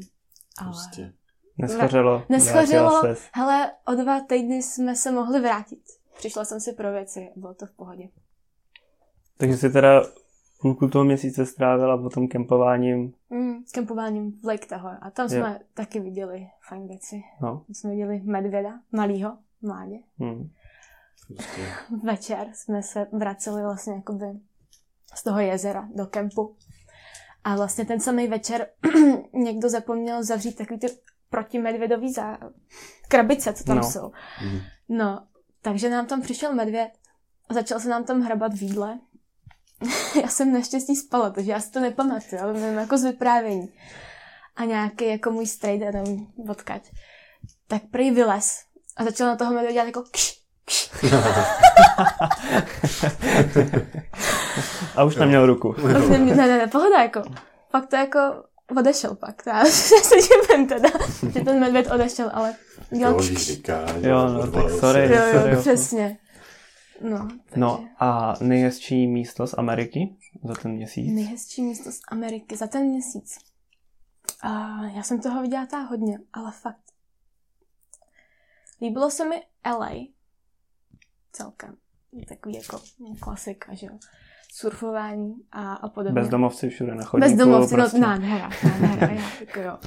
Ale 0.58 0.70
Prostě. 0.70 1.14
Neschořilo. 1.58 3.02
ses. 3.02 3.20
hele, 3.34 3.72
o 3.88 3.96
dva 3.96 4.20
týdny 4.20 4.64
jsme 4.64 4.96
se 4.96 5.12
mohli 5.12 5.40
vrátit. 5.42 5.80
Přišla 6.18 6.46
jsem 6.46 6.60
si 6.60 6.74
pro 6.74 6.92
věci 6.92 7.20
a 7.20 7.40
bylo 7.40 7.54
to 7.54 7.66
v 7.66 7.72
pohodě. 7.72 8.10
Takže 9.38 9.58
jsi 9.58 9.70
teda 9.70 10.02
půlku 10.62 10.88
toho 10.88 11.06
měsíce 11.06 11.46
strávila 11.46 11.98
potom 11.98 12.28
kempováním. 12.28 13.14
Mm, 13.30 13.64
kempováním 13.74 14.40
v 14.42 14.46
Lake 14.46 14.66
Tahoe. 14.68 14.98
A 15.02 15.10
tam 15.12 15.24
Jo. 15.26 15.30
jsme 15.30 15.60
taky 15.74 16.00
viděli 16.00 16.48
fajn 16.70 16.88
věci. 16.88 17.24
No. 17.42 17.50
Tam 17.68 17.74
jsme 17.76 17.90
viděli 17.90 18.22
medvěda, 18.24 18.80
malýho, 18.92 19.38
mládě. 19.62 19.98
Hm. 20.20 20.50
prostě. 21.28 21.62
Večer 22.04 22.48
jsme 22.54 22.84
se 22.84 23.08
vraceli 23.12 23.62
vlastně 23.64 23.94
jakoby 23.94 24.26
z 25.16 25.24
toho 25.24 25.40
jezera 25.40 25.88
do 25.96 26.06
kempu. 26.06 26.56
A 27.44 27.56
vlastně 27.56 27.86
ten 27.86 28.00
samý 28.00 28.28
večer 28.28 28.68
někdo 29.34 29.70
zapomněl 29.70 30.24
zavřít 30.24 30.56
takový 30.58 30.80
ty 30.80 30.88
protimedvědový 31.30 32.14
zá... 32.14 32.38
krabice, 33.08 33.54
co 33.54 33.64
tam 33.64 33.78
No. 33.78 33.84
jsou. 33.92 34.12
Mhm. 34.42 34.62
No, 34.90 35.28
takže 35.62 35.90
nám 35.90 36.06
tam 36.06 36.22
přišel 36.22 36.54
medvěd 36.54 36.90
a 37.50 37.54
začal 37.54 37.80
se 37.80 37.90
nám 37.90 38.04
tam 38.04 38.22
hrabat 38.22 38.54
v 38.54 38.62
jídle. 38.62 39.00
já 40.22 40.28
jsem 40.28 40.54
naštěstí 40.54 40.96
spala, 40.96 41.30
takže 41.30 41.52
já 41.52 41.60
si 41.60 41.72
to 41.72 41.80
nepamatuju, 41.80 42.42
ale 42.42 42.54
vím 42.54 42.64
jako 42.78 42.98
z 42.98 43.04
vyprávění. 43.04 43.74
A 44.56 44.66
nějaký 44.66 45.08
jako 45.08 45.32
můj 45.32 45.48
strejda, 45.48 45.92
nevím, 45.92 46.28
odkaď, 46.50 46.92
tak 47.68 47.82
prý 47.92 48.12
vylez 48.12 48.60
a 48.98 49.04
začal 49.04 49.28
na 49.28 49.36
toho 49.36 49.54
medvěda 49.54 49.74
dělat 49.74 49.86
jako 49.86 50.04
kš, 50.12 50.42
kš. 50.66 50.90
A 54.96 55.04
už 55.04 55.16
neměl 55.16 55.46
ruku. 55.46 55.76
ne, 55.88 56.18
ne, 56.18 56.36
ne, 56.36 56.48
ne, 56.58 56.68
pohoda, 56.68 57.02
jako. 57.02 57.24
Fakt 57.70 57.90
to 57.90 57.96
jako 57.96 58.20
odešel 58.78 59.16
pak. 59.16 59.44
To 59.44 59.50
já 59.50 59.66
se 60.02 60.16
divím 60.16 60.68
teda, 60.68 60.90
že 61.34 61.40
ten 61.40 61.60
medvěd 61.60 61.92
odešel, 61.92 62.32
ale 62.34 62.56
dělal 62.98 63.14
To 63.16 63.22
říká, 63.22 64.00
že 64.02 64.10
Jo, 64.10 64.28
no, 64.28 64.52
tak 64.52 64.70
sorry. 64.70 65.16
Jo, 65.16 65.22
sorry, 65.32 65.50
jo, 65.50 65.56
jo. 65.56 65.62
přesně. 65.62 66.18
No, 67.02 67.28
takže 67.30 67.60
No 67.60 67.88
a 68.00 68.34
nejhezčí 68.42 69.08
místo 69.08 69.48
z 69.48 69.54
Ameriky 69.58 70.16
za 70.44 70.54
ten 70.54 70.72
měsíc? 70.72 71.14
nejhezčí 71.16 71.62
místo 71.62 71.92
z 71.92 72.00
Ameriky 72.08 72.58
za 72.58 72.68
ten 72.68 72.84
měsíc. 72.86 73.38
A 74.42 74.82
já 74.96 75.04
jsem 75.04 75.22
toho 75.22 75.42
viděla 75.42 75.66
tak 75.66 75.90
hodně, 75.90 76.20
ale 76.34 76.52
fakt. 76.52 76.82
Líbilo 78.82 79.12
se 79.12 79.26
mi 79.30 79.42
LA. 79.66 79.92
Celkem. 81.32 81.76
Takový 82.28 82.56
jako 82.56 82.82
klasika, 83.20 83.74
že 83.74 83.86
jo. 83.88 83.98
Surfování 84.58 85.36
a, 85.52 85.74
a 85.74 85.90
podobně. 85.90 86.22
Bezdomovci 86.22 86.70
všude 86.70 86.96
na 86.96 87.04
chodníku. 87.04 87.30
Bezdomovci, 87.30 87.76
prostě. 87.76 88.00
no, 88.00 88.08
nádhera, 88.08 88.50
nádhera, 88.82 89.14
já, 89.14 89.30
jako 89.40 89.60
jo. 89.60 89.78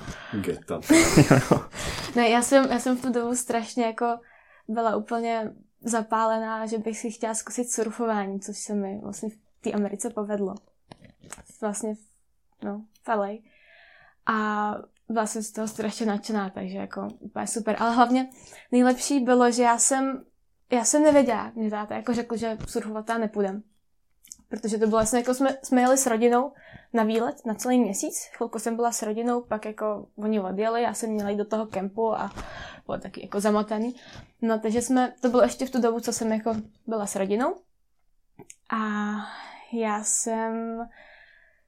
Geta. 0.41 0.81
Ne, 2.17 2.29
já 2.29 2.43
jsem, 2.43 2.65
já 2.71 2.79
jsem 2.79 2.97
v 2.97 3.03
tu 3.03 3.13
dobu 3.13 3.37
strašně 3.37 3.85
jako 3.85 4.19
byla 4.69 4.97
úplně 4.97 5.53
zapálená, 5.81 6.67
že 6.67 6.79
bych 6.79 6.99
si 6.99 7.11
chtěla 7.11 7.35
zkusit 7.35 7.71
surfování, 7.71 8.41
což 8.41 8.57
se 8.57 8.75
mi 8.75 9.01
vlastně 9.03 9.29
v 9.31 9.37
té 9.61 9.73
Americe 9.73 10.11
povedlo. 10.11 10.55
Vlastně 11.61 11.95
v, 11.95 11.99
no, 12.63 12.85
v 13.03 13.09
LA. 13.09 13.29
A 14.27 14.75
byla 15.09 15.27
jsem 15.27 15.43
z 15.43 15.53
toho 15.53 15.69
strašně 15.69 16.07
nadšená, 16.07 16.51
takže 16.51 16.79
jako 16.79 17.09
úplně 17.21 17.47
super. 17.47 17.77
Ale 17.79 17.95
hlavně 17.95 18.31
nejlepší 18.73 19.21
bylo, 19.21 19.51
že 19.51 19.63
já 19.63 19.79
jsem, 19.79 20.25
já 20.73 20.85
jsem 20.85 21.03
nevěděla, 21.03 21.53
mě 21.55 21.71
táta 21.71 21.97
jako 21.97 22.15
řekl, 22.15 22.37
že 22.37 22.59
surfovat 22.67 23.07
tam 23.07 23.21
nepůjdem. 23.21 23.63
Protože 24.49 24.79
to 24.79 24.87
bylo 24.87 24.91
vlastně 24.91 25.19
jako 25.19 25.35
jsme, 25.35 25.59
jsme 25.63 25.81
jeli 25.81 25.99
s 25.99 26.07
rodinou 26.07 26.53
na 26.93 27.03
výlet 27.03 27.47
na 27.47 27.55
celý 27.55 27.79
měsíc. 27.79 28.15
Chvilku 28.37 28.59
jsem 28.59 28.77
byla 28.77 28.93
s 28.93 29.03
rodinou, 29.03 29.41
pak 29.41 29.65
jako 29.65 30.07
oni 30.17 30.41
odjeli, 30.41 30.83
já 30.83 30.95
jsem 30.95 31.11
měla 31.11 31.31
jít 31.31 31.37
do 31.37 31.45
toho 31.45 31.67
kempu 31.67 32.15
a 32.15 32.33
bylo 32.87 32.99
taky 32.99 33.23
jako 33.23 33.41
zamotaný. 33.41 33.95
No 34.43 34.59
takže 34.59 34.83
jsme, 34.83 35.15
to 35.21 35.29
bylo 35.29 35.43
ještě 35.43 35.67
v 35.67 35.71
tu 35.71 35.81
dobu, 35.81 36.01
co 36.01 36.13
jsem 36.13 36.33
jako 36.33 36.55
byla 36.87 37.07
s 37.07 37.17
rodinou. 37.17 37.57
A 38.71 38.79
já 39.73 40.05
jsem, 40.05 40.81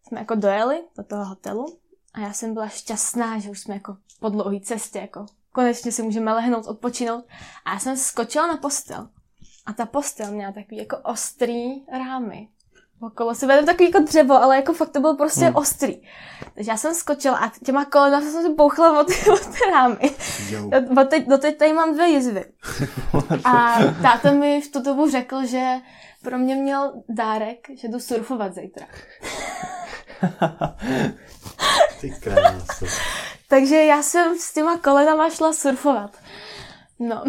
jsme 0.07 0.19
jako 0.19 0.35
dojeli 0.35 0.85
do 0.97 1.05
toho 1.05 1.25
hotelu 1.25 1.79
a 2.15 2.21
já 2.21 2.33
jsem 2.33 2.55
byla 2.55 2.69
šťastná, 2.69 3.39
že 3.39 3.51
už 3.51 3.61
jsme 3.61 3.75
jako 3.75 3.97
po 4.21 4.29
dlouhé 4.29 4.61
cestě, 4.61 4.99
jako 4.99 5.27
konečně 5.53 5.93
si 5.93 6.03
můžeme 6.03 6.33
lehnout, 6.33 6.67
odpočinout. 6.67 7.25
A 7.65 7.73
já 7.73 7.79
jsem 7.79 7.97
skočila 7.97 8.47
na 8.47 8.57
postel. 8.57 9.09
A 9.67 9.73
ta 9.73 9.87
postel 9.87 10.33
měla 10.33 10.53
takový 10.53 10.77
jako 10.77 10.97
ostrý 10.97 11.87
rámy. 11.87 12.49
Okolo 13.03 13.35
sebe, 13.35 13.59
to 13.61 13.67
takový 13.67 13.85
jako 13.91 13.99
dřevo, 13.99 14.35
ale 14.43 14.57
jako 14.57 14.73
fakt 14.73 14.91
to 14.91 15.01
bylo 15.01 15.17
prostě 15.17 15.45
Hmm. 15.45 15.57
ostrý. 15.57 16.03
Takže 16.55 16.71
já 16.71 16.77
jsem 16.77 16.95
skočila 16.95 17.37
a 17.39 17.51
těma 17.65 17.85
kolena 17.85 18.21
jsem 18.21 18.43
se 18.43 18.49
bouchla 18.49 19.01
od, 19.01 19.07
od 19.33 19.41
rámy. 19.73 20.11
Doteď, 20.95 21.29
doteď 21.29 21.59
tady 21.59 21.73
mám 21.73 21.95
dvě 21.95 22.07
jizvy. 22.09 22.45
A 23.45 23.77
táta 24.03 24.33
mi 24.33 24.61
v 24.61 24.71
tu 24.73 24.83
dobu 24.83 25.11
řekl, 25.11 25.47
že 25.47 25.75
pro 26.23 26.39
mě 26.39 26.55
měl 26.57 26.93
dárek, 27.09 27.67
že 27.81 27.89
jdu 27.89 28.01
surfovat 28.01 28.55
zítra. 28.55 28.87
Ty 32.01 32.11
krása. 32.11 32.87
Takže 33.49 33.77
já 33.85 34.03
jsem 34.03 34.39
s 34.39 34.53
těma 34.53 34.79
kolenama 34.79 35.31
šla 35.31 35.53
surfovat. 35.53 36.11
No, 36.99 37.25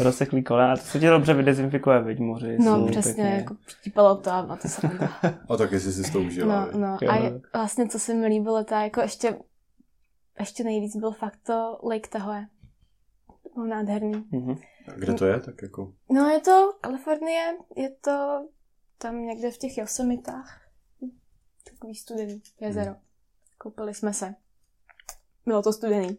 Rozseklý 0.00 0.42
kolena, 0.44 0.76
to 0.76 0.82
se 0.82 1.00
tě 1.00 1.10
dobře 1.10 1.34
vydezinfikuje, 1.34 2.02
viď 2.02 2.18
moři. 2.18 2.56
no 2.60 2.76
jsou 2.76 2.86
přesně, 2.86 3.14
pěkně- 3.14 3.30
jako 3.36 3.54
přitípalo 3.66 4.16
to 4.16 4.30
a 4.30 4.56
to 4.62 4.68
se 4.68 4.88
A 5.48 5.56
taky 5.56 5.80
jsi 5.80 5.92
si 5.92 6.12
to 6.12 6.20
užila. 6.20 6.66
No, 6.72 6.78
no. 6.78 6.98
Jo. 7.02 7.10
A 7.10 7.16
je, 7.16 7.40
vlastně, 7.54 7.88
co 7.88 7.98
se 7.98 8.14
mi 8.14 8.26
líbilo, 8.26 8.64
to 8.64 8.74
jako 8.74 9.00
ještě, 9.00 9.38
ještě 10.38 10.64
nejvíc 10.64 10.96
byl 10.96 11.12
fakt 11.12 11.38
to 11.46 11.78
Lake 11.82 12.08
Tahoe. 12.08 12.46
To 13.42 13.48
bylo 13.54 13.66
nádherný. 13.66 14.24
Mhm. 14.30 14.56
A 14.88 14.92
kde 14.92 15.14
to 15.14 15.24
je? 15.26 15.40
Tak 15.40 15.62
jako... 15.62 15.92
No 16.10 16.28
je 16.28 16.40
to 16.40 16.72
Kalifornie, 16.80 17.56
je 17.76 17.90
to 17.90 18.48
tam 18.98 19.22
někde 19.26 19.50
v 19.50 19.58
těch 19.58 19.78
Yosemitách. 19.78 20.60
Takový 21.70 21.94
studený 21.94 22.42
jezero. 22.60 22.94
Koupili 23.58 23.94
jsme 23.94 24.12
se. 24.12 24.34
Bylo 25.46 25.62
to 25.62 25.72
studený. 25.72 26.18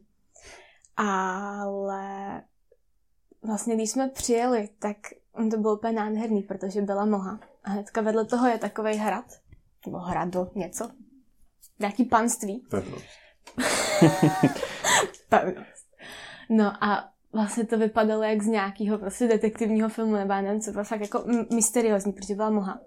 Ale 0.97 2.41
vlastně 3.43 3.75
když 3.75 3.91
jsme 3.91 4.09
přijeli, 4.09 4.69
tak 4.79 4.97
to 5.51 5.57
bylo 5.57 5.75
úplně 5.75 5.93
nádherný, 5.93 6.43
protože 6.43 6.81
byla 6.81 7.05
mlha. 7.05 7.39
A 7.63 7.69
hnedka 7.69 8.01
vedle 8.01 8.25
toho 8.25 8.47
je 8.47 8.57
takový 8.57 8.93
hrad, 8.93 9.25
nebo 9.85 9.97
hrado, 9.97 10.51
něco, 10.55 10.89
nějaký 11.79 12.05
panství. 12.05 12.67
Pevnost. 12.69 13.05
Pevnost. 15.29 15.87
No 16.49 16.83
a 16.83 17.09
vlastně 17.33 17.65
to 17.65 17.77
vypadalo 17.77 18.23
jak 18.23 18.41
z 18.41 18.47
nějakého 18.47 18.97
prostě 18.97 19.27
detektivního 19.27 19.89
filmu, 19.89 20.15
nebo 20.15 20.33
já 20.33 20.41
nevím, 20.41 20.61
co 20.61 20.71
bylo 20.71 20.83
fakt 20.83 21.01
jako 21.01 21.23
mysteriózní, 21.53 22.13
protože 22.13 22.35
byla 22.35 22.49
mlha. 22.49 22.79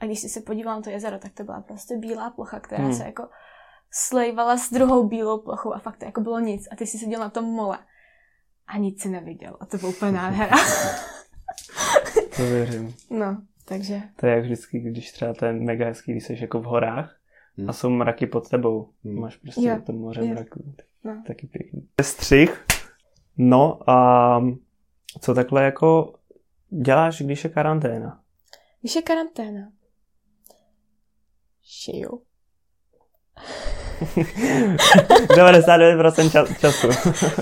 A 0.00 0.04
když 0.04 0.20
jsi 0.20 0.28
se 0.28 0.40
podíval 0.40 0.76
na 0.76 0.82
to 0.82 0.90
jezero, 0.90 1.18
tak 1.18 1.32
to 1.32 1.44
byla 1.44 1.60
prostě 1.60 1.96
bílá 1.96 2.30
plocha, 2.30 2.60
která 2.60 2.82
Hmm. 2.82 2.92
se 2.94 3.04
jako 3.04 3.28
slejvala 3.90 4.56
s 4.56 4.70
druhou 4.70 5.08
bílou 5.08 5.38
plochou 5.38 5.72
a 5.74 5.78
fakt 5.78 5.96
to 5.96 6.04
jako 6.04 6.20
bylo 6.20 6.40
nic. 6.40 6.68
A 6.72 6.76
ty 6.76 6.86
jsi 6.86 6.98
seděl 6.98 7.20
na 7.20 7.30
tom 7.30 7.44
mole 7.44 7.78
a 8.66 8.78
nic 8.78 9.02
si 9.02 9.08
neviděl. 9.08 9.56
A 9.60 9.66
to 9.66 9.78
byl 9.78 9.88
úplně 9.88 10.12
nádhera. 10.12 10.56
To 12.36 12.42
věřím. 12.42 12.94
no, 13.10 13.42
takže 13.64 14.00
To 14.16 14.26
je 14.26 14.32
jak 14.34 14.44
vždycky, 14.44 14.78
když 14.80 15.12
třeba 15.12 15.34
to 15.34 15.44
je 15.46 15.52
mega 15.52 15.86
hezký, 15.86 16.12
když 16.12 16.24
jsi 16.24 16.36
jako 16.40 16.60
v 16.60 16.64
horách 16.64 17.16
Hmm. 17.58 17.70
a 17.70 17.72
jsou 17.72 17.90
mraky 17.90 18.26
pod 18.26 18.48
tebou. 18.48 18.90
Hmm. 19.04 19.20
Máš 19.20 19.36
prostě 19.36 19.68
Jo, 19.68 19.80
to 19.86 19.92
moře 19.92 20.20
jo. 20.20 20.26
mraků. 20.26 20.74
No. 21.04 21.22
Taky 21.26 21.46
pěkný. 21.46 21.88
Střih. 22.02 22.64
No 23.38 23.90
a 23.90 24.40
co 25.20 25.34
takhle 25.34 25.64
jako 25.64 26.14
děláš, 26.70 27.22
když 27.22 27.44
je 27.44 27.50
karanténa? 27.50 28.22
když 28.80 28.94
je 28.96 29.02
karanténa. 29.02 29.72
Šiju. 31.62 32.22
99% 35.36 36.30
ča- 36.30 36.54
času. 36.60 36.88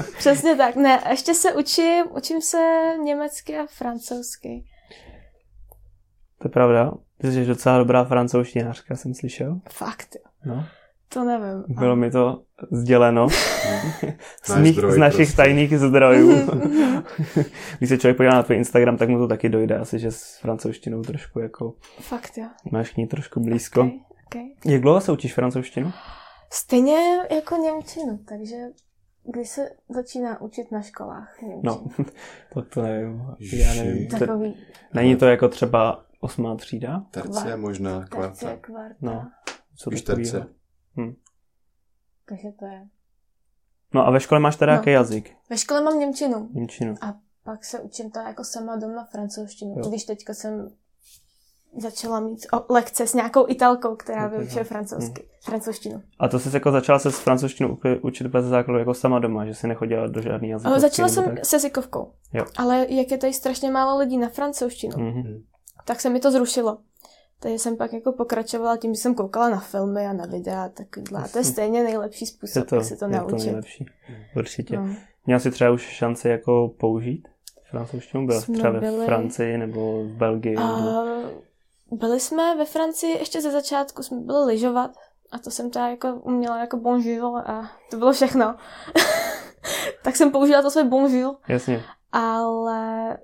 Přesně 0.19 0.57
tak. 0.57 0.77
Ne, 0.77 1.01
ještě 1.11 1.35
se 1.35 1.53
učím, 1.53 2.05
učím 2.17 2.41
se 2.43 2.59
německy 3.05 3.57
a 3.59 3.67
francouzsky. 3.67 4.65
to 6.39 6.49
je 6.49 6.53
pravda. 6.53 6.93
Ty 7.21 7.33
jsi 7.33 7.47
docela 7.47 7.79
dobrá 7.79 8.05
francouzštinářka, 8.05 8.97
jsem 8.97 9.15
slyšel. 9.15 9.61
Fakt, 9.71 10.09
jo. 10.15 10.55
No. 10.55 10.65
To 11.09 11.25
nevím. 11.25 11.65
Bylo 11.69 11.97
mi 11.97 12.11
to 12.11 12.43
sděleno 12.73 13.29
z, 14.45 14.57
mých, 14.57 14.73
zdroj 14.75 14.93
z 14.93 14.97
našich 14.97 15.17
prostě. 15.29 15.37
tajných 15.37 15.79
zdrojů. 15.79 16.31
Mhm, 16.55 17.03
Když 17.79 17.89
se 17.91 17.99
člověk 17.99 18.17
podívá 18.17 18.35
na 18.35 18.43
tvůj 18.43 18.57
Instagram, 18.57 18.97
tak 18.97 19.09
mu 19.09 19.19
to 19.19 19.29
taky 19.29 19.49
dojde 19.49 19.79
asi, 19.79 19.99
že 19.99 20.11
s 20.11 20.39
francouzštinou 20.41 21.03
trošku 21.03 21.41
jako 21.41 21.75
Fakt, 22.01 22.39
jo. 22.39 22.45
máš 22.73 22.91
k 22.91 22.97
ní 22.97 23.07
trošku 23.07 23.41
blízko. 23.41 23.81
Okay, 23.81 23.99
okay. 24.27 24.73
Jak 24.73 24.83
dlouho 24.83 25.01
se 25.01 25.13
učíš 25.13 25.35
francouzštinu? 25.35 25.93
Stejně 26.55 27.17
jako 27.31 27.57
Němčinu, 27.57 28.19
takže 28.29 28.57
když 29.25 29.49
se 29.49 29.71
začíná 29.89 30.41
učit 30.41 30.73
na 30.73 30.83
školách 30.83 31.43
Němčinu. 31.43 31.63
No, 31.65 32.05
to, 32.55 32.63
to 32.63 32.83
nevím. 32.83 33.23
Já 33.53 33.75
nevím. 33.75 34.09
Takový 34.09 34.57
není 34.95 35.17
to 35.17 35.27
jako 35.27 35.49
třeba 35.49 36.05
osmá 36.21 36.57
třída? 36.57 37.07
Terce 37.11 37.57
možná, 37.57 37.99
terce, 38.01 38.11
kvarta. 38.45 38.57
kvarta. 38.57 38.97
No. 39.01 39.31
Co 39.77 39.91
takovýho? 39.91 40.33
terce. 40.33 40.47
Takže 42.29 42.53
to 42.59 42.65
je. 42.67 42.89
No 43.95 44.07
a 44.07 44.11
ve 44.11 44.21
škole 44.21 44.41
máš 44.41 44.57
teda 44.57 44.73
No. 44.73 44.79
jaký 44.79 44.91
jazyk? 44.91 45.37
Ve 45.51 45.59
škole 45.59 45.83
mám 45.83 45.99
Němčinu. 45.99 46.49
Němčinu. 46.53 46.95
A 47.01 47.15
pak 47.43 47.65
se 47.65 47.81
učím 47.81 48.11
to 48.11 48.19
jako 48.19 48.45
sama 48.45 48.77
doma 48.77 49.05
francouzštinu. 49.05 49.75
Jo. 49.79 49.89
Když 49.89 50.05
teďka 50.05 50.35
jsem 50.35 50.71
začala 51.77 52.21
mít 52.21 52.47
o, 52.53 52.73
lekce 52.73 53.07
s 53.07 53.15
nějakou 53.15 53.49
italkou, 53.49 53.97
která 53.97 54.23
je 54.23 54.29
vyučuje 54.39 54.65
francouzsky, 54.65 55.25
francouzštinu. 55.45 56.03
A 56.19 56.29
to 56.29 56.39
jsi 56.39 56.51
jako 56.57 56.73
začala 56.73 56.99
se 56.99 57.11
s 57.13 57.19
francouzštinou 57.19 57.69
uči- 57.75 57.99
učit 58.03 58.27
bez 58.27 58.45
základu 58.45 58.79
jako 58.79 58.95
sama 58.95 59.19
doma, 59.19 59.47
že 59.47 59.55
jsi 59.55 59.67
nechodila 59.69 60.07
do 60.07 60.21
žádný 60.23 60.49
jazykovky? 60.49 60.81
Začala 60.81 61.09
jsem 61.09 61.25
tak? 61.25 61.45
se 61.47 61.57
jazykovkou. 61.57 62.13
Jo. 62.33 62.45
Ale 62.57 62.87
jak 62.89 63.11
je 63.11 63.19
tady 63.19 63.33
strašně 63.33 63.71
málo 63.71 63.99
lidí 63.99 64.19
na 64.19 64.29
francouzštinu, 64.29 64.99
Mhm. 64.99 65.43
tak 65.85 66.01
se 66.01 66.11
mi 66.11 66.21
to 66.21 66.31
zrušilo. 66.31 66.79
Takže 67.41 67.59
jsem 67.59 67.77
pak 67.77 67.93
jako 67.93 68.13
pokračovala 68.13 68.77
tím, 68.77 68.95
že 68.95 69.01
jsem 69.01 69.15
koukala 69.15 69.49
na 69.49 69.59
filmy 69.61 70.07
a 70.07 70.13
na 70.13 70.27
videa 70.27 70.65
a 70.65 70.69
takovýhle. 70.69 71.19
A 71.21 71.29
to 71.29 71.39
je 71.39 71.41
Jasně. 71.41 71.53
stejně 71.53 71.83
nejlepší 71.85 72.25
Je 72.25 72.29
způsob, 72.29 72.69
to, 72.69 72.75
jak 72.77 72.85
se 72.85 72.97
to 72.97 73.05
je 73.05 73.11
to 73.11 73.17
naučit. 73.17 73.47
nejlepší. 73.47 73.87
Určitě. 74.37 74.77
no. 74.77 74.89
Měla 75.27 75.41
jsi 75.41 75.51
třeba 75.51 75.71
už 75.71 75.83
šanci 75.83 76.29
jako 76.29 76.71
použít 76.81 77.29
francouzštinu? 77.71 78.27
Byla 78.27 78.41
Jsme 78.41 78.55
třeba 78.55 78.71
ve 78.71 78.81
byli- 78.81 79.07
Francii 79.07 79.59
nebo 79.59 80.05
v 80.05 80.07
Belgii? 80.09 80.57
Nebo... 80.57 81.03
Byli 81.95 82.21
jsme 82.21 82.57
ve 82.57 82.65
Francii 82.65 83.19
ještě 83.19 83.41
ze 83.41 83.51
začátku, 83.51 84.03
jsme 84.03 84.21
byli 84.21 84.45
lyžovat 84.47 84.91
a 85.33 85.39
to 85.39 85.51
jsem 85.51 85.71
teda 85.71 85.89
jako 85.89 86.15
uměla 86.15 86.61
jako 86.61 86.77
bonjour 86.77 87.51
a 87.51 87.71
to 87.91 87.97
bylo 87.97 88.13
všechno. 88.13 88.57
tak 90.05 90.17
jsem 90.17 90.31
použila 90.33 90.63
to 90.63 90.71
své 90.71 90.85
bonjour, 90.85 91.37
Jasně. 91.49 91.85
ale 92.13 93.17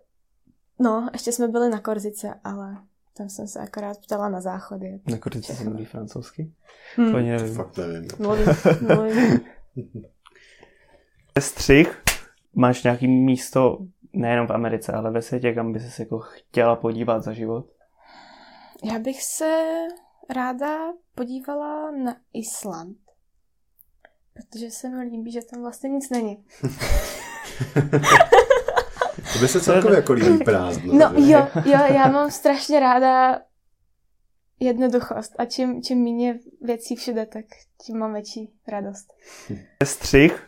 no, 0.78 1.08
ještě 1.12 1.32
jsme 1.32 1.48
byli 1.48 1.70
na 1.70 1.80
Korzice, 1.80 2.34
ale 2.44 2.76
tam 3.16 3.28
jsem 3.28 3.48
se 3.48 3.60
akorát 3.60 3.98
ptala 3.98 4.28
na 4.28 4.40
záchody. 4.40 5.00
Na 5.06 5.18
Korzice 5.18 5.54
se 5.54 5.64
mluví 5.64 5.84
francouzsky? 5.84 6.52
Hmm. 6.96 7.12
To. 7.12 7.54
Fakt 7.54 7.76
nevím. 7.76 8.08
Mluvím, 8.18 8.46
mluvím. 8.94 9.40
Střih. 11.38 12.02
Máš 12.54 12.82
nějaký 12.82 13.08
místo, 13.08 13.78
nejenom 14.12 14.46
v 14.46 14.52
Americe, 14.52 14.92
ale 14.92 15.10
ve 15.10 15.22
světě, 15.22 15.54
kam 15.54 15.72
by 15.72 15.80
se 15.80 16.02
jako 16.02 16.18
chtěla 16.18 16.76
podívat 16.76 17.22
za 17.24 17.32
život? 17.32 17.66
Já 18.84 18.98
bych 18.98 19.22
se 19.22 19.68
ráda 20.30 20.78
podívala 21.14 21.90
na 21.90 22.16
Island. 22.32 22.96
Protože 24.34 24.70
se 24.70 24.88
mi 24.88 25.02
líbí, 25.02 25.32
že 25.32 25.40
tam 25.50 25.62
vlastně 25.62 25.90
nic 25.90 26.10
není. 26.10 26.44
To 29.32 29.38
by 29.38 29.48
se 29.48 29.60
celkově 29.60 29.96
jako 29.96 30.12
líbí 30.12 30.44
prázdno. 30.44 30.94
No 30.94 31.20
že? 31.20 31.32
jo, 31.32 31.48
jo, 31.64 31.78
já 31.94 32.08
mám 32.08 32.30
strašně 32.30 32.80
ráda 32.80 33.40
jednoduchost 34.60 35.34
a 35.38 35.44
čím, 35.44 35.82
čím 35.82 36.04
méně 36.04 36.38
věcí 36.62 36.96
všude, 36.96 37.26
tak 37.26 37.44
tím 37.86 37.98
mám 37.98 38.12
větší 38.12 38.52
radost. 38.68 39.12
Střih. 39.84 40.46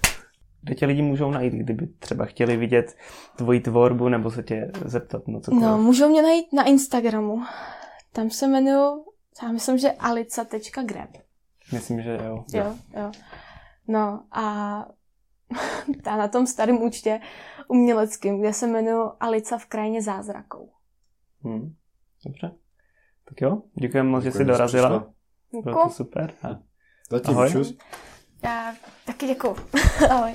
Kde 0.65 0.75
tě 0.75 0.87
lidi 0.87 1.03
můžou 1.03 1.31
najít, 1.31 1.53
kdyby 1.55 1.87
třeba 1.87 2.25
chtěli 2.25 2.57
vidět 2.57 2.97
tvoji 3.37 3.61
tvorbu 3.61 4.09
nebo 4.09 4.31
se 4.31 4.43
tě 4.43 4.71
zeptat 4.85 5.29
na 5.29 5.41
cokoliv? 5.41 5.63
No, 5.63 5.79
můžou 5.79 6.09
mě 6.09 6.23
najít 6.23 6.53
na 6.53 6.65
Instagramu. 6.65 7.43
Tam 8.13 8.31
se 8.31 8.47
jmenuji, 8.47 9.05
já 9.43 9.53
myslím, 9.53 9.79
že 9.79 9.93
alica.grab. 9.93 11.11
Myslím, 11.73 12.03
že 12.03 12.19
jo. 12.25 12.45
Jo, 12.53 12.77
jo. 12.97 13.13
No 13.89 14.25
a 14.31 14.45
ta 16.05 16.17
na 16.17 16.29
tom 16.29 16.47
starém 16.47 16.83
účtě 16.83 17.21
uměleckým, 17.69 18.41
kde 18.41 18.53
se 18.53 18.67
jmenuji 18.67 19.11
Alica 19.21 19.59
v 19.59 19.67
krajině 19.67 20.03
zázrakou. 20.03 20.73
Hm. 21.45 21.75
Dobře. 22.25 22.53
Tak 23.29 23.41
jo, 23.41 23.63
děkujeme 23.81 24.09
moc, 24.09 24.23
že 24.25 24.33
jsi 24.33 24.39
Děkujeme, 24.39 24.53
že 24.53 24.69
jsi 24.69 24.77
dorazila. 24.77 24.89
Bylo 25.53 25.63
to 25.63 25.71
Děkuji. 25.71 25.91
super. 25.91 26.33
A 26.43 26.49
Zatím 27.11 27.35
Ahoj. 27.35 27.51
čus. 27.53 27.75
Já 28.45 28.75
taky 29.07 29.27
děkuju. 29.27 29.57
Ahoj. 30.11 30.35